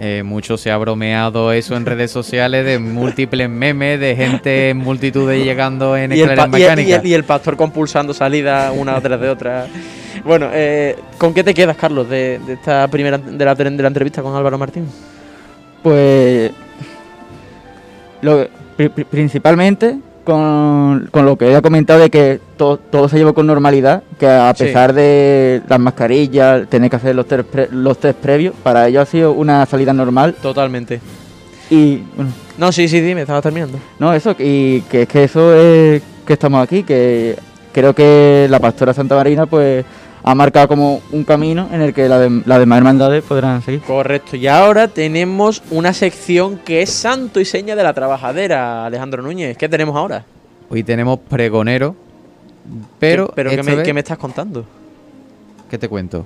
Eh, 0.00 0.22
mucho 0.24 0.56
se 0.56 0.70
ha 0.70 0.76
bromeado 0.78 1.52
eso 1.52 1.76
en 1.76 1.86
redes 1.86 2.10
sociales 2.10 2.64
de 2.64 2.78
múltiples 2.80 3.48
memes, 3.48 4.00
de 4.00 4.16
gente 4.16 4.70
en 4.70 4.78
multitudes 4.78 5.44
llegando 5.44 5.96
en 5.96 6.10
escaleras 6.12 6.48
pa- 6.48 6.58
y 6.58 6.62
el- 6.62 6.66
y 6.66 6.70
mecánicas. 6.70 7.00
el- 7.02 7.06
y 7.06 7.14
el 7.14 7.24
pastor 7.24 7.56
compulsando 7.56 8.12
salida 8.12 8.72
una 8.72 9.00
tras 9.00 9.20
de 9.20 9.28
otra. 9.28 9.66
Bueno, 10.24 10.48
eh, 10.52 10.96
¿con 11.18 11.32
qué 11.32 11.44
te 11.44 11.54
quedas, 11.54 11.76
Carlos, 11.76 12.08
de, 12.08 12.40
de 12.44 12.54
esta 12.54 12.88
primera 12.88 13.16
de 13.18 13.44
la, 13.44 13.54
de 13.54 13.70
la 13.82 13.88
entrevista 13.88 14.22
con 14.22 14.34
Álvaro 14.34 14.58
Martín? 14.58 14.88
Pues 15.82 16.50
lo, 18.22 18.46
pri- 18.76 18.88
pri- 18.88 19.04
principalmente 19.04 19.96
con, 20.24 21.08
con 21.10 21.24
lo 21.26 21.36
que 21.36 21.46
había 21.46 21.62
comentado 21.62 22.00
de 22.00 22.10
que 22.10 22.40
to- 22.56 22.78
todo 22.78 23.08
se 23.08 23.18
llevó 23.18 23.34
con 23.34 23.46
normalidad, 23.46 24.02
que 24.18 24.26
a 24.26 24.54
Sí. 24.54 24.64
pesar 24.64 24.92
de 24.92 25.62
las 25.68 25.78
mascarillas, 25.80 26.68
tener 26.68 26.90
que 26.90 26.96
hacer 26.96 27.14
los 27.16 27.26
test, 27.26 27.42
pre- 27.48 27.68
los 27.70 27.98
test 27.98 28.18
previos, 28.18 28.54
para 28.62 28.88
ellos 28.88 29.02
ha 29.02 29.06
sido 29.10 29.32
una 29.32 29.64
salida 29.66 29.92
normal 29.92 30.34
Totalmente. 30.40 31.00
y 31.70 32.02
bueno, 32.16 32.30
No, 32.58 32.70
sí, 32.70 32.86
sí, 32.88 33.00
dime, 33.00 33.22
estaba 33.22 33.40
terminando. 33.42 33.78
no 33.98 34.12
eso 34.12 34.36
y 34.38 34.82
que 34.82 35.02
es 35.02 35.08
que 35.08 35.24
eso 35.24 35.54
es 35.54 36.02
que 36.26 36.32
estamos 36.34 36.62
aquí, 36.62 36.82
que 36.82 37.36
creo 37.72 37.94
que 37.94 38.46
la 38.50 38.60
pastora 38.60 38.92
Santa 38.94 39.16
Marina 39.16 39.46
pues 39.46 39.84
ha 40.24 40.34
marcado 40.34 40.68
como 40.68 41.00
un 41.10 41.24
camino 41.24 41.68
en 41.72 41.82
el 41.82 41.92
que 41.92 42.08
la 42.08 42.18
de- 42.18 42.42
las 42.46 42.58
demás 42.58 42.78
hermandades 42.78 43.24
podrán 43.24 43.62
seguir. 43.62 43.80
Correcto. 43.82 44.36
Y 44.36 44.46
ahora 44.46 44.88
tenemos 44.88 45.62
una 45.70 45.92
sección 45.92 46.58
que 46.58 46.82
es 46.82 46.90
santo 46.90 47.40
y 47.40 47.44
seña 47.44 47.74
de 47.74 47.82
la 47.82 47.92
trabajadera, 47.92 48.86
Alejandro 48.86 49.22
Núñez. 49.22 49.56
¿Qué 49.56 49.68
tenemos 49.68 49.96
ahora? 49.96 50.24
Hoy 50.70 50.82
tenemos 50.84 51.18
pregonero, 51.18 51.94
pero, 52.98 53.26
¿Qué, 53.28 53.32
pero 53.34 53.50
¿qué, 53.50 53.56
esta 53.56 53.70
me, 53.70 53.76
vez- 53.76 53.84
qué 53.84 53.92
me 53.94 54.00
estás 54.00 54.18
contando? 54.18 54.64
¿qué 55.68 55.78
te 55.78 55.88
cuento? 55.88 56.24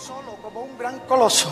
Solo 0.00 0.36
como 0.42 0.62
un 0.62 0.78
gran 0.78 0.98
coloso, 1.00 1.48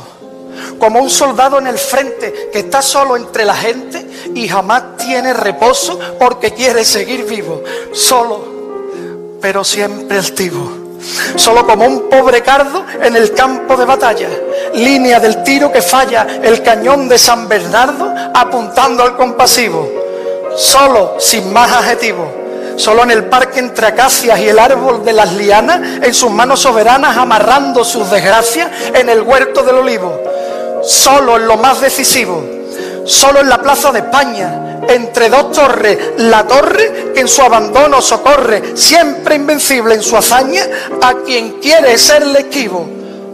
como 0.81 0.99
un 0.99 1.11
soldado 1.11 1.59
en 1.59 1.69
el 1.69 1.79
frente 1.79 2.49
que 2.51 2.61
está 2.61 2.83
solo 2.83 3.17
entre 3.17 3.45
la 3.45 3.55
gente 3.55 4.05
y 4.35 4.49
jamás 4.49 4.97
tiene 4.97 5.33
reposo 5.33 6.01
porque 6.19 6.53
quiere 6.55 6.85
seguir 6.85 7.25
vivo. 7.27 7.63
Solo, 7.93 8.45
pero 9.41 9.63
siempre 9.63 10.19
altivo. 10.19 10.81
Solo 11.37 11.67
como 11.67 11.87
un 11.87 12.09
pobre 12.09 12.43
cardo 12.43 12.85
en 13.01 13.15
el 13.15 13.33
campo 13.33 13.77
de 13.77 13.85
batalla. 13.85 14.29
Línea 14.75 15.21
del 15.21 15.43
tiro 15.43 15.71
que 15.71 15.83
falla 15.83 16.27
el 16.43 16.63
cañón 16.63 17.09
de 17.09 17.19
San 17.19 17.49
Bernardo 17.49 18.13
apuntando 18.35 19.03
al 19.03 19.17
compasivo. 19.17 19.89
Solo, 20.57 21.17
sin 21.19 21.53
más 21.53 21.71
adjetivos. 21.71 22.29
Solo 22.77 23.03
en 23.03 23.11
el 23.11 23.25
parque 23.25 23.59
entre 23.59 23.87
acacias 23.87 24.39
y 24.41 24.49
el 24.49 24.59
árbol 24.59 25.05
de 25.05 25.13
las 25.13 25.33
lianas, 25.35 25.81
en 26.03 26.15
sus 26.15 26.31
manos 26.31 26.61
soberanas 26.61 27.17
amarrando 27.17 27.85
sus 27.85 28.11
desgracias 28.11 28.71
en 28.95 29.09
el 29.11 29.21
huerto 29.21 29.63
del 29.63 29.77
olivo. 29.77 30.30
Solo 30.83 31.37
en 31.37 31.47
lo 31.47 31.57
más 31.57 31.81
decisivo. 31.81 32.45
Solo 33.05 33.41
en 33.41 33.49
la 33.49 33.61
plaza 33.61 33.91
de 33.93 34.01
España, 34.01 34.81
entre 34.89 35.29
dos 35.29 35.53
torres, 35.53 35.99
la 36.19 36.47
torre 36.47 37.13
que 37.15 37.21
en 37.21 37.29
su 37.29 37.43
abandono 37.43 38.01
socorre, 38.01 38.77
siempre 38.77 39.37
invencible 39.37 39.95
en 39.95 40.03
su 40.03 40.17
hazaña, 40.17 40.63
a 41.03 41.15
quien 41.25 41.61
quiere 41.61 41.97
serle 41.99 42.41
esquivo. 42.41 42.89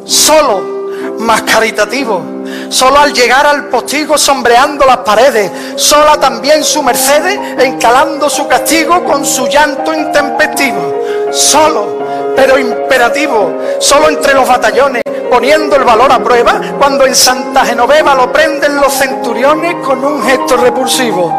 Solo, 0.05 0.77
más 1.19 1.43
caritativo. 1.43 2.23
Solo 2.69 2.99
al 2.99 3.13
llegar 3.13 3.47
al 3.47 3.67
postigo 3.67 4.19
sombreando 4.19 4.85
las 4.87 4.99
paredes, 4.99 5.51
sola 5.77 6.19
también 6.19 6.65
su 6.65 6.83
Mercedes, 6.83 7.39
encalando 7.59 8.29
su 8.29 8.47
castigo 8.49 9.05
con 9.05 9.25
su 9.25 9.47
llanto 9.47 9.95
intempestivo. 9.95 11.31
Solo, 11.33 11.99
pero 12.37 12.59
imperativo, 12.59 13.53
solo 13.81 14.09
entre 14.11 14.35
los 14.35 14.47
batallones, 14.47 15.03
poniendo 15.31 15.75
el 15.77 15.85
valor 15.85 16.13
a 16.13 16.23
prueba, 16.23 16.61
cuando 16.79 17.07
en 17.07 17.15
Santa 17.15 17.65
Genoveva 17.65 18.15
lo 18.15 18.31
prenden 18.31 18.77
los 18.77 18.93
centuriones 18.93 19.77
con 19.85 20.05
un 20.05 20.23
gesto 20.23 20.57
repulsivo. 20.57 21.33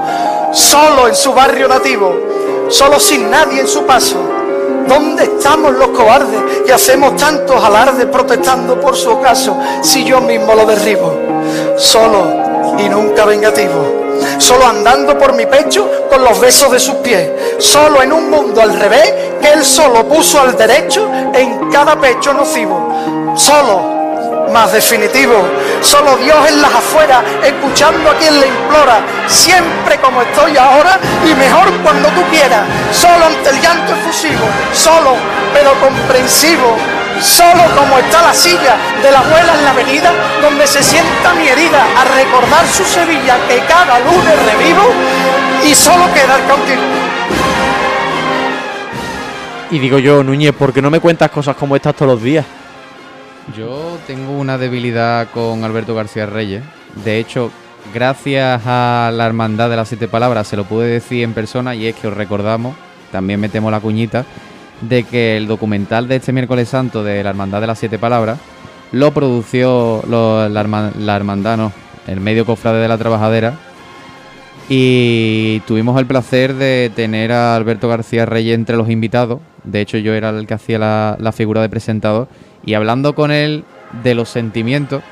Solo 0.51 1.07
en 1.07 1.15
su 1.15 1.33
barrio 1.33 1.67
nativo, 1.67 2.67
solo 2.69 2.99
sin 2.99 3.29
nadie 3.29 3.61
en 3.61 3.67
su 3.67 3.85
paso. 3.85 4.17
¿Dónde 4.87 5.25
estamos 5.25 5.73
los 5.73 5.89
cobardes 5.89 6.63
que 6.65 6.73
hacemos 6.73 7.17
tantos 7.17 7.61
alardes 7.61 8.05
protestando 8.05 8.79
por 8.79 8.95
su 8.95 9.11
ocaso 9.11 9.57
si 9.81 10.05
yo 10.05 10.21
mismo 10.21 10.55
lo 10.55 10.65
derribo? 10.65 11.13
Solo 11.77 12.75
y 12.79 12.87
nunca 12.87 13.25
vengativo. 13.25 13.96
Solo 14.37 14.65
andando 14.65 15.17
por 15.17 15.33
mi 15.33 15.45
pecho 15.45 16.07
con 16.09 16.23
los 16.23 16.39
besos 16.39 16.71
de 16.71 16.79
sus 16.79 16.95
pies. 16.95 17.29
Solo 17.59 18.01
en 18.01 18.13
un 18.13 18.29
mundo 18.29 18.61
al 18.61 18.77
revés 18.77 19.13
que 19.41 19.51
él 19.51 19.65
solo 19.65 20.07
puso 20.07 20.39
al 20.39 20.55
derecho 20.55 21.09
en 21.33 21.69
cada 21.69 21.99
pecho 21.99 22.33
nocivo. 22.33 23.33
Solo 23.35 23.96
más 24.51 24.71
definitivo. 24.71 25.33
Solo 25.81 26.17
Dios 26.17 26.37
en 26.47 26.61
las 26.61 26.73
afueras, 26.73 27.23
escuchando 27.43 28.09
a 28.09 28.15
quien 28.15 28.39
le 28.39 28.47
implora, 28.47 28.99
siempre 29.27 29.97
como 29.99 30.21
estoy 30.21 30.57
ahora 30.57 30.99
y 31.25 31.33
mejor 31.35 31.71
cuando 31.83 32.09
tú 32.09 32.21
quieras. 32.29 32.65
Solo 32.91 33.25
ante 33.25 33.49
el 33.49 33.61
llanto 33.61 33.93
efusivo, 33.93 34.45
solo 34.73 35.15
pero 35.53 35.73
comprensivo. 35.79 36.75
Solo 37.21 37.63
como 37.75 37.97
está 37.97 38.21
la 38.21 38.33
silla 38.33 38.77
de 39.01 39.11
la 39.11 39.19
abuela 39.19 39.55
en 39.55 39.63
la 39.63 39.71
avenida, 39.71 40.11
donde 40.39 40.67
se 40.67 40.83
sienta 40.83 41.33
mi 41.33 41.47
herida 41.47 41.83
a 41.97 42.05
recordar 42.15 42.67
su 42.67 42.83
Sevilla 42.83 43.37
que 43.47 43.57
cada 43.67 43.97
lunes 43.99 44.35
revivo 44.45 44.83
y 45.65 45.73
solo 45.73 46.05
quedar 46.13 46.39
contigo. 46.47 46.81
Y 49.71 49.79
digo 49.79 49.97
yo, 49.97 50.23
Núñez, 50.23 50.53
¿por 50.53 50.71
qué 50.71 50.81
no 50.81 50.91
me 50.91 50.99
cuentas 50.99 51.31
cosas 51.31 51.55
como 51.55 51.75
estas 51.75 51.95
todos 51.95 52.11
los 52.11 52.21
días? 52.21 52.45
Yo 53.55 53.97
tengo 54.07 54.31
una 54.37 54.57
debilidad 54.57 55.27
con 55.33 55.63
Alberto 55.63 55.95
García 55.95 56.25
Reyes. 56.25 56.63
De 57.03 57.17
hecho, 57.19 57.51
gracias 57.93 58.61
a 58.65 59.11
la 59.13 59.25
Hermandad 59.25 59.69
de 59.69 59.75
las 59.77 59.87
Siete 59.87 60.07
Palabras 60.07 60.47
se 60.47 60.57
lo 60.57 60.65
pude 60.65 60.87
decir 60.87 61.23
en 61.23 61.33
persona 61.33 61.73
y 61.75 61.87
es 61.87 61.95
que 61.95 62.07
os 62.07 62.13
recordamos, 62.13 62.75
también 63.11 63.39
metemos 63.39 63.71
la 63.71 63.79
cuñita, 63.79 64.25
de 64.81 65.03
que 65.03 65.37
el 65.37 65.47
documental 65.47 66.07
de 66.07 66.17
este 66.17 66.33
miércoles 66.33 66.69
santo 66.69 67.03
de 67.03 67.23
la 67.23 67.29
Hermandad 67.29 67.61
de 67.61 67.67
las 67.67 67.79
Siete 67.79 67.97
Palabras 67.97 68.37
lo 68.91 69.11
produció 69.11 70.03
lo- 70.07 70.47
la, 70.49 70.61
herma- 70.63 70.91
la 70.97 71.15
Hermandad, 71.15 71.71
el 72.07 72.19
medio 72.19 72.45
cofrade 72.45 72.81
de 72.81 72.87
la 72.87 72.97
Trabajadera. 72.97 73.53
Y 74.69 75.61
tuvimos 75.61 75.97
el 75.99 76.05
placer 76.05 76.53
de 76.55 76.91
tener 76.93 77.31
a 77.31 77.55
Alberto 77.55 77.87
García 77.87 78.25
Reyes 78.25 78.53
entre 78.55 78.75
los 78.75 78.89
invitados. 78.89 79.39
De 79.67 79.81
hecho, 79.81 79.97
yo 79.97 80.13
era 80.13 80.29
el 80.29 80.47
que 80.47 80.53
hacía 80.53 80.79
la, 80.79 81.17
la 81.19 81.31
figura 81.31 81.61
de 81.61 81.69
presentador. 81.69 82.27
Y 82.65 82.73
hablando 82.73 83.15
con 83.15 83.31
él 83.31 83.63
de 84.03 84.15
los 84.15 84.29
sentimientos, 84.29 85.03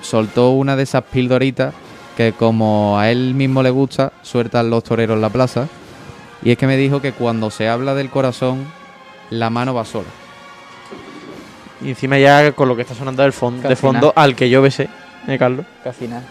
soltó 0.00 0.50
una 0.50 0.76
de 0.76 0.82
esas 0.84 1.04
pildoritas 1.04 1.74
que 2.16 2.32
como 2.32 2.98
a 2.98 3.10
él 3.10 3.34
mismo 3.34 3.62
le 3.62 3.70
gusta, 3.70 4.12
sueltan 4.22 4.70
los 4.70 4.82
toreros 4.82 5.14
en 5.14 5.20
la 5.20 5.30
plaza. 5.30 5.68
Y 6.42 6.50
es 6.50 6.58
que 6.58 6.66
me 6.66 6.76
dijo 6.76 7.00
que 7.00 7.12
cuando 7.12 7.50
se 7.50 7.68
habla 7.68 7.94
del 7.94 8.10
corazón, 8.10 8.66
la 9.30 9.50
mano 9.50 9.74
va 9.74 9.84
sola. 9.84 10.08
Y 11.80 11.90
encima 11.90 12.18
ya 12.18 12.50
con 12.52 12.68
lo 12.68 12.74
que 12.74 12.82
está 12.82 12.94
sonando 12.94 13.22
del 13.22 13.32
fondo, 13.32 13.68
de 13.68 13.76
fondo 13.76 14.12
al 14.16 14.34
que 14.34 14.50
yo 14.50 14.60
besé, 14.62 14.88
¿eh, 15.28 15.38
Carlos? 15.38 15.64
Casi 15.84 16.08
nada. 16.08 16.24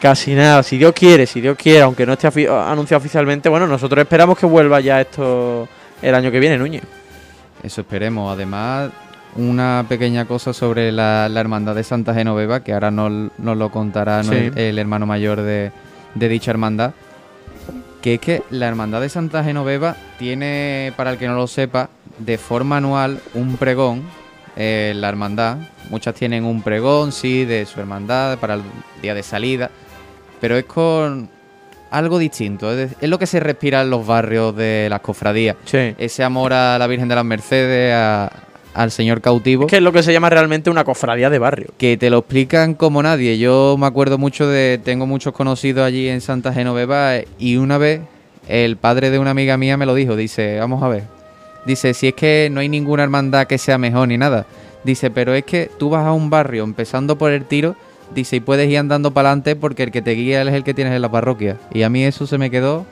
Casi 0.00 0.34
nada, 0.34 0.62
si 0.62 0.78
Dios 0.78 0.92
quiere, 0.92 1.26
si 1.26 1.40
Dios 1.40 1.56
quiere, 1.56 1.80
aunque 1.80 2.06
no 2.06 2.12
esté 2.12 2.28
anunciado 2.48 2.98
oficialmente, 2.98 3.48
bueno, 3.48 3.66
nosotros 3.66 4.02
esperamos 4.02 4.38
que 4.38 4.46
vuelva 4.46 4.78
ya 4.80 5.00
esto 5.00 5.66
el 6.02 6.14
año 6.14 6.30
que 6.30 6.40
viene, 6.40 6.58
Núñez. 6.58 6.82
Eso 7.62 7.80
esperemos. 7.80 8.32
Además, 8.32 8.90
una 9.36 9.84
pequeña 9.88 10.24
cosa 10.26 10.52
sobre 10.52 10.92
la, 10.92 11.28
la 11.28 11.40
hermandad 11.40 11.74
de 11.74 11.84
Santa 11.84 12.14
Genoveva, 12.14 12.62
que 12.62 12.72
ahora 12.72 12.90
nos, 12.90 13.30
nos 13.38 13.56
lo 13.56 13.70
contará 13.70 14.22
Sí. 14.24 14.34
el, 14.34 14.58
el 14.58 14.78
hermano 14.78 15.06
mayor 15.06 15.40
de, 15.42 15.72
de 16.14 16.28
dicha 16.28 16.50
hermandad. 16.50 16.92
Que 18.02 18.14
es 18.14 18.20
que 18.20 18.42
la 18.50 18.68
hermandad 18.68 19.00
de 19.00 19.08
Santa 19.08 19.42
Genoveva 19.42 19.96
tiene, 20.18 20.92
para 20.96 21.10
el 21.10 21.18
que 21.18 21.26
no 21.26 21.34
lo 21.34 21.46
sepa, 21.46 21.88
de 22.18 22.38
forma 22.38 22.76
anual 22.76 23.20
un 23.34 23.56
pregón. 23.56 24.02
eh, 24.58 24.92
la 24.96 25.08
hermandad, 25.08 25.58
muchas 25.90 26.14
tienen 26.14 26.44
un 26.44 26.62
pregón, 26.62 27.12
sí, 27.12 27.44
de 27.44 27.66
su 27.66 27.78
hermandad 27.80 28.38
para 28.38 28.54
el 28.54 28.62
día 29.02 29.12
de 29.14 29.22
salida, 29.22 29.70
pero 30.40 30.56
es 30.56 30.64
con 30.64 31.28
algo 31.90 32.18
distinto. 32.18 32.72
Es, 32.72 32.90
lo 33.02 33.18
que 33.18 33.26
se 33.26 33.40
respira 33.40 33.82
en 33.82 33.90
los 33.90 34.06
barrios 34.06 34.54
de 34.56 34.88
las 34.90 35.00
cofradías 35.00 35.56
Sí. 35.64 35.94
ese 35.98 36.22
amor 36.24 36.52
a 36.52 36.78
la 36.78 36.86
Virgen 36.86 37.08
de 37.08 37.14
las 37.14 37.24
Mercedes, 37.24 37.94
a- 37.94 38.30
al 38.74 38.90
señor 38.90 39.22
cautivo, 39.22 39.64
Es 39.64 39.70
que 39.70 39.76
es 39.76 39.82
lo 39.82 39.90
que 39.92 40.02
se 40.02 40.12
llama 40.12 40.28
realmente 40.28 40.68
una 40.68 40.84
cofradía 40.84 41.30
de 41.30 41.38
barrio. 41.38 41.68
que 41.78 41.96
te 41.96 42.10
lo 42.10 42.18
explican 42.18 42.74
como 42.74 43.02
nadie. 43.02 43.38
Yo 43.38 43.76
me 43.78 43.86
acuerdo 43.86 44.18
mucho 44.18 44.46
de, 44.48 44.78
tengo 44.84 45.06
muchos 45.06 45.32
conocidos 45.32 45.82
allí 45.86 46.08
en 46.08 46.20
Santa 46.20 46.52
Genoveva 46.52 47.12
y 47.38 47.56
una 47.56 47.78
vez 47.78 48.02
el 48.48 48.76
padre 48.76 49.08
de 49.10 49.18
una 49.18 49.30
amiga 49.30 49.56
mía 49.56 49.76
me 49.78 49.86
lo 49.86 49.94
dijo, 49.94 50.14
dice, 50.14 50.58
vamos 50.60 50.82
a 50.82 50.88
ver, 50.88 51.04
dice, 51.64 51.94
si 51.94 52.08
es 52.08 52.14
que 52.14 52.48
no 52.52 52.60
hay 52.60 52.68
ninguna 52.68 53.02
hermandad 53.04 53.46
que 53.46 53.56
sea 53.56 53.78
mejor 53.78 54.08
ni 54.08 54.18
nada, 54.18 54.44
dice, 54.84 55.10
pero 55.10 55.34
es 55.34 55.44
que 55.44 55.70
tú 55.78 55.88
vas 55.90 56.04
a 56.06 56.12
un 56.12 56.28
barrio 56.28 56.62
empezando 56.62 57.16
por 57.16 57.32
el 57.32 57.46
tiro, 57.46 57.76
dice, 58.14 58.36
y 58.36 58.40
puedes 58.40 58.68
ir 58.70 58.78
andando 58.78 59.12
para 59.12 59.30
adelante 59.30 59.56
porque 59.56 59.84
el 59.84 59.90
que 59.90 60.02
te 60.02 60.12
guía 60.12 60.42
es 60.42 60.54
el 60.54 60.64
que 60.64 60.74
tienes 60.74 60.94
en 60.94 61.02
la 61.02 61.10
parroquia. 61.10 61.56
Y 61.72 61.82
a 61.82 61.88
mí 61.88 62.04
eso 62.04 62.26
se 62.26 62.38
me 62.38 62.50
quedó 62.50 62.86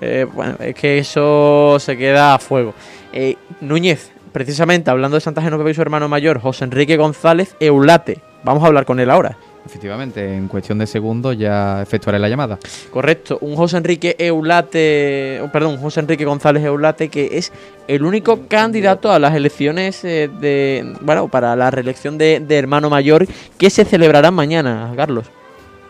Eh, 0.00 0.26
bueno, 0.32 0.54
es 0.60 0.74
que 0.74 0.98
eso 0.98 1.76
se 1.80 1.96
queda 1.96 2.34
a 2.34 2.38
fuego. 2.38 2.72
Eh, 3.12 3.36
Núñez, 3.60 4.12
precisamente 4.32 4.90
hablando 4.90 5.16
de 5.16 5.20
Santa 5.20 5.42
Genoveva 5.42 5.70
y 5.70 5.74
su 5.74 5.82
hermano 5.82 6.08
mayor, 6.08 6.40
José 6.40 6.64
Enrique 6.64 6.96
González 6.96 7.56
Eulate. 7.58 8.20
Vamos 8.44 8.62
a 8.62 8.66
hablar 8.68 8.84
con 8.84 9.00
él 9.00 9.10
ahora. 9.10 9.36
Efectivamente, 9.68 10.34
en 10.34 10.48
cuestión 10.48 10.78
de 10.78 10.86
segundos 10.86 11.36
ya 11.36 11.82
efectuaré 11.82 12.18
la 12.18 12.30
llamada. 12.30 12.58
Correcto, 12.90 13.36
un 13.42 13.54
José 13.54 13.76
Enrique 13.76 14.16
Eulate, 14.18 15.42
perdón, 15.52 15.74
un 15.74 15.78
José 15.78 16.00
Enrique 16.00 16.24
González 16.24 16.64
Eulate 16.64 17.10
que 17.10 17.28
es 17.32 17.52
el 17.86 18.02
único 18.02 18.46
candidato 18.48 19.12
a 19.12 19.18
las 19.18 19.34
elecciones 19.34 20.02
eh, 20.04 20.30
de, 20.40 20.94
bueno, 21.02 21.28
para 21.28 21.54
la 21.54 21.70
reelección 21.70 22.16
de, 22.16 22.40
de 22.40 22.56
hermano 22.56 22.88
mayor 22.88 23.26
que 23.58 23.68
se 23.68 23.84
celebrarán 23.84 24.32
mañana, 24.32 24.90
Carlos. 24.96 25.26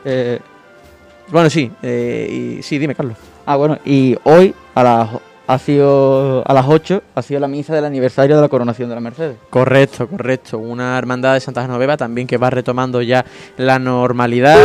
Eh, 0.05 0.41
Bueno, 1.31 1.49
sí, 1.49 1.71
eh, 1.83 2.57
y, 2.59 2.63
sí, 2.65 2.79
dime, 2.79 2.95
Carlos. 2.97 3.17
ah, 3.47 3.55
bueno, 3.57 3.79
y 3.85 4.17
hoy 4.25 4.55
a 4.75 4.83
las, 4.83 5.11
ha 5.49 5.59
sido, 5.59 6.43
a 6.47 6.53
las 6.53 6.67
8 6.69 7.03
ha 7.15 7.23
sido 7.23 7.41
la 7.41 7.49
misa 7.49 7.75
del 7.75 7.87
aniversario 7.87 8.37
de 8.37 8.43
la 8.43 8.49
coronación 8.49 8.91
de 8.91 8.95
la 8.95 9.01
Mercedes. 9.01 9.37
Correcto, 9.49 10.07
correcto. 10.07 10.59
Una 10.59 10.99
hermandad 10.99 11.33
de 11.35 11.41
Santa 11.41 11.63
Genoveva 11.63 11.97
también 11.97 12.27
que 12.27 12.37
va 12.37 12.51
retomando 12.51 13.01
ya 13.01 13.25
la 13.57 13.79
normalidad, 13.79 14.59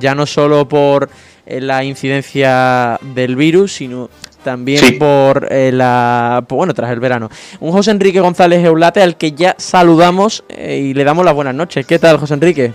ya 0.00 0.14
no 0.14 0.24
solo 0.24 0.66
por 0.66 1.10
eh, 1.44 1.60
la 1.60 1.84
incidencia 1.84 2.98
del 3.14 3.36
virus, 3.36 3.74
sino 3.74 4.08
también 4.42 4.78
Sí. 4.82 4.92
por 4.92 5.48
eh, 5.52 5.70
la 5.70 6.42
bueno 6.48 6.72
tras 6.72 6.90
el 6.92 6.98
verano. 7.00 7.28
Un 7.60 7.70
José 7.70 7.90
Enrique 7.90 8.20
González 8.20 8.64
Eulate 8.64 9.02
al 9.02 9.16
que 9.18 9.32
ya 9.32 9.54
saludamos 9.58 10.44
eh, 10.48 10.78
y 10.78 10.94
le 10.94 11.04
damos 11.04 11.26
las 11.26 11.34
buenas 11.34 11.54
noches. 11.54 11.86
¿Qué 11.86 11.98
tal, 11.98 12.16
José 12.16 12.32
Enrique? 12.34 12.72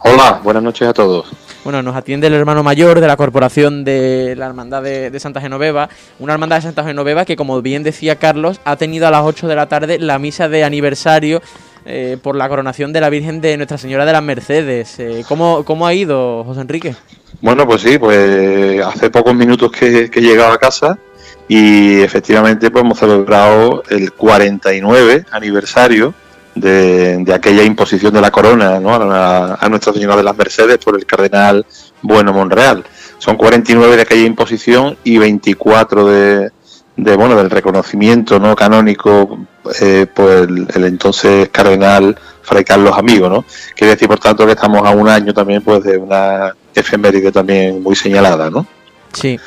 Hola, 0.00 0.38
buenas 0.44 0.62
noches 0.62 0.86
a 0.86 0.92
todos. 0.92 1.26
Bueno, 1.62 1.82
nos 1.82 1.94
atiende 1.94 2.28
el 2.28 2.34
hermano 2.34 2.62
mayor 2.62 3.00
de 3.00 3.06
la 3.06 3.16
corporación 3.16 3.84
de 3.84 4.34
la 4.36 4.46
Hermandad 4.46 4.82
de, 4.82 5.20
Santa 5.20 5.42
Genoveva, 5.42 5.90
una 6.18 6.32
hermandad 6.32 6.56
de 6.56 6.62
Santa 6.62 6.84
Genoveva 6.84 7.26
que, 7.26 7.36
como 7.36 7.60
bien 7.60 7.82
decía 7.82 8.16
Carlos, 8.16 8.60
ha 8.64 8.76
tenido 8.76 9.06
a 9.06 9.10
las 9.10 9.22
8 9.24 9.46
de 9.46 9.54
la 9.56 9.68
tarde 9.68 9.98
la 9.98 10.18
misa 10.18 10.48
de 10.48 10.64
aniversario 10.64 11.42
eh, 11.84 12.16
por 12.22 12.34
la 12.34 12.48
coronación 12.48 12.94
de 12.94 13.02
la 13.02 13.10
Virgen 13.10 13.42
de 13.42 13.58
Nuestra 13.58 13.76
Señora 13.76 14.06
de 14.06 14.12
las 14.12 14.22
Mercedes. 14.22 14.98
Eh, 15.00 15.22
¿cómo, 15.28 15.62
¿Cómo 15.66 15.86
ha 15.86 15.92
ido, 15.92 16.44
José 16.44 16.62
Enrique? 16.62 16.94
Bueno, 17.42 17.66
pues 17.66 17.82
sí, 17.82 17.98
pues 17.98 18.80
hace 18.82 19.10
pocos 19.10 19.34
minutos 19.34 19.70
que, 19.70 20.10
que 20.10 20.20
he 20.20 20.22
llegado 20.22 20.52
a 20.52 20.58
casa 20.58 20.98
y 21.46 22.00
efectivamente 22.00 22.70
pues 22.70 22.84
hemos 22.84 22.98
celebrado 22.98 23.82
el 23.90 24.12
49 24.12 25.26
aniversario 25.30 26.14
de, 26.54 27.18
de 27.18 27.34
aquella 27.34 27.62
imposición 27.62 28.12
de 28.12 28.20
la 28.20 28.30
corona 28.30 28.80
¿no? 28.80 28.94
a, 28.94 29.54
a 29.54 29.68
Nuestra 29.68 29.92
Señora 29.92 30.16
de 30.16 30.22
las 30.22 30.36
Mercedes 30.36 30.78
por 30.78 30.96
el 30.96 31.06
cardenal 31.06 31.64
Bueno 32.02 32.32
Monreal. 32.32 32.84
Son 33.18 33.36
49 33.36 33.96
de 33.96 34.02
aquella 34.02 34.26
imposición 34.26 34.96
y 35.04 35.18
24 35.18 36.06
de, 36.06 36.50
de 36.96 37.16
bueno 37.16 37.36
del 37.36 37.50
reconocimiento 37.50 38.38
no 38.38 38.56
canónico 38.56 39.38
eh, 39.80 40.06
por 40.12 40.30
el, 40.30 40.66
el 40.74 40.84
entonces 40.84 41.48
cardenal 41.50 42.18
Fray 42.42 42.64
Carlos 42.64 42.96
Amigo, 42.96 43.28
¿no? 43.28 43.44
Quiere 43.76 43.92
decir, 43.92 44.08
por 44.08 44.18
tanto, 44.18 44.44
que 44.46 44.52
estamos 44.52 44.86
a 44.86 44.90
un 44.90 45.08
año 45.08 45.32
también 45.32 45.62
pues 45.62 45.84
de 45.84 45.96
una 45.96 46.54
efeméride 46.74 47.30
también 47.30 47.82
muy 47.82 47.94
señalada, 47.94 48.50
¿no? 48.50 48.66
Sí. 49.12 49.38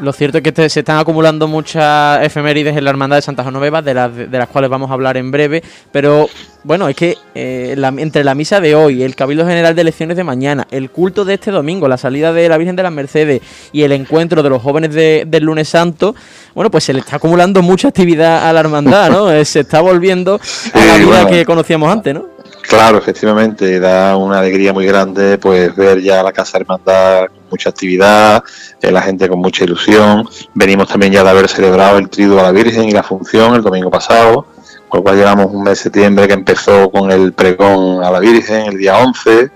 Lo 0.00 0.12
cierto 0.12 0.38
es 0.38 0.44
que 0.44 0.68
se 0.70 0.80
están 0.80 0.98
acumulando 0.98 1.48
muchas 1.48 2.24
efemérides 2.24 2.76
en 2.76 2.84
la 2.84 2.90
Hermandad 2.90 3.16
de 3.16 3.22
Santa 3.22 3.42
Genoveva, 3.42 3.82
de 3.82 3.94
las, 3.94 4.14
de 4.14 4.28
las 4.38 4.46
cuales 4.48 4.70
vamos 4.70 4.90
a 4.90 4.94
hablar 4.94 5.16
en 5.16 5.30
breve. 5.32 5.62
Pero 5.90 6.28
bueno, 6.62 6.88
es 6.88 6.94
que 6.94 7.16
eh, 7.34 7.74
la- 7.76 7.88
entre 7.88 8.22
la 8.22 8.34
misa 8.36 8.60
de 8.60 8.74
hoy, 8.76 9.02
el 9.02 9.16
Cabildo 9.16 9.44
General 9.46 9.74
de 9.74 9.80
Elecciones 9.82 10.16
de 10.16 10.22
mañana, 10.24 10.68
el 10.70 10.90
culto 10.90 11.24
de 11.24 11.34
este 11.34 11.50
domingo, 11.50 11.88
la 11.88 11.96
salida 11.96 12.32
de 12.32 12.48
la 12.48 12.58
Virgen 12.58 12.76
de 12.76 12.82
las 12.84 12.92
Mercedes 12.92 13.40
y 13.72 13.82
el 13.82 13.92
encuentro 13.92 14.42
de 14.42 14.50
los 14.50 14.62
jóvenes 14.62 14.94
de- 14.94 15.24
del 15.26 15.42
lunes 15.44 15.68
santo, 15.68 16.14
bueno, 16.54 16.70
pues 16.70 16.84
se 16.84 16.92
le 16.92 17.00
está 17.00 17.16
acumulando 17.16 17.60
mucha 17.62 17.88
actividad 17.88 18.48
a 18.48 18.52
la 18.52 18.60
Hermandad, 18.60 19.10
¿no? 19.10 19.32
Eh, 19.38 19.44
se 19.44 19.60
está 19.60 19.80
volviendo 19.80 20.40
a 20.72 20.84
la 20.84 20.96
vida 20.96 21.26
que 21.28 21.44
conocíamos 21.44 21.90
antes, 21.90 22.14
¿no? 22.14 22.37
Claro, 22.68 22.98
efectivamente, 22.98 23.80
da 23.80 24.14
una 24.18 24.40
alegría 24.40 24.74
muy 24.74 24.84
grande 24.84 25.38
pues 25.38 25.74
ver 25.74 26.02
ya 26.02 26.22
la 26.22 26.32
Casa 26.32 26.58
Hermandad 26.58 27.28
con 27.28 27.48
mucha 27.50 27.70
actividad, 27.70 28.44
eh, 28.82 28.92
la 28.92 29.00
gente 29.00 29.26
con 29.26 29.38
mucha 29.38 29.64
ilusión. 29.64 30.28
Venimos 30.52 30.86
también 30.86 31.14
ya 31.14 31.24
de 31.24 31.30
haber 31.30 31.48
celebrado 31.48 31.96
el 31.96 32.10
triduo 32.10 32.38
a 32.40 32.42
la 32.42 32.52
Virgen 32.52 32.86
y 32.86 32.92
la 32.92 33.02
función 33.02 33.54
el 33.54 33.62
domingo 33.62 33.90
pasado, 33.90 34.44
con 34.90 34.98
lo 34.98 35.02
cual 35.02 35.16
llevamos 35.16 35.46
un 35.46 35.62
mes 35.62 35.78
de 35.78 35.84
septiembre 35.84 36.28
que 36.28 36.34
empezó 36.34 36.90
con 36.90 37.10
el 37.10 37.32
pregón 37.32 38.04
a 38.04 38.10
la 38.10 38.20
Virgen 38.20 38.66
el 38.66 38.76
día 38.76 38.98
11. 38.98 39.50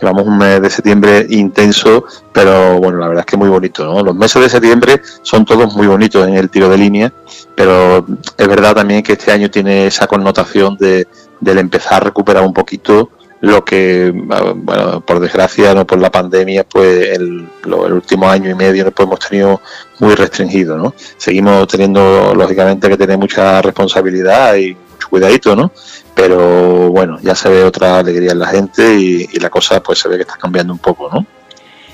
Llevamos 0.00 0.26
un 0.26 0.36
mes 0.36 0.60
de 0.60 0.68
septiembre 0.68 1.24
intenso, 1.30 2.04
pero 2.32 2.80
bueno, 2.80 2.98
la 2.98 3.06
verdad 3.06 3.24
es 3.24 3.30
que 3.30 3.36
muy 3.36 3.48
bonito, 3.48 3.84
¿no? 3.84 4.02
Los 4.02 4.16
meses 4.16 4.42
de 4.42 4.48
septiembre 4.48 5.00
son 5.22 5.44
todos 5.44 5.72
muy 5.76 5.86
bonitos 5.86 6.26
en 6.26 6.34
el 6.34 6.50
tiro 6.50 6.68
de 6.68 6.76
línea, 6.76 7.12
pero 7.54 8.04
es 8.36 8.48
verdad 8.48 8.74
también 8.74 9.04
que 9.04 9.12
este 9.12 9.30
año 9.30 9.48
tiene 9.50 9.86
esa 9.86 10.08
connotación 10.08 10.76
de, 10.76 11.06
del 11.40 11.58
empezar 11.58 11.94
a 11.94 12.00
recuperar 12.06 12.44
un 12.44 12.52
poquito 12.54 13.10
lo 13.40 13.64
que, 13.64 14.12
ah, 14.30 14.52
bueno, 14.54 15.00
por 15.02 15.20
desgracia, 15.20 15.74
no 15.74 15.86
por 15.86 15.98
la 15.98 16.10
pandemia, 16.10 16.64
pues 16.64 17.10
el, 17.16 17.46
lo- 17.64 17.86
el 17.86 17.92
último 17.92 18.28
año 18.28 18.50
y 18.50 18.54
medio 18.54 18.90
pues, 18.90 19.06
hemos 19.06 19.18
tenido 19.20 19.60
muy 20.00 20.14
restringido, 20.14 20.76
¿no? 20.78 20.94
Seguimos 21.18 21.68
teniendo, 21.68 22.34
lógicamente, 22.34 22.88
que 22.88 22.96
tener 22.96 23.18
mucha 23.18 23.60
responsabilidad 23.60 24.54
y 24.56 24.74
mucho 24.74 25.08
cuidadito, 25.10 25.54
¿no? 25.54 25.70
Pero 26.14 26.88
bueno, 26.88 27.18
ya 27.22 27.34
se 27.34 27.50
ve 27.50 27.62
otra 27.62 27.98
alegría 27.98 28.32
en 28.32 28.38
la 28.38 28.46
gente 28.46 28.94
y, 28.98 29.28
y 29.30 29.38
la 29.38 29.50
cosa 29.50 29.82
pues 29.82 29.98
se 29.98 30.08
ve 30.08 30.16
que 30.16 30.22
está 30.22 30.36
cambiando 30.38 30.72
un 30.72 30.78
poco, 30.78 31.10
¿no? 31.12 31.26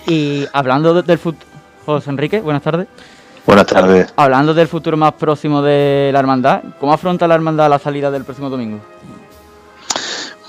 Y 0.07 0.47
hablando 0.53 0.95
de- 0.95 1.03
del 1.03 1.19
futuro, 1.19 1.45
José 1.85 2.11
Enrique, 2.11 2.41
buenas 2.41 2.63
tardes. 2.63 2.87
Buenas 3.45 3.67
tardes. 3.67 4.15
Hablando 4.15 4.55
del 4.55 4.69
futuro 4.69 4.97
más 4.97 5.15
próximo 5.15 5.61
de 5.61 6.11
la 6.13 6.21
hermandad, 6.21 6.63
¿cómo 6.79 6.93
afronta 6.93 7.27
la 7.27 7.35
hermandad 7.35 7.69
la 7.69 7.81
salida 7.81 8.09
del 8.13 8.23
próximo 8.25 8.49
domingo? 8.49 8.79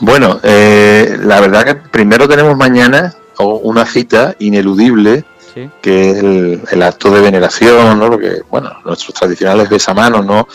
Bueno, 0.06 0.38
eh, 0.44 1.18
la 1.24 1.40
verdad 1.40 1.64
que 1.64 1.76
primero 1.76 2.28
tenemos 2.28 2.58
mañana 2.58 3.14
una 3.40 3.86
cita 3.86 4.36
ineludible 4.40 5.24
Sí. 5.54 5.70
que 5.82 6.10
es 6.10 6.18
el, 6.18 6.62
el 6.72 6.84
acto 6.84 7.10
de 7.12 7.22
veneración, 7.22 7.98
¿no? 8.00 8.10
Lo 8.10 8.18
que, 8.18 8.42
bueno, 8.50 8.70
nuestros 8.84 9.14
tradicionales 9.14 9.70
besamanos, 9.70 10.26
¿no? 10.26 10.46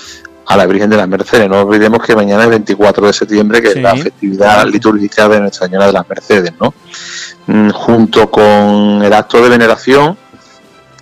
A 0.44 0.57
la 0.57 0.66
Virgen 0.66 0.90
de 0.90 0.96
las 0.99 1.09
Mercedes. 1.09 1.49
No 1.49 1.61
olvidemos 1.62 2.03
que 2.03 2.14
mañana 2.14 2.42
es 2.44 2.51
24 2.51 3.07
de 3.07 3.12
septiembre, 3.14 3.62
que 3.62 3.68
Sí. 3.70 3.78
es 3.78 3.82
la 3.82 3.96
festividad 3.96 4.66
litúrgica 4.66 5.28
de 5.28 5.40
Nuestra 5.40 5.66
Señora 5.66 5.86
de 5.86 5.92
las 5.92 6.07
Mercedes, 6.09 6.53
¿no? 6.61 6.74
Mm, 7.46 7.70
junto 7.70 8.30
con 8.30 9.03
el 9.03 9.12
acto 9.14 9.40
de 9.40 9.49
veneración, 9.49 10.18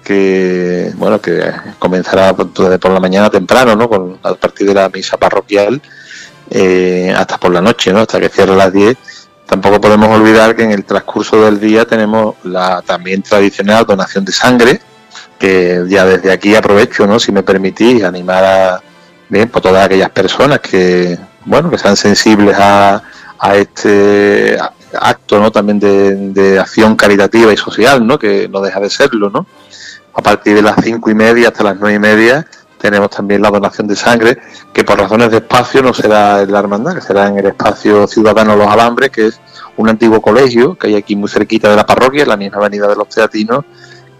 que 0.04 0.92
bueno 0.96 1.20
que 1.20 1.42
comenzará 1.80 2.32
por, 2.36 2.52
por 2.52 2.90
la 2.92 3.00
mañana 3.00 3.28
temprano, 3.28 3.74
¿no? 3.74 3.88
Con, 3.88 4.18
a 4.22 4.34
partir 4.34 4.68
de 4.68 4.74
la 4.74 4.88
misa 4.88 5.16
parroquial 5.16 5.80
eh, 6.50 7.12
hasta 7.16 7.38
por 7.38 7.52
la 7.52 7.60
noche, 7.60 7.92
¿no? 7.92 8.00
Hasta 8.00 8.20
que 8.20 8.28
cierre 8.28 8.54
las 8.56 8.72
10. 8.72 8.96
Tampoco 9.46 9.80
podemos 9.80 10.08
olvidar 10.08 10.56
que 10.56 10.64
en 10.64 10.72
el 10.72 10.84
transcurso 10.84 11.44
del 11.44 11.60
día 11.60 11.84
tenemos 11.84 12.34
la 12.44 12.82
también 12.82 13.22
tradicional 13.22 13.86
donación 13.86 14.24
de 14.24 14.32
sangre, 14.32 14.80
que 15.38 15.84
ya 15.88 16.04
desde 16.04 16.32
aquí 16.32 16.54
aprovecho, 16.54 17.06
¿no? 17.06 17.20
Si 17.20 17.32
me 17.32 17.42
permitís, 17.42 18.02
animar 18.02 18.44
a 18.44 18.82
bien, 19.28 19.48
por 19.48 19.62
todas 19.62 19.84
aquellas 19.86 20.10
personas 20.10 20.60
que, 20.60 21.18
bueno, 21.44 21.70
que 21.70 21.78
sean 21.78 21.96
sensibles 21.96 22.56
a, 22.58 23.02
a 23.38 23.56
este 23.56 24.58
acto, 25.00 25.38
¿no? 25.38 25.50
También 25.50 25.78
de, 25.78 26.14
de 26.32 26.58
acción 26.58 26.96
caritativa 26.96 27.52
y 27.52 27.56
social, 27.56 28.06
¿no? 28.06 28.18
Que 28.18 28.48
no 28.48 28.60
deja 28.60 28.80
de 28.80 28.90
serlo, 28.90 29.30
¿no? 29.30 29.46
A 30.14 30.22
partir 30.22 30.54
de 30.54 30.62
las 30.62 30.76
cinco 30.82 31.10
y 31.10 31.14
media 31.14 31.48
hasta 31.48 31.62
las 31.62 31.76
nueve 31.76 31.96
y 31.96 31.98
media 31.98 32.46
tenemos 32.90 33.10
también 33.10 33.42
la 33.42 33.50
donación 33.50 33.88
de 33.88 33.96
sangre, 33.96 34.38
que 34.72 34.84
por 34.84 34.96
razones 34.96 35.30
de 35.32 35.38
espacio 35.38 35.82
no 35.82 35.92
será 35.92 36.42
en 36.42 36.52
la 36.52 36.60
hermandad, 36.60 36.94
que 36.94 37.00
será 37.00 37.26
en 37.26 37.38
el 37.38 37.46
espacio 37.46 38.06
Ciudadano 38.06 38.54
Los 38.54 38.68
Alambres, 38.68 39.10
que 39.10 39.26
es 39.26 39.40
un 39.76 39.88
antiguo 39.88 40.22
colegio 40.22 40.76
que 40.76 40.86
hay 40.86 40.94
aquí 40.94 41.16
muy 41.16 41.28
cerquita 41.28 41.68
de 41.68 41.74
la 41.74 41.84
parroquia, 41.84 42.22
en 42.22 42.28
la 42.28 42.36
misma 42.36 42.58
avenida 42.58 42.86
de 42.86 42.94
los 42.94 43.08
Teatinos, 43.08 43.64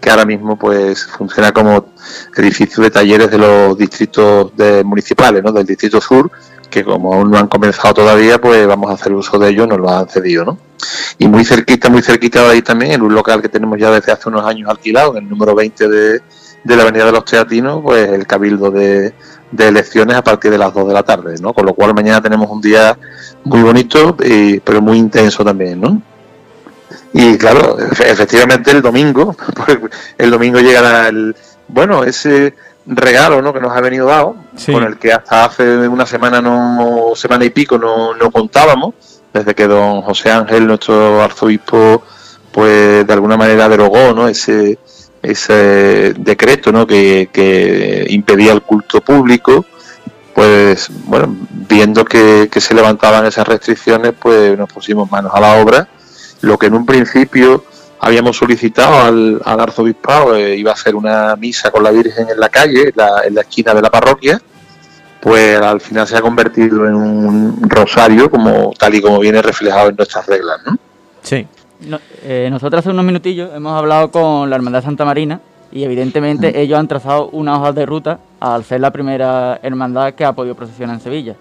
que 0.01 0.09
ahora 0.09 0.25
mismo 0.25 0.57
pues 0.57 1.05
funciona 1.05 1.53
como 1.53 1.93
edificio 2.35 2.83
de 2.83 2.91
talleres 2.91 3.31
de 3.31 3.37
los 3.37 3.77
distritos 3.77 4.55
de, 4.57 4.83
municipales, 4.83 5.41
¿no? 5.41 5.53
del 5.53 5.65
distrito 5.65 6.01
sur, 6.01 6.29
que 6.69 6.83
como 6.83 7.13
aún 7.13 7.31
no 7.31 7.37
han 7.37 7.47
comenzado 7.47 7.93
todavía, 7.93 8.41
pues 8.41 8.67
vamos 8.67 8.91
a 8.91 8.95
hacer 8.95 9.13
uso 9.13 9.39
de 9.39 9.49
ellos, 9.49 9.65
nos 9.65 9.79
lo 9.79 9.89
han 9.89 10.09
cedido, 10.09 10.43
¿no? 10.43 10.57
Y 11.17 11.27
muy 11.29 11.45
cerquita, 11.45 11.89
muy 11.89 12.01
cerquita 12.01 12.43
de 12.43 12.49
ahí 12.49 12.61
también, 12.61 12.91
en 12.91 13.01
un 13.01 13.15
local 13.15 13.41
que 13.41 13.47
tenemos 13.47 13.79
ya 13.79 13.89
desde 13.91 14.11
hace 14.11 14.27
unos 14.27 14.45
años 14.45 14.69
alquilado, 14.69 15.15
en 15.15 15.23
el 15.23 15.29
número 15.29 15.55
20 15.55 15.87
de, 15.87 16.21
de 16.67 16.75
la 16.75 16.83
Avenida 16.83 17.05
de 17.05 17.11
los 17.11 17.25
Teatinos, 17.25 17.79
pues 17.81 18.09
el 18.09 18.27
cabildo 18.27 18.69
de, 18.69 19.13
de 19.51 19.67
elecciones 19.67 20.17
a 20.17 20.23
partir 20.23 20.51
de 20.51 20.57
las 20.57 20.73
2 20.73 20.87
de 20.87 20.93
la 20.93 21.03
tarde, 21.03 21.35
¿no? 21.41 21.53
Con 21.53 21.65
lo 21.65 21.73
cual 21.73 21.93
mañana 21.93 22.21
tenemos 22.21 22.49
un 22.49 22.61
día 22.61 22.97
muy 23.45 23.61
bonito, 23.61 24.15
y, 24.23 24.59
pero 24.59 24.81
muy 24.81 24.97
intenso 24.97 25.43
también, 25.45 25.79
¿no? 25.79 26.01
Y 27.13 27.37
claro, 27.37 27.77
efectivamente 27.79 28.71
el 28.71 28.81
domingo, 28.81 29.35
pues, 29.65 29.79
el 30.17 30.29
domingo 30.29 30.59
llegará 30.59 31.07
el, 31.07 31.35
bueno, 31.69 32.03
ese 32.03 32.53
regalo 32.85 33.41
¿no? 33.41 33.53
que 33.53 33.59
nos 33.59 33.75
ha 33.75 33.81
venido 33.81 34.07
dado, 34.07 34.35
Sí. 34.55 34.71
con 34.71 34.83
el 34.83 34.97
que 34.97 35.13
hasta 35.13 35.45
hace 35.45 35.87
una 35.87 36.05
semana, 36.05 36.41
no 36.41 37.11
semana 37.15 37.45
y 37.45 37.49
pico 37.49 37.77
no, 37.77 38.13
no 38.13 38.31
contábamos, 38.31 38.93
desde 39.33 39.55
que 39.55 39.67
don 39.67 40.01
José 40.01 40.31
Ángel, 40.31 40.67
nuestro 40.67 41.21
arzobispo, 41.21 42.03
pues 42.51 43.05
de 43.05 43.13
alguna 43.13 43.37
manera 43.37 43.69
derogó 43.69 44.13
¿no? 44.13 44.27
ese, 44.27 44.79
ese 45.31 46.13
decreto 46.17 46.71
¿no? 46.71 46.85
que, 46.87 47.29
que 47.31 48.05
impedía 48.09 48.53
el 48.53 48.61
culto 48.61 49.01
público, 49.01 49.65
pues 50.33 50.89
bueno, 51.05 51.35
viendo 51.51 52.05
que, 52.05 52.47
que 52.51 52.61
se 52.61 52.73
levantaban 52.73 53.25
esas 53.25 53.47
restricciones, 53.47 54.13
pues 54.19 54.57
nos 54.57 54.71
pusimos 54.71 55.09
manos 55.09 55.31
a 55.33 55.39
la 55.39 55.55
obra. 55.61 55.87
Lo 56.41 56.57
que 56.57 56.67
en 56.67 56.75
un 56.75 56.85
principio 56.85 57.65
habíamos 57.99 58.37
solicitado 58.37 59.01
al, 59.01 59.41
al 59.43 59.59
arzobispado 59.59 60.35
eh, 60.35 60.55
iba 60.55 60.71
a 60.71 60.75
ser 60.75 60.95
una 60.95 61.35
misa 61.35 61.71
con 61.71 61.83
la 61.83 61.91
Virgen 61.91 62.29
en 62.29 62.39
la 62.39 62.49
calle, 62.49 62.91
la, 62.95 63.23
en 63.25 63.35
la 63.35 63.41
esquina 63.41 63.73
de 63.73 63.81
la 63.81 63.89
parroquia, 63.89 64.39
pues 65.19 65.59
al 65.59 65.81
final 65.81 66.07
se 66.07 66.15
ha 66.15 66.21
convertido 66.21 66.87
en 66.87 66.95
un 66.95 67.69
rosario, 67.69 68.29
como 68.29 68.71
tal 68.77 68.95
y 68.95 69.01
como 69.01 69.19
viene 69.19 69.41
reflejado 69.41 69.89
en 69.89 69.95
nuestras 69.95 70.25
reglas, 70.27 70.59
¿no? 70.65 70.77
Sí. 71.23 71.47
No- 71.81 71.99
eh, 72.23 72.47
nosotros 72.49 72.79
hace 72.79 72.89
unos 72.89 73.05
minutillos 73.05 73.51
hemos 73.55 73.77
hablado 73.77 74.09
con 74.11 74.49
la 74.49 74.55
Hermandad 74.55 74.83
Santa 74.83 75.05
Marina 75.05 75.39
y 75.71 75.83
evidentemente 75.83 76.59
ellos 76.59 76.79
han 76.79 76.87
trazado 76.87 77.29
una 77.29 77.57
hoja 77.59 77.71
de 77.73 77.85
ruta 77.85 78.19
al 78.39 78.63
ser 78.63 78.81
la 78.81 78.91
primera 78.91 79.59
hermandad 79.61 80.13
que 80.13 80.25
ha 80.25 80.33
podido 80.33 80.55
procesionar 80.55 80.95
en 80.95 81.01
Sevilla. 81.01 81.35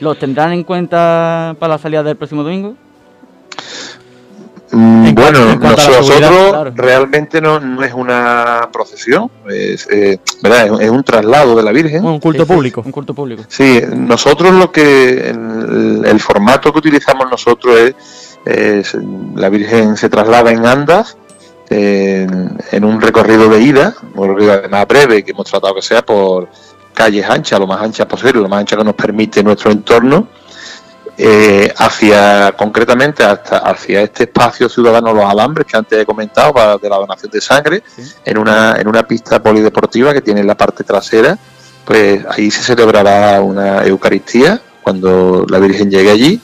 ¿Los 0.00 0.18
tendrán 0.18 0.52
en 0.52 0.64
cuenta 0.64 1.54
para 1.58 1.74
la 1.74 1.78
salida 1.78 2.02
del 2.02 2.16
próximo 2.16 2.42
domingo? 2.42 2.74
Mm, 4.72 5.14
bueno, 5.14 5.56
nosotros 5.56 6.10
claro. 6.16 6.72
realmente 6.76 7.40
no, 7.40 7.58
no 7.58 7.82
es 7.82 7.92
una 7.92 8.68
procesión, 8.72 9.28
es, 9.48 9.88
eh, 9.90 10.20
¿verdad? 10.42 10.66
es, 10.80 10.80
es 10.86 10.90
un 10.90 11.02
traslado 11.02 11.56
de 11.56 11.62
la 11.64 11.72
Virgen. 11.72 12.04
Un 12.04 12.20
culto 12.20 12.44
Sí, 12.44 12.48
sí, 12.48 12.54
público. 12.54 12.82
Un 12.86 12.92
culto 12.92 13.12
público. 13.12 13.42
Sí, 13.48 13.80
nosotros 13.96 14.52
lo 14.54 14.70
que 14.70 15.30
el, 15.30 16.04
el 16.04 16.20
formato 16.20 16.72
que 16.72 16.78
utilizamos 16.78 17.28
nosotros 17.28 17.76
es, 17.80 18.29
la 18.44 19.48
Virgen 19.48 19.96
se 19.96 20.08
traslada 20.08 20.50
en 20.50 20.66
andas 20.66 21.16
en, 21.68 22.58
en 22.72 22.84
un 22.84 23.00
recorrido 23.00 23.48
de 23.48 23.60
ida, 23.60 23.94
un 24.14 24.28
recorrido 24.28 24.52
además 24.52 24.86
breve 24.88 25.22
que 25.22 25.30
hemos 25.30 25.46
tratado 25.46 25.74
que 25.74 25.82
sea 25.82 26.02
por 26.02 26.48
calles 26.94 27.28
anchas, 27.28 27.58
lo 27.60 27.66
más 27.66 27.80
anchas 27.80 28.06
posible, 28.06 28.40
lo 28.40 28.48
más 28.48 28.60
ancha 28.60 28.76
que 28.76 28.84
nos 28.84 28.94
permite 28.94 29.42
nuestro 29.42 29.70
entorno, 29.70 30.28
eh, 31.22 31.72
hacia 31.76 32.52
concretamente 32.52 33.22
hasta 33.22 33.58
hacia 33.58 34.00
este 34.00 34.22
espacio 34.22 34.70
ciudadano 34.70 35.12
Los 35.12 35.26
Alambres 35.26 35.66
que 35.66 35.76
antes 35.76 35.98
he 35.98 36.06
comentado 36.06 36.54
para, 36.54 36.78
de 36.78 36.88
la 36.88 36.96
donación 36.96 37.30
de 37.30 37.40
sangre, 37.42 37.82
en 38.24 38.38
una 38.38 38.76
en 38.78 38.88
una 38.88 39.02
pista 39.02 39.42
polideportiva 39.42 40.14
que 40.14 40.22
tiene 40.22 40.40
en 40.40 40.46
la 40.46 40.56
parte 40.56 40.82
trasera 40.82 41.36
pues 41.84 42.24
ahí 42.30 42.50
se 42.50 42.62
celebrará 42.62 43.40
una 43.42 43.84
Eucaristía 43.84 44.60
cuando 44.82 45.44
la 45.46 45.58
Virgen 45.58 45.90
llegue 45.90 46.10
allí 46.10 46.40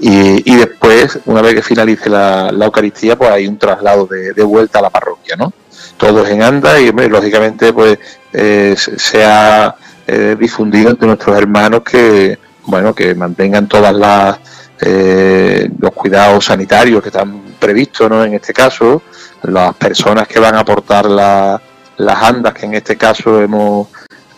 y, 0.00 0.52
y 0.52 0.56
después, 0.56 1.18
una 1.26 1.42
vez 1.42 1.54
que 1.54 1.62
finalice 1.62 2.08
la, 2.08 2.50
la 2.52 2.66
Eucaristía, 2.66 3.16
pues 3.16 3.30
hay 3.30 3.46
un 3.48 3.58
traslado 3.58 4.06
de, 4.06 4.32
de 4.32 4.42
vuelta 4.44 4.78
a 4.78 4.82
la 4.82 4.90
parroquia, 4.90 5.36
¿no? 5.36 5.52
Todos 5.96 6.28
en 6.28 6.42
anda 6.42 6.80
y, 6.80 6.88
hombre, 6.88 7.08
lógicamente, 7.08 7.72
pues 7.72 7.98
eh, 8.32 8.74
se 8.76 9.24
ha 9.24 9.74
eh, 10.06 10.36
difundido 10.38 10.90
entre 10.90 11.06
nuestros 11.08 11.36
hermanos 11.36 11.82
que, 11.82 12.38
bueno, 12.64 12.94
que 12.94 13.14
mantengan 13.14 13.66
todas 13.68 13.94
las 13.94 14.38
eh, 14.80 15.68
los 15.80 15.90
cuidados 15.92 16.44
sanitarios 16.44 17.02
que 17.02 17.08
están 17.08 17.40
previstos, 17.58 18.08
¿no? 18.08 18.22
En 18.24 18.34
este 18.34 18.52
caso, 18.52 19.02
las 19.42 19.74
personas 19.74 20.28
que 20.28 20.38
van 20.38 20.54
a 20.54 20.60
aportar 20.60 21.06
la- 21.06 21.60
las 21.96 22.22
andas, 22.22 22.54
que 22.54 22.66
en 22.66 22.74
este 22.74 22.96
caso 22.96 23.40
hemos 23.42 23.88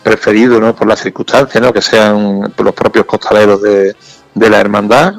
preferido 0.03 0.59
¿no? 0.59 0.75
por 0.75 0.89
las 0.89 1.01
circunstancias, 1.01 1.63
¿no? 1.63 1.75
que 1.75 1.83
sean 1.83 2.41
los 2.57 2.75
propios 2.75 3.05
costaleros 3.05 3.61
de, 3.61 3.95
de 4.35 4.49
la 4.51 4.59
hermandad, 4.61 5.13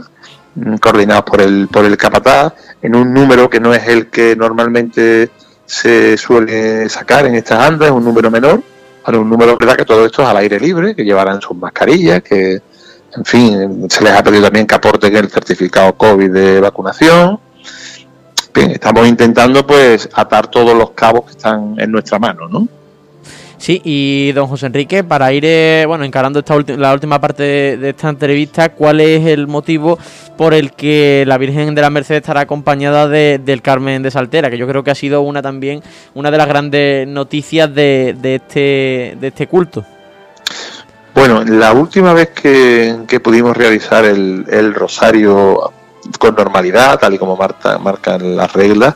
coordinados 0.80 1.24
por 1.24 1.42
el, 1.42 1.68
por 1.68 1.86
el 1.86 1.98
capataz, 1.98 2.54
en 2.82 2.96
un 2.96 3.14
número 3.14 3.50
que 3.50 3.60
no 3.60 3.74
es 3.74 3.88
el 3.88 4.08
que 4.08 4.36
normalmente 4.36 5.30
se 5.66 6.18
suele 6.18 6.90
sacar 6.90 7.26
en 7.26 7.36
estas 7.36 7.60
andas, 7.60 7.88
es 7.88 7.94
un 7.94 8.04
número 8.04 8.30
menor, 8.30 8.62
pero 9.06 9.22
un 9.22 9.30
número 9.30 9.58
verdad 9.58 9.78
que 9.78 9.86
todo 9.86 10.06
esto 10.06 10.22
es 10.22 10.28
al 10.28 10.38
aire 10.38 10.60
libre, 10.60 10.96
que 10.96 11.04
llevarán 11.04 11.42
sus 11.42 11.56
mascarillas, 11.56 12.22
que 12.22 12.62
en 13.16 13.26
fin, 13.26 13.90
se 13.90 14.04
les 14.04 14.14
ha 14.14 14.24
pedido 14.24 14.44
también 14.44 14.66
que 14.66 14.76
aporten 14.76 15.16
el 15.16 15.30
certificado 15.30 15.94
COVID 15.98 16.32
de 16.32 16.60
vacunación. 16.62 17.40
Bien, 18.54 18.72
estamos 18.72 19.08
intentando 19.08 19.66
pues 19.66 20.10
atar 20.14 20.48
todos 20.48 20.78
los 20.78 20.92
cabos 20.92 21.26
que 21.26 21.32
están 21.32 21.76
en 21.78 21.92
nuestra 21.92 22.20
mano, 22.20 22.48
¿no? 22.48 22.68
Sí, 23.62 23.80
y 23.86 24.32
don 24.32 24.48
José 24.48 24.66
Enrique, 24.66 25.04
para 25.04 25.32
ir 25.34 25.44
eh, 25.46 25.84
bueno 25.86 26.04
encarando 26.04 26.40
esta 26.40 26.56
la 26.78 26.94
última 26.94 27.22
parte 27.22 27.44
de, 27.78 27.90
esta 27.90 28.10
entrevista, 28.10 28.70
¿cuál 28.70 29.00
es 29.02 29.24
el 29.28 29.46
motivo 29.46 30.00
por 30.36 30.56
el 30.56 30.72
que 30.72 31.24
la 31.28 31.38
Virgen 31.38 31.76
de 31.76 31.82
la 31.84 31.92
Merced 31.92 32.16
estará 32.16 32.42
acompañada 32.42 33.08
de- 33.08 33.38
del 33.38 33.62
Carmen 33.62 34.02
de 34.02 34.10
Saltera? 34.10 34.50
Que 34.50 34.58
yo 34.58 34.68
creo 34.68 34.84
que 34.84 34.90
ha 34.90 34.96
sido 34.96 35.22
una 35.22 35.44
también 35.44 35.84
una 36.16 36.32
de 36.32 36.38
las 36.40 36.48
grandes 36.48 37.08
noticias 37.08 37.72
de, 37.72 38.16
de 38.20 38.36
este 38.36 39.18
de 39.22 39.28
este 39.28 39.46
culto. 39.46 39.86
Bueno, 41.14 41.44
la 41.44 41.72
última 41.74 42.14
vez 42.14 42.30
que, 42.30 43.02
que 43.08 43.20
pudimos 43.20 43.56
realizar 43.56 44.06
el, 44.06 44.44
el 44.50 44.74
rosario 44.74 45.72
con 46.18 46.34
normalidad, 46.34 46.98
tal 46.98 47.14
y 47.14 47.20
como 47.20 47.38
marca- 47.38 47.78
marcan 47.78 48.36
las 48.36 48.52
reglas, 48.54 48.96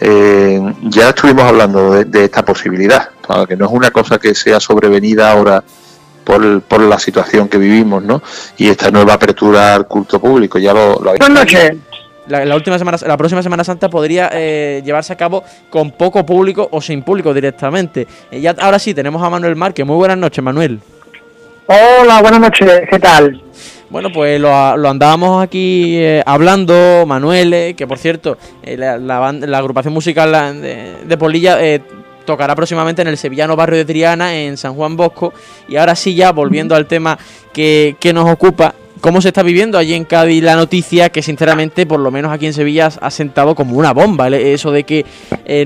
eh, 0.00 0.60
ya 0.82 1.10
estuvimos 1.10 1.44
hablando 1.44 1.92
de, 1.92 2.04
de 2.04 2.24
esta 2.24 2.44
posibilidad, 2.44 3.10
claro, 3.20 3.46
que 3.46 3.56
no 3.56 3.66
es 3.66 3.72
una 3.72 3.90
cosa 3.90 4.18
que 4.18 4.34
sea 4.34 4.60
sobrevenida 4.60 5.30
ahora 5.30 5.62
por, 6.24 6.62
por 6.62 6.80
la 6.80 6.98
situación 6.98 7.48
que 7.48 7.58
vivimos, 7.58 8.02
¿no? 8.02 8.22
Y 8.56 8.68
esta 8.68 8.90
nueva 8.90 9.14
apertura 9.14 9.74
al 9.74 9.86
culto 9.86 10.20
público, 10.20 10.58
ya 10.58 10.72
lo, 10.72 11.00
lo 11.00 11.10
habéis- 11.10 11.18
Buenas 11.20 11.38
noches. 11.44 11.76
La, 12.26 12.42
la 12.46 12.54
última 12.56 12.78
semana, 12.78 12.96
la 13.06 13.18
próxima 13.18 13.42
Semana 13.42 13.64
Santa 13.64 13.90
podría 13.90 14.30
eh, 14.32 14.80
llevarse 14.82 15.12
a 15.12 15.16
cabo 15.16 15.44
con 15.68 15.90
poco 15.90 16.24
público 16.24 16.66
o 16.72 16.80
sin 16.80 17.02
público 17.02 17.34
directamente. 17.34 18.06
Eh, 18.30 18.40
ya, 18.40 18.54
ahora 18.58 18.78
sí, 18.78 18.94
tenemos 18.94 19.22
a 19.22 19.28
Manuel 19.28 19.56
Márquez. 19.56 19.84
Muy 19.84 19.96
buenas 19.96 20.16
noches, 20.16 20.42
Manuel. 20.42 20.80
Hola, 21.66 22.22
buenas 22.22 22.40
noches. 22.40 22.82
¿Qué 22.90 22.98
tal? 22.98 23.42
Bueno, 23.90 24.10
pues 24.12 24.40
lo, 24.40 24.76
lo 24.76 24.88
andábamos 24.88 25.42
aquí 25.42 25.96
eh, 25.96 26.22
hablando, 26.26 27.04
Manuel, 27.06 27.74
que 27.76 27.86
por 27.86 27.98
cierto, 27.98 28.36
eh, 28.62 28.76
la, 28.76 28.98
la 28.98 29.58
agrupación 29.58 29.94
musical 29.94 30.32
de, 30.60 30.94
de 31.04 31.16
Polilla 31.18 31.62
eh, 31.64 31.80
tocará 32.24 32.54
próximamente 32.54 33.02
en 33.02 33.08
el 33.08 33.18
sevillano 33.18 33.56
barrio 33.56 33.78
de 33.78 33.84
Triana, 33.84 34.36
en 34.36 34.56
San 34.56 34.74
Juan 34.74 34.96
Bosco. 34.96 35.32
Y 35.68 35.76
ahora 35.76 35.94
sí, 35.94 36.14
ya 36.14 36.32
volviendo 36.32 36.74
al 36.74 36.86
tema 36.86 37.18
que, 37.52 37.96
que 38.00 38.12
nos 38.12 38.30
ocupa, 38.30 38.74
¿Cómo 39.00 39.20
se 39.20 39.28
está 39.28 39.42
viviendo 39.42 39.76
allí 39.76 39.92
en 39.92 40.06
Cádiz 40.06 40.42
la 40.42 40.56
noticia 40.56 41.10
que 41.10 41.20
sinceramente, 41.20 41.84
por 41.84 42.00
lo 42.00 42.10
menos 42.10 42.32
aquí 42.32 42.46
en 42.46 42.54
Sevilla, 42.54 42.88
ha 42.98 43.10
sentado 43.10 43.54
como 43.54 43.76
una 43.76 43.92
bomba? 43.92 44.28
Eso 44.28 44.70
de 44.70 44.84
que 44.84 45.04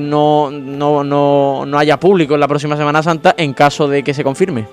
no, 0.01 0.51
no, 0.51 1.05
no, 1.05 1.65
no 1.65 1.79
haya 1.79 2.01
público 2.01 2.35
en 2.35 2.41
la 2.41 2.49
próxima 2.49 2.77
Semana 2.77 3.01
Santa 3.01 3.37
en 3.39 3.53
caso 3.53 3.87
de 3.87 4.03
que 4.03 4.13
se 4.13 4.25
confirme. 4.25 4.67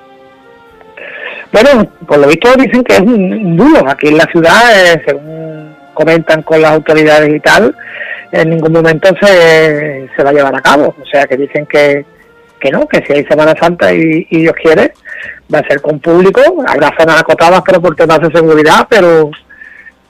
Bueno, 1.51 1.89
por 2.07 2.17
lo 2.17 2.27
visto 2.27 2.53
dicen 2.55 2.83
que 2.83 2.95
es 2.95 3.01
un, 3.01 3.55
bulo. 3.57 3.89
Aquí 3.89 4.07
en 4.07 4.17
la 4.17 4.25
ciudad, 4.25 4.61
eh, 4.73 5.01
según 5.05 5.75
comentan 5.93 6.41
con 6.43 6.61
las 6.61 6.71
autoridades 6.71 7.33
y 7.33 7.39
tal, 7.39 7.75
en 8.31 8.49
ningún 8.49 8.73
momento 8.73 9.09
se, 9.21 10.09
se 10.15 10.23
va 10.23 10.29
a 10.29 10.33
llevar 10.33 10.55
a 10.55 10.61
cabo. 10.61 10.95
O 11.01 11.05
sea, 11.05 11.25
que 11.25 11.37
dicen 11.37 11.65
que, 11.65 12.05
que 12.59 12.71
no, 12.71 12.87
que 12.87 13.03
si 13.05 13.13
hay 13.13 13.25
Semana 13.25 13.53
Santa 13.59 13.93
y, 13.93 14.25
Dios 14.29 14.55
quiere, 14.61 14.93
va 15.53 15.59
a 15.59 15.67
ser 15.67 15.81
con 15.81 15.99
público. 15.99 16.41
Habrá 16.67 16.93
zonas 16.97 17.21
acotadas, 17.21 17.61
pero 17.65 17.81
por 17.81 17.95
temas 17.95 18.19
de 18.19 18.31
seguridad, 18.31 18.87
pero 18.89 19.31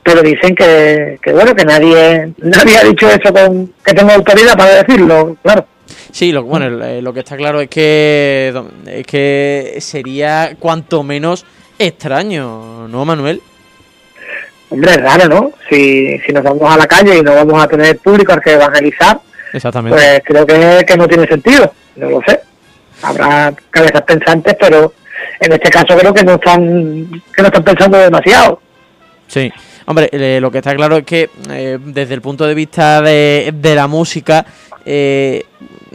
pero 0.04 0.22
dicen 0.22 0.54
que, 0.54 1.18
que 1.20 1.34
bueno, 1.34 1.56
que 1.56 1.66
nadie 1.66 2.32
nadie 2.38 2.78
ha 2.78 2.84
dicho 2.84 3.10
eso 3.10 3.34
con 3.34 3.74
que 3.84 3.94
tenga 3.94 4.14
autoridad 4.14 4.56
para 4.56 4.84
decirlo, 4.84 5.36
claro. 5.42 5.66
Sí, 6.16 6.32
lo, 6.32 6.44
bueno, 6.44 6.82
eh, 6.86 7.02
lo 7.02 7.12
que 7.12 7.20
está 7.20 7.36
claro 7.36 7.60
es 7.60 7.68
que, 7.68 8.54
es 8.86 9.06
que 9.06 9.76
sería 9.82 10.56
cuanto 10.58 11.04
menos 11.04 11.46
extraño, 11.78 12.88
¿no, 12.88 13.04
Manuel? 13.04 13.42
Hombre, 14.70 14.92
es 14.92 15.02
raro, 15.02 15.28
¿no? 15.28 15.52
Si, 15.70 16.18
si 16.20 16.32
nos 16.32 16.42
vamos 16.42 16.74
a 16.74 16.78
la 16.78 16.88
calle 16.88 17.18
y 17.18 17.22
no 17.22 17.36
vamos 17.36 17.62
a 17.62 17.68
tener 17.68 17.98
público 17.98 18.32
al 18.32 18.42
que 18.42 18.54
evangelizar, 18.54 19.20
Exactamente. 19.52 19.98
pues 19.98 20.22
creo 20.24 20.46
que, 20.46 20.86
que 20.88 20.96
no 20.96 21.06
tiene 21.06 21.28
sentido. 21.28 21.74
No 21.98 22.10
lo 22.10 22.22
sé. 22.26 22.40
Habrá 23.02 23.54
cabezas 23.70 24.04
pensantes, 24.04 24.56
pero 24.58 24.94
en 25.42 25.52
este 25.52 25.70
caso 25.70 25.98
creo 25.98 26.14
que 26.14 26.24
no 26.24 26.36
están 26.36 27.10
que 27.36 27.42
no 27.42 27.48
están 27.50 27.64
pensando 27.66 27.98
demasiado. 27.98 28.62
Sí, 29.28 29.52
hombre, 29.86 30.08
eh, 30.14 30.40
lo 30.40 30.50
que 30.50 30.60
está 30.60 30.74
claro 30.78 30.96
es 30.96 31.04
que 31.04 31.30
eh, 31.50 31.78
desde 31.78 32.14
el 32.14 32.22
punto 32.22 32.48
de 32.48 32.54
vista 32.54 33.02
de, 33.02 33.52
de 33.54 33.76
la 33.76 33.88
música, 33.88 34.46
eh, 34.86 35.44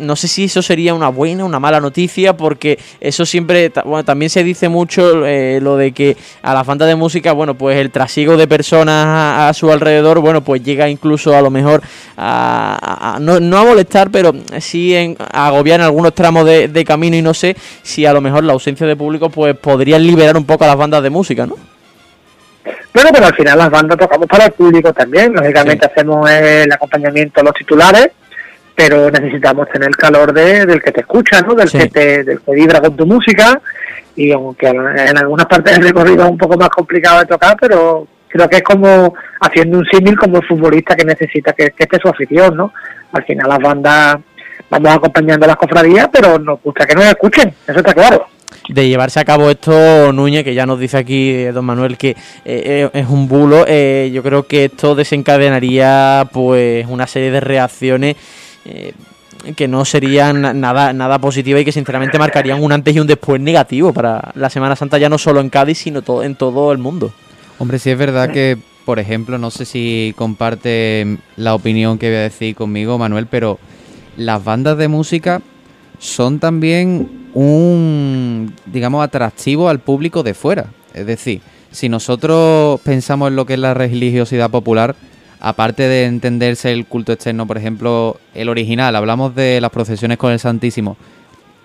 no 0.01 0.17
sé 0.17 0.27
si 0.29 0.45
eso 0.45 0.63
sería 0.63 0.95
una 0.95 1.09
buena 1.09 1.45
o 1.45 1.47
una 1.47 1.61
mala 1.61 1.81
noticia, 1.81 2.37
porque 2.37 2.79
eso 3.01 3.25
siempre, 3.27 3.71
bueno, 3.85 4.05
también 4.05 4.31
se 4.31 4.43
dice 4.43 4.69
mucho 4.69 5.25
eh, 5.27 5.61
lo 5.63 5.77
de 5.77 5.93
que 5.93 6.17
a 6.43 6.55
la 6.55 6.65
falta 6.65 6.87
de 6.87 6.97
música, 6.97 7.33
bueno, 7.33 7.55
pues 7.55 7.77
el 7.79 7.91
trasiego 7.91 8.37
de 8.37 8.49
personas 8.49 9.07
a, 9.07 9.49
a 9.49 9.55
su 9.55 9.71
alrededor, 9.71 10.19
bueno, 10.21 10.41
pues 10.43 10.63
llega 10.63 10.89
incluso 10.89 11.37
a 11.37 11.41
lo 11.43 11.51
mejor 11.51 11.83
a, 12.17 12.79
a- 12.81 13.17
a- 13.17 13.21
no, 13.21 13.39
no 13.41 13.59
a 13.59 13.65
molestar, 13.65 14.11
pero 14.11 14.33
sí 14.59 14.95
en, 14.95 15.17
a 15.19 15.47
agobiar 15.49 15.81
en 15.81 15.87
algunos 15.87 16.15
tramos 16.15 16.45
de, 16.47 16.69
de 16.69 16.85
camino 16.85 17.17
y 17.17 17.23
no 17.23 17.35
sé 17.35 17.57
si 17.83 18.07
a 18.07 18.13
lo 18.13 18.21
mejor 18.21 18.45
la 18.45 18.53
ausencia 18.55 18.87
de 18.87 18.97
público 18.97 19.31
pues 19.31 19.57
podría 19.57 19.99
liberar 19.99 20.37
un 20.37 20.45
poco 20.45 20.65
a 20.65 20.69
las 20.69 20.77
bandas 20.77 21.03
de 21.03 21.11
música, 21.11 21.47
¿no? 21.47 21.57
Bueno, 22.93 23.11
pero 23.13 23.27
al 23.27 23.35
final 23.35 23.57
las 23.59 23.71
bandas 23.71 23.97
tocamos 23.99 24.27
para 24.27 24.47
el 24.47 24.53
público 24.53 24.93
también. 24.93 25.33
Lógicamente 25.33 25.87
hacemos 25.87 26.29
el 26.29 26.71
acompañamiento 26.73 27.41
a 27.41 27.45
los 27.45 27.55
titulares, 27.55 28.11
pero 28.75 29.11
necesitamos 29.11 29.69
tener 29.71 29.89
el 29.89 29.97
calor 29.97 30.33
de, 30.33 30.65
del 30.67 30.81
que 30.83 30.93
te 30.93 31.01
escucha, 31.01 31.41
¿no? 31.43 31.55
Del, 31.55 31.69
Sí. 31.69 31.79
que 31.79 31.89
te, 31.89 32.25
del 32.25 32.41
que 32.41 32.53
vibra 32.53 32.81
con 32.81 32.97
tu 32.97 33.07
música. 33.07 33.61
Y 34.17 34.33
aunque 34.33 34.67
en 34.69 35.19
algunas 35.19 35.47
partes 35.47 35.75
del 35.77 35.85
recorrido 35.89 36.25
es 36.25 36.31
un 36.31 36.39
poco 36.39 36.57
más 36.57 36.69
complicado 36.71 37.21
de 37.21 37.27
tocar, 37.27 37.57
pero 37.61 38.07
creo 38.29 38.49
que 38.49 38.57
es 38.57 38.63
como 38.63 39.15
haciendo 39.41 39.79
un 39.79 39.85
símil 39.87 40.17
como 40.17 40.39
el 40.39 40.47
futbolista 40.47 40.95
que 40.95 41.05
necesita 41.05 41.53
que, 41.53 41.71
que 41.71 41.85
esté 41.85 41.99
su 42.01 42.09
afición, 42.09 42.57
¿no? 42.57 42.73
Al 43.13 43.25
final 43.25 43.49
las 43.49 43.59
bandas 43.59 44.19
vamos 44.69 44.95
acompañando 44.95 45.45
a 45.45 45.49
las 45.49 45.57
cofradías, 45.57 46.09
pero 46.13 46.39
nos 46.39 46.63
gusta 46.63 46.87
que 46.87 46.95
nos 46.95 47.05
escuchen, 47.05 47.53
eso 47.67 47.79
está 47.79 47.93
claro. 47.95 48.27
de 48.69 48.87
llevarse 48.89 49.19
a 49.19 49.25
cabo 49.25 49.51
esto, 49.51 50.13
Núñez, 50.13 50.45
que 50.45 50.55
ya 50.55 50.65
nos 50.67 50.79
dice 50.79 50.97
aquí 50.99 51.31
eh, 51.31 51.53
don 51.53 51.65
Manuel 51.65 51.97
que 51.97 52.11
eh, 52.11 52.17
eh, 52.45 52.91
es 52.93 53.09
un 53.09 53.27
bulo, 53.27 53.65
eh, 53.67 54.11
yo 54.13 54.23
creo 54.23 54.47
que 54.47 54.67
esto 54.67 54.95
desencadenaría 54.95 56.29
pues 56.33 56.87
una 56.89 57.07
serie 57.07 57.31
de 57.33 57.41
reacciones 57.41 58.17
eh, 58.65 58.93
que 59.57 59.69
no 59.69 59.85
serían 59.85 60.41
na- 60.43 60.53
nada, 60.53 60.93
nada 60.93 61.19
positivas 61.19 61.63
y 61.63 61.65
que 61.65 61.73
sinceramente 61.73 62.19
marcarían 62.19 62.63
un 62.63 62.73
antes 62.73 62.95
y 62.95 63.01
un 63.01 63.07
después 63.07 63.41
negativo 63.41 63.93
para 63.93 64.33
la 64.35 64.51
Semana 64.51 64.77
Santa, 64.77 64.99
ya 64.99 65.09
no 65.09 65.19
solo 65.19 65.41
en 65.41 65.49
Cádiz, 65.51 65.79
sino 65.79 66.03
en 66.23 66.35
todo 66.35 66.73
el 66.73 66.79
mundo. 66.79 67.13
Hombre, 67.59 67.79
sí 67.79 67.91
es 67.91 67.99
verdad 67.99 68.31
que, 68.31 68.59
por 68.85 68.99
ejemplo, 68.99 69.39
no 69.39 69.51
sé 69.51 69.65
si 69.65 70.15
comparte 70.17 71.19
la 71.37 71.55
opinión 71.55 71.99
que 71.99 72.09
voy 72.09 72.17
a 72.17 72.23
decir 72.23 72.55
conmigo, 72.55 72.99
Manuel, 72.99 73.27
pero 73.27 73.59
las 74.17 74.43
bandas 74.45 74.77
de 74.77 74.89
música 74.89 75.41
son 75.99 76.39
también 76.39 77.29
un, 77.35 78.53
digamos, 78.67 79.05
atractivo 79.05 79.69
al 79.69 79.79
público 79.81 80.23
de 80.23 80.35
fuera. 80.35 80.67
Es 80.95 81.07
decir, 81.07 81.41
si 81.71 81.89
nosotros 81.89 82.81
pensamos 82.81 83.29
en 83.29 83.37
lo 83.37 83.47
que 83.47 83.55
es 83.55 83.61
la 83.61 83.75
religiosidad 83.75 84.51
popular, 84.51 84.97
aparte 85.41 85.85
de 85.85 86.05
entenderse 86.05 86.73
el 86.73 86.87
culto 86.87 87.13
externo, 87.13 87.47
por 87.47 87.57
ejemplo, 87.59 88.19
el 88.35 88.49
original, 88.49 88.95
hablamos 88.97 89.35
de 89.35 89.61
las 89.61 89.71
procesiones 89.71 90.19
con 90.19 90.33
el 90.33 90.39
Santísimo. 90.39 90.97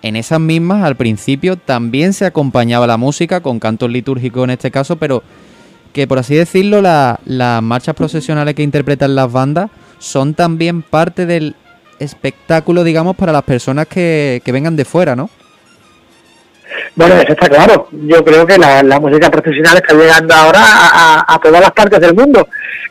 En 0.02 0.16
esas 0.16 0.40
mismas, 0.40 0.84
al 0.84 0.96
principio, 0.96 1.56
también 1.56 2.12
se 2.12 2.26
acompañaba 2.26 2.86
la 2.86 2.96
música 2.96 3.40
con 3.40 3.58
cantos 3.58 3.90
litúrgicos 3.90 4.44
en 4.44 4.50
este 4.50 4.70
caso, 4.70 4.96
pero 4.96 5.22
que 5.92 6.06
por 6.06 6.18
así 6.18 6.34
decirlo, 6.34 6.82
la- 6.82 7.18
las 7.24 7.62
marchas 7.62 7.94
procesionales 7.94 8.54
que 8.54 8.62
interpretan 8.62 9.14
las 9.14 9.32
bandas 9.32 9.70
son 9.98 10.34
también 10.34 10.82
parte 10.82 11.24
del 11.26 11.54
espectáculo, 11.98 12.84
digamos, 12.84 13.16
para 13.16 13.32
las 13.32 13.42
personas 13.44 13.86
que, 13.86 14.42
que 14.44 14.52
vengan 14.52 14.76
de 14.76 14.84
fuera, 14.84 15.16
¿no? 15.16 15.30
Bueno, 16.96 17.14
eso 17.16 17.32
está 17.32 17.48
claro. 17.48 17.88
Yo 17.92 18.24
creo 18.24 18.46
que 18.46 18.56
la, 18.58 18.82
la 18.82 18.98
música 18.98 19.30
profesional 19.30 19.76
está 19.76 19.94
llegando 19.94 20.34
ahora 20.34 20.60
a, 20.62 21.34
a- 21.34 21.38
todas 21.38 21.60
las 21.60 21.72
partes 21.72 22.00
del 22.00 22.14
mundo. 22.14 22.48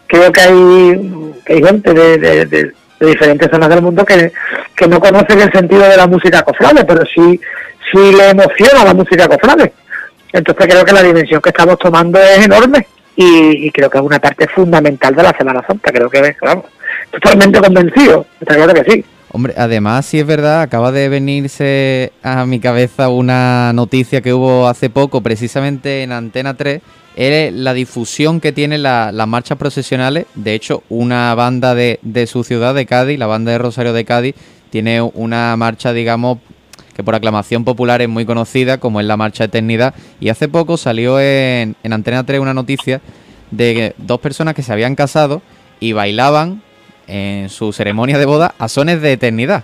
Creo 0.08 0.32
que 0.32 0.42
hay, 0.42 1.34
que 1.46 1.54
hay 1.54 1.64
gente 1.64 1.94
de- 1.94 2.46
de 2.46 2.72
diferentes 3.08 3.50
zonas 3.52 3.68
del 3.70 3.82
mundo 3.82 4.06
que, 4.06 4.32
que 4.76 4.88
no 4.88 5.00
conocen 5.00 5.42
el 5.42 5.52
sentido 5.52 5.82
de 5.84 5.98
la 5.98 6.08
música 6.08 6.44
cofrade, 6.44 6.86
pero 6.86 7.04
sí, 7.06 7.40
sí 7.92 8.12
le 8.16 8.30
emociona 8.30 8.84
la 8.86 8.94
música 8.94 9.28
cofrade. 9.28 9.74
Entonces 10.32 10.68
creo 10.68 10.86
que 10.86 10.94
la 10.94 11.04
dimensión 11.04 11.42
que 11.42 11.50
estamos 11.50 11.78
tomando 11.80 12.20
es 12.20 12.46
enorme 12.46 12.86
y, 13.16 13.66
y 13.68 13.72
creo 13.72 13.90
que 13.90 13.98
es 13.98 14.04
una 14.04 14.20
parte 14.20 14.48
fundamental 14.48 15.16
de 15.16 15.24
la 15.24 15.36
Semana 15.38 15.64
Santa. 15.66 15.92
Creo 15.92 16.10
que, 16.10 16.36
vamos, 16.42 16.66
totalmente 17.12 17.60
convencido. 17.60 18.26
Está 18.40 18.56
claro 18.56 18.74
que 18.74 18.92
sí. 18.92 19.06
Hombre, 19.36 19.54
además, 19.58 20.06
sí 20.06 20.18
es 20.18 20.26
verdad, 20.26 20.62
acaba 20.62 20.94
de 20.94 21.10
venirse 21.10 22.14
a 22.24 22.46
mi 22.46 22.62
cabeza 22.62 23.10
una 23.10 23.74
noticia 23.74 24.22
que 24.22 24.34
hubo 24.34 24.70
hace 24.70 24.90
poco, 24.90 25.20
precisamente 25.20 26.04
en 26.04 26.14
Antena 26.14 26.54
3, 26.54 26.82
es 27.18 27.52
la 27.52 27.74
difusión 27.74 28.40
que 28.40 28.54
tienen 28.54 28.82
la- 28.84 29.12
las 29.12 29.28
marchas 29.28 29.58
procesionales. 29.58 30.26
De 30.36 30.54
hecho, 30.54 30.84
una 30.88 31.36
banda 31.36 31.76
de, 31.76 32.00
su 32.28 32.46
ciudad, 32.46 32.74
de 32.74 32.86
Cádiz, 32.86 33.20
la 33.20 33.28
banda 33.28 33.52
de 33.52 33.58
Rosario 33.58 33.92
de 33.92 34.06
Cádiz, 34.06 34.36
tiene 34.70 35.02
una 35.02 35.54
marcha, 35.58 35.92
digamos, 35.92 36.38
que 36.96 37.04
por 37.04 37.14
aclamación 37.14 37.66
popular 37.66 38.02
es 38.02 38.08
muy 38.08 38.26
conocida, 38.26 38.78
como 38.78 39.02
es 39.02 39.06
la 39.06 39.18
Marcha 39.18 39.44
Eternidad. 39.44 39.96
Y 40.22 40.30
hace 40.30 40.48
poco 40.48 40.78
salió 40.78 41.20
en, 41.20 41.76
en 41.84 41.92
Antena 41.92 42.26
3 42.26 42.40
una 42.40 42.54
noticia 42.54 43.02
de 43.52 43.96
dos 43.98 44.22
personas 44.22 44.54
que 44.54 44.64
se 44.64 44.72
habían 44.72 44.96
casado 44.96 45.42
y 45.82 45.92
bailaban 45.92 46.62
en 47.08 47.50
su 47.50 47.72
ceremonia 47.74 48.18
de 48.18 48.26
boda 48.26 48.54
a 48.58 48.68
sones 48.68 49.02
de 49.02 49.14
eternidad. 49.14 49.64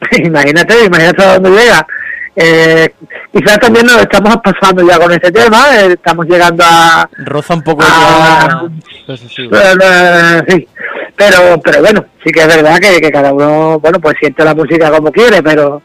imagínate, 0.24 0.84
imagínate 0.84 1.22
a 1.22 1.34
dónde 1.38 1.50
llega. 1.50 1.86
Eh, 2.34 2.94
quizás 3.32 3.58
también 3.58 3.84
nos 3.86 3.98
estamos 3.98 4.36
pasando 4.42 4.86
ya 4.88 4.98
con 4.98 5.12
este 5.12 5.30
tema, 5.30 5.76
eh, 5.76 5.92
estamos 5.92 6.26
llegando 6.26 6.64
a... 6.66 7.08
Roza 7.18 7.54
un 7.54 7.62
poco 7.62 7.82
a- 7.86 8.68
eh, 9.08 10.42
sí, 10.48 10.68
pero, 11.14 11.60
pero 11.62 11.80
bueno, 11.80 12.04
sí 12.24 12.32
que 12.32 12.40
es 12.40 12.46
verdad 12.46 12.78
que, 12.78 13.00
que 13.02 13.10
cada 13.10 13.32
uno, 13.34 13.78
bueno, 13.80 14.00
pues 14.00 14.16
siente 14.18 14.44
la 14.44 14.54
música 14.54 14.90
como 14.90 15.12
quiere, 15.12 15.42
pero 15.42 15.82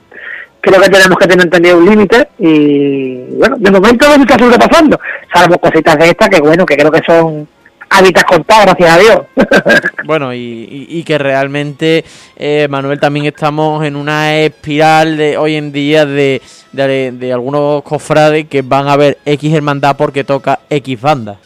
creo 0.61 0.81
que 0.81 0.89
tenemos 0.89 1.17
que 1.17 1.27
tener 1.27 1.49
también 1.49 1.75
un 1.75 1.89
límite 1.89 2.29
y, 2.39 3.35
bueno, 3.37 3.57
de 3.59 3.71
momento 3.71 4.07
no 4.07 4.13
se 4.15 4.21
está 4.21 4.39
sobrepasando, 4.39 4.99
salvo 5.33 5.57
cositas 5.57 5.97
de 5.97 6.09
estas 6.11 6.29
que, 6.29 6.39
bueno, 6.39 6.65
que 6.65 6.77
creo 6.77 6.91
que 6.91 7.01
son 7.05 7.45
hábitats 7.89 8.25
contados, 8.25 8.65
gracias 8.75 8.89
a 8.91 8.99
Dios. 8.99 9.19
Bueno, 10.05 10.33
y, 10.33 10.37
y- 10.37 10.87
y 10.99 11.03
que 11.03 11.17
realmente, 11.17 12.05
eh, 12.37 12.67
Manuel, 12.69 12.99
también 12.99 13.25
estamos 13.25 13.83
en 13.85 13.95
una 13.97 14.37
espiral 14.37 15.17
de 15.17 15.37
hoy 15.37 15.55
en 15.55 15.71
día 15.73 16.05
de, 16.05 16.41
de, 16.71 17.11
de 17.11 17.33
algunos 17.33 17.83
cofrades 17.83 18.47
que 18.47 18.61
van 18.61 18.87
a 18.87 18.95
ver 18.95 19.17
X 19.25 19.53
hermandad 19.53 19.97
porque 19.97 20.23
toca 20.23 20.59
X 20.69 21.01
banda. 21.01 21.37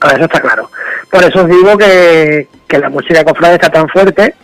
Ah, 0.00 0.12
Eso 0.14 0.24
está 0.24 0.40
claro. 0.40 0.68
Por 1.10 1.22
eso 1.22 1.42
os 1.42 1.48
digo 1.48 1.78
que, 1.78 2.48
que 2.66 2.78
la 2.78 2.88
música 2.90 3.22
cofrade 3.24 3.54
está 3.54 3.70
tan 3.70 3.88
fuerte 3.88 4.34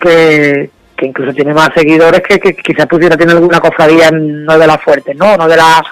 que, 0.00 0.70
que 0.96 1.06
incluso 1.06 1.32
tiene 1.34 1.52
más 1.52 1.70
seguidores 1.74 2.20
que, 2.22 2.38
que 2.38 2.54
quizás 2.54 2.86
pudiera 2.86 3.16
tener 3.16 3.34
alguna 3.36 3.58
cofradía 3.60 4.10
no 4.12 4.56
de 4.56 4.66
las 4.66 4.80
fuertes, 4.82 5.16
¿no? 5.16 5.36
No 5.36 5.48
de 5.48 5.56
las 5.56 5.82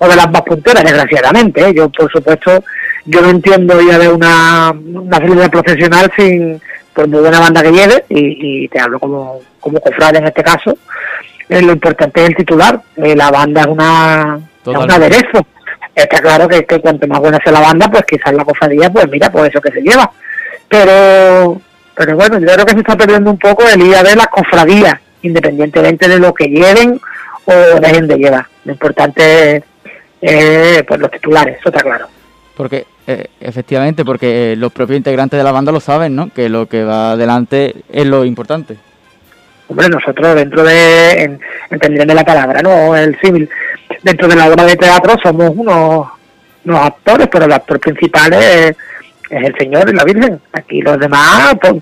o 0.00 0.08
de 0.08 0.16
las 0.16 0.30
más 0.30 0.42
punteras, 0.42 0.82
desgraciadamente. 0.84 1.62
¿eh? 1.68 1.72
Yo, 1.74 1.88
por 1.90 2.10
supuesto, 2.12 2.62
yo 3.10 3.20
no 3.22 3.30
entiendo 3.30 3.80
ya 3.80 3.98
de 3.98 4.08
una, 4.08 4.72
una 4.72 5.16
celebridad 5.18 5.50
profesional 5.50 6.12
sin 6.16 6.60
por 6.94 7.06
muy 7.08 7.20
buena 7.20 7.40
banda 7.40 7.62
que 7.62 7.72
lleve, 7.72 8.04
y, 8.08 8.64
y 8.64 8.68
te 8.68 8.80
hablo 8.80 8.98
como, 8.98 9.40
como 9.60 9.80
cofrade 9.80 10.18
en 10.18 10.26
este 10.26 10.42
caso. 10.42 10.76
Eh, 11.48 11.62
lo 11.62 11.72
importante 11.72 12.22
es 12.22 12.28
el 12.30 12.36
titular. 12.36 12.80
Eh, 12.96 13.16
la 13.16 13.30
banda 13.30 13.62
es 13.62 13.66
una, 13.66 14.40
es 14.64 14.76
un 14.76 14.90
aderezo 14.90 15.46
Está 15.94 16.20
claro 16.20 16.48
que, 16.48 16.64
que 16.64 16.80
cuanto 16.80 17.06
más 17.06 17.20
buena 17.20 17.38
sea 17.42 17.52
la 17.52 17.60
banda, 17.60 17.90
pues 17.90 18.04
quizás 18.04 18.32
la 18.32 18.44
cofradía, 18.44 18.90
pues 18.90 19.08
mira, 19.10 19.30
pues 19.30 19.50
eso 19.50 19.60
que 19.60 19.72
se 19.72 19.82
lleva. 19.82 20.10
Pero, 20.68 21.60
pero 21.94 22.16
bueno, 22.16 22.38
yo 22.38 22.46
creo 22.46 22.64
que 22.64 22.72
se 22.72 22.78
está 22.78 22.96
perdiendo 22.96 23.30
un 23.30 23.38
poco 23.38 23.64
el 23.68 23.82
ir 23.82 23.96
a 23.96 24.02
ver 24.02 24.16
las 24.16 24.28
cofradías, 24.28 24.94
independientemente 25.22 26.08
de 26.08 26.18
lo 26.18 26.32
que 26.32 26.46
lleven 26.46 27.00
o 27.44 27.80
dejen 27.80 28.06
de 28.06 28.16
llevar. 28.16 28.46
Lo 28.64 28.72
importante 28.72 29.56
es 29.56 29.64
eh, 30.22 30.84
pues 30.86 31.00
los 31.00 31.10
titulares, 31.10 31.58
eso 31.58 31.68
está 31.70 31.82
claro. 31.82 32.06
Porque, 32.60 32.84
eh, 33.06 33.28
efectivamente, 33.40 34.04
porque 34.04 34.52
eh, 34.52 34.56
los 34.56 34.70
propios 34.70 34.98
integrantes 34.98 35.38
de 35.38 35.42
la 35.42 35.50
banda 35.50 35.72
lo 35.72 35.80
saben, 35.80 36.14
¿no? 36.14 36.28
Que 36.28 36.50
lo 36.50 36.66
que 36.66 36.84
va 36.84 37.12
adelante 37.12 37.74
es 37.90 38.06
lo 38.06 38.22
importante. 38.22 38.76
Hombre, 39.66 39.88
nosotros 39.88 40.34
dentro 40.34 40.62
de, 40.62 41.22
en, 41.22 41.40
entendiendo 41.70 42.12
la 42.12 42.22
palabra, 42.22 42.60
¿no? 42.60 42.94
El 42.94 43.18
civil, 43.18 43.48
dentro 44.02 44.28
de 44.28 44.36
la 44.36 44.48
obra 44.48 44.64
de 44.64 44.76
teatro 44.76 45.14
somos 45.22 45.52
unos, 45.56 46.06
actores, 46.84 47.28
pero 47.32 47.46
el 47.46 47.52
actor 47.52 47.80
principal 47.80 48.30
es, 48.34 48.76
el 49.30 49.56
Señor 49.56 49.88
y 49.88 49.94
la 49.94 50.04
Virgen. 50.04 50.38
Aquí 50.52 50.82
los 50.82 50.98
demás, 50.98 51.54
pues, 51.62 51.76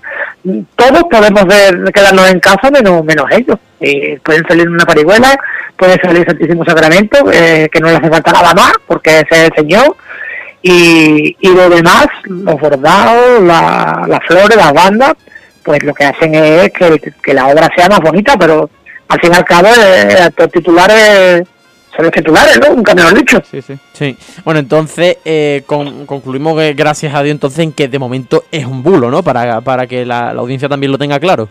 todos 0.77 1.03
podemos 1.11 1.45
ver, 1.45 1.91
quedarnos 1.93 2.31
en 2.31 2.39
casa 2.39 2.71
menos, 2.71 3.03
ellos. 3.31 3.59
Y 3.81 4.15
pueden 4.19 4.47
salir 4.47 4.63
en 4.63 4.75
una 4.75 4.85
parihuela, 4.85 5.37
puede 5.75 5.99
salir 5.99 6.19
el 6.21 6.25
Santísimo 6.25 6.63
Sacramento, 6.63 7.29
eh, 7.33 7.67
que 7.69 7.81
no 7.81 7.89
le 7.89 7.97
hace 7.97 8.09
falta 8.09 8.31
nada 8.31 8.53
más, 8.53 8.71
porque 8.87 9.09
ese 9.19 9.27
es 9.29 9.49
el 9.49 9.55
Señor. 9.57 9.97
Y, 10.61 11.37
y 11.39 11.47
lo 11.53 11.69
demás, 11.69 12.07
los 12.25 12.59
bordados, 12.59 13.41
la- 13.43 14.05
las 14.07 14.19
flores, 14.27 14.57
las 14.57 14.73
bandas, 14.73 15.13
pues 15.63 15.81
lo 15.83 15.93
que 15.93 16.05
hacen 16.05 16.35
es 16.35 16.71
que, 16.73 17.13
que 17.23 17.33
la 17.33 17.47
obra 17.47 17.69
sea 17.75 17.87
más 17.87 17.99
bonita, 18.01 18.35
pero 18.37 18.69
al 19.07 19.19
fin 19.21 19.31
y 19.31 19.35
al 19.35 19.45
cabo 19.45 19.67
eh, 19.69 20.07
el 20.09 20.17
actor 20.23 20.49
titular 20.49 20.91
es- 20.91 21.43
son 21.95 22.05
los 22.05 22.11
titulares, 22.13 22.59
¿no? 22.59 22.75
Nunca 22.75 22.93
me 22.93 23.01
lo 23.03 23.07
han 23.09 23.15
dicho. 23.15 23.41
Sí, 23.49 23.61
sí. 23.61 23.77
Sí. 23.93 24.17
Bueno, 24.45 24.59
entonces 24.59 25.17
eh, 25.25 25.63
con- 25.65 26.05
concluimos 26.05 26.57
que 26.57 26.73
gracias 26.73 27.13
a 27.15 27.23
Dios 27.23 27.33
entonces 27.35 27.59
en 27.59 27.71
que 27.73 27.87
de 27.87 27.99
momento 27.99 28.43
es 28.51 28.65
un 28.65 28.83
bulo, 28.83 29.09
¿no? 29.09 29.23
Para, 29.23 29.61
para 29.61 29.87
que 29.87 30.05
la, 30.05 30.33
la 30.33 30.41
audiencia 30.41 30.67
también 30.69 30.91
lo 30.91 30.97
tenga 30.97 31.19
claro. 31.19 31.49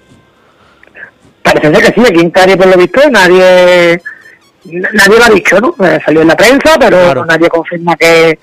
Parece 1.43 1.73
ser 1.75 1.83
que 1.95 2.01
sí, 2.01 2.07
aquí 2.07 2.21
en 2.21 2.31
Cádiz 2.31 2.57
por 2.57 2.67
lo 2.67 2.77
visto 2.77 3.01
nadie 3.11 4.01
nadie 4.65 5.19
lo 5.19 5.25
ha 5.25 5.31
dicho, 5.31 5.59
¿no? 5.61 5.75
Eh, 5.87 5.99
salió 6.05 6.21
en 6.23 6.29
la 6.29 6.37
prensa, 6.37 6.77
pero 6.79 6.99
Claro. 6.99 7.25
nadie 7.25 7.49
confirma 7.49 7.97
que, 7.97 8.39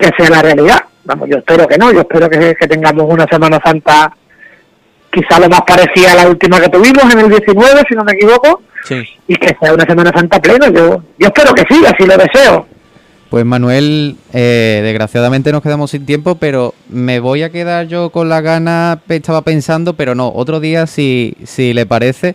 que 0.00 0.10
sea 0.16 0.30
la 0.30 0.42
realidad. 0.42 0.78
Vamos, 1.04 1.28
yo 1.28 1.38
espero 1.38 1.66
que 1.66 1.78
no, 1.78 1.92
yo 1.92 2.00
espero 2.00 2.28
que, 2.28 2.54
que 2.58 2.66
tengamos 2.68 3.06
una 3.08 3.26
Semana 3.26 3.60
Santa 3.64 4.12
quizá 5.12 5.40
lo 5.40 5.48
más 5.48 5.62
parecida 5.62 6.12
a 6.12 6.14
la 6.16 6.28
última 6.28 6.60
que 6.60 6.68
tuvimos 6.68 7.12
en 7.12 7.20
el 7.20 7.28
19, 7.28 7.82
si 7.88 7.94
no 7.94 8.04
me 8.04 8.12
equivoco, 8.12 8.62
Sí. 8.84 9.02
y 9.26 9.34
que 9.36 9.56
sea 9.60 9.74
una 9.74 9.84
Semana 9.84 10.10
Santa 10.14 10.40
plena. 10.40 10.68
Yo, 10.68 11.02
yo 11.18 11.26
espero 11.26 11.52
que 11.52 11.64
sí, 11.68 11.82
así 11.84 12.06
lo 12.06 12.16
deseo. 12.16 12.66
Pues 13.28 13.44
Manuel, 13.44 14.16
eh, 14.32 14.80
desgraciadamente 14.82 15.52
nos 15.52 15.62
quedamos 15.62 15.90
sin 15.92 16.04
tiempo, 16.04 16.34
pero 16.36 16.74
me 16.88 17.20
voy 17.20 17.42
a 17.44 17.50
quedar 17.50 17.86
yo 17.86 18.10
con 18.10 18.28
la 18.28 18.40
gana, 18.40 19.00
estaba 19.08 19.42
pensando, 19.42 19.94
pero 19.94 20.14
no, 20.16 20.32
otro 20.34 20.58
día, 20.58 20.86
si, 20.86 21.36
si 21.44 21.72
le 21.72 21.86
parece, 21.86 22.34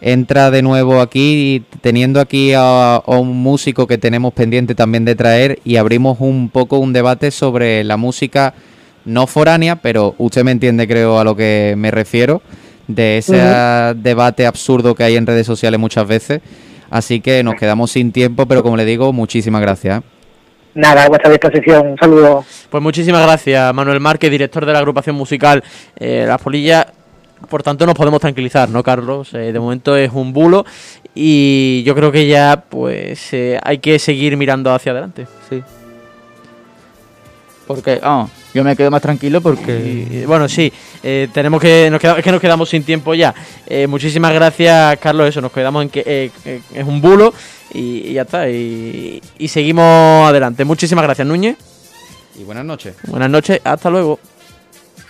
entra 0.00 0.50
de 0.50 0.62
nuevo 0.62 1.00
aquí, 1.00 1.56
y 1.56 1.78
teniendo 1.80 2.20
aquí 2.20 2.52
a, 2.54 2.96
a 2.96 3.18
un 3.18 3.36
músico 3.42 3.86
que 3.86 3.98
tenemos 3.98 4.32
pendiente 4.32 4.74
también 4.74 5.04
de 5.04 5.14
traer 5.14 5.60
y 5.64 5.76
abrimos 5.76 6.18
un 6.20 6.48
poco 6.48 6.78
un 6.78 6.92
debate 6.92 7.30
sobre 7.30 7.84
la 7.84 7.96
música 7.96 8.54
no 9.04 9.26
foránea, 9.26 9.76
pero 9.76 10.14
usted 10.18 10.44
me 10.44 10.50
entiende 10.50 10.86
creo 10.86 11.18
a 11.18 11.24
lo 11.24 11.36
que 11.36 11.74
me 11.76 11.90
refiero, 11.90 12.42
de 12.86 13.18
ese 13.18 13.36
debate 13.96 14.46
absurdo 14.46 14.94
que 14.94 15.04
hay 15.04 15.16
en 15.16 15.26
redes 15.26 15.46
sociales 15.46 15.78
muchas 15.78 16.06
veces. 16.06 16.40
Así 16.90 17.20
que 17.20 17.42
nos 17.44 17.54
quedamos 17.54 17.92
sin 17.92 18.10
tiempo, 18.10 18.46
pero 18.46 18.62
como 18.62 18.76
le 18.76 18.84
digo, 18.84 19.12
muchísimas 19.12 19.62
gracias. 19.62 20.00
¿eh? 20.00 20.02
Nada, 20.74 21.04
a 21.04 21.08
vuestra 21.08 21.30
disposición. 21.30 21.86
Un 21.88 21.98
saludo. 21.98 22.44
Pues 22.68 22.82
muchísimas 22.82 23.22
gracias, 23.22 23.72
Manuel 23.74 24.00
Márquez, 24.00 24.30
director 24.30 24.66
de 24.66 24.72
la 24.72 24.78
agrupación 24.80 25.16
musical 25.16 25.62
eh, 25.96 26.24
Las 26.26 26.40
Polillas. 26.40 26.86
Por 27.48 27.62
tanto, 27.62 27.84
nos 27.86 27.94
podemos 27.94 28.20
tranquilizar, 28.20 28.68
¿no, 28.68 28.82
Carlos? 28.82 29.32
Eh, 29.34 29.52
de 29.52 29.58
momento 29.58 29.96
es 29.96 30.10
un 30.12 30.32
bulo 30.32 30.64
y 31.14 31.82
yo 31.84 31.94
creo 31.94 32.12
que 32.12 32.26
ya, 32.26 32.64
pues, 32.68 33.32
eh, 33.32 33.58
hay 33.62 33.78
que 33.78 33.98
seguir 33.98 34.36
mirando 34.36 34.72
hacia 34.72 34.92
adelante. 34.92 35.26
Sí. 35.48 35.62
Porque, 37.66 37.96
vamos, 38.02 38.30
yo 38.52 38.64
me 38.64 38.74
quedo 38.76 38.90
más 38.90 39.00
tranquilo 39.02 39.40
porque... 39.40 40.06
Y, 40.10 40.24
bueno, 40.26 40.48
sí, 40.48 40.72
eh, 41.02 41.28
tenemos 41.32 41.60
que 41.60 41.88
nos 41.90 42.00
queda- 42.00 42.18
es 42.18 42.24
que 42.24 42.32
nos 42.32 42.40
quedamos 42.40 42.68
sin 42.68 42.82
tiempo 42.82 43.14
ya. 43.14 43.32
Eh, 43.66 43.86
muchísimas 43.86 44.32
gracias, 44.34 44.98
Carlos. 44.98 45.28
Eso, 45.28 45.40
nos 45.40 45.52
quedamos 45.52 45.82
en 45.84 45.88
que 45.88 46.02
eh, 46.04 46.30
eh, 46.44 46.60
es 46.74 46.84
un 46.84 47.00
bulo 47.00 47.32
y, 47.72 48.08
y 48.08 48.12
ya 48.14 48.22
está. 48.22 48.48
Y, 48.50 49.22
y 49.38 49.48
seguimos 49.48 50.28
adelante. 50.28 50.64
Muchísimas 50.64 51.04
gracias, 51.04 51.26
Núñez. 51.26 51.56
Y 52.38 52.42
buenas 52.44 52.64
noches. 52.64 52.94
Buenas 53.06 53.30
noches, 53.30 53.60
hasta 53.62 53.88
luego. 53.90 54.18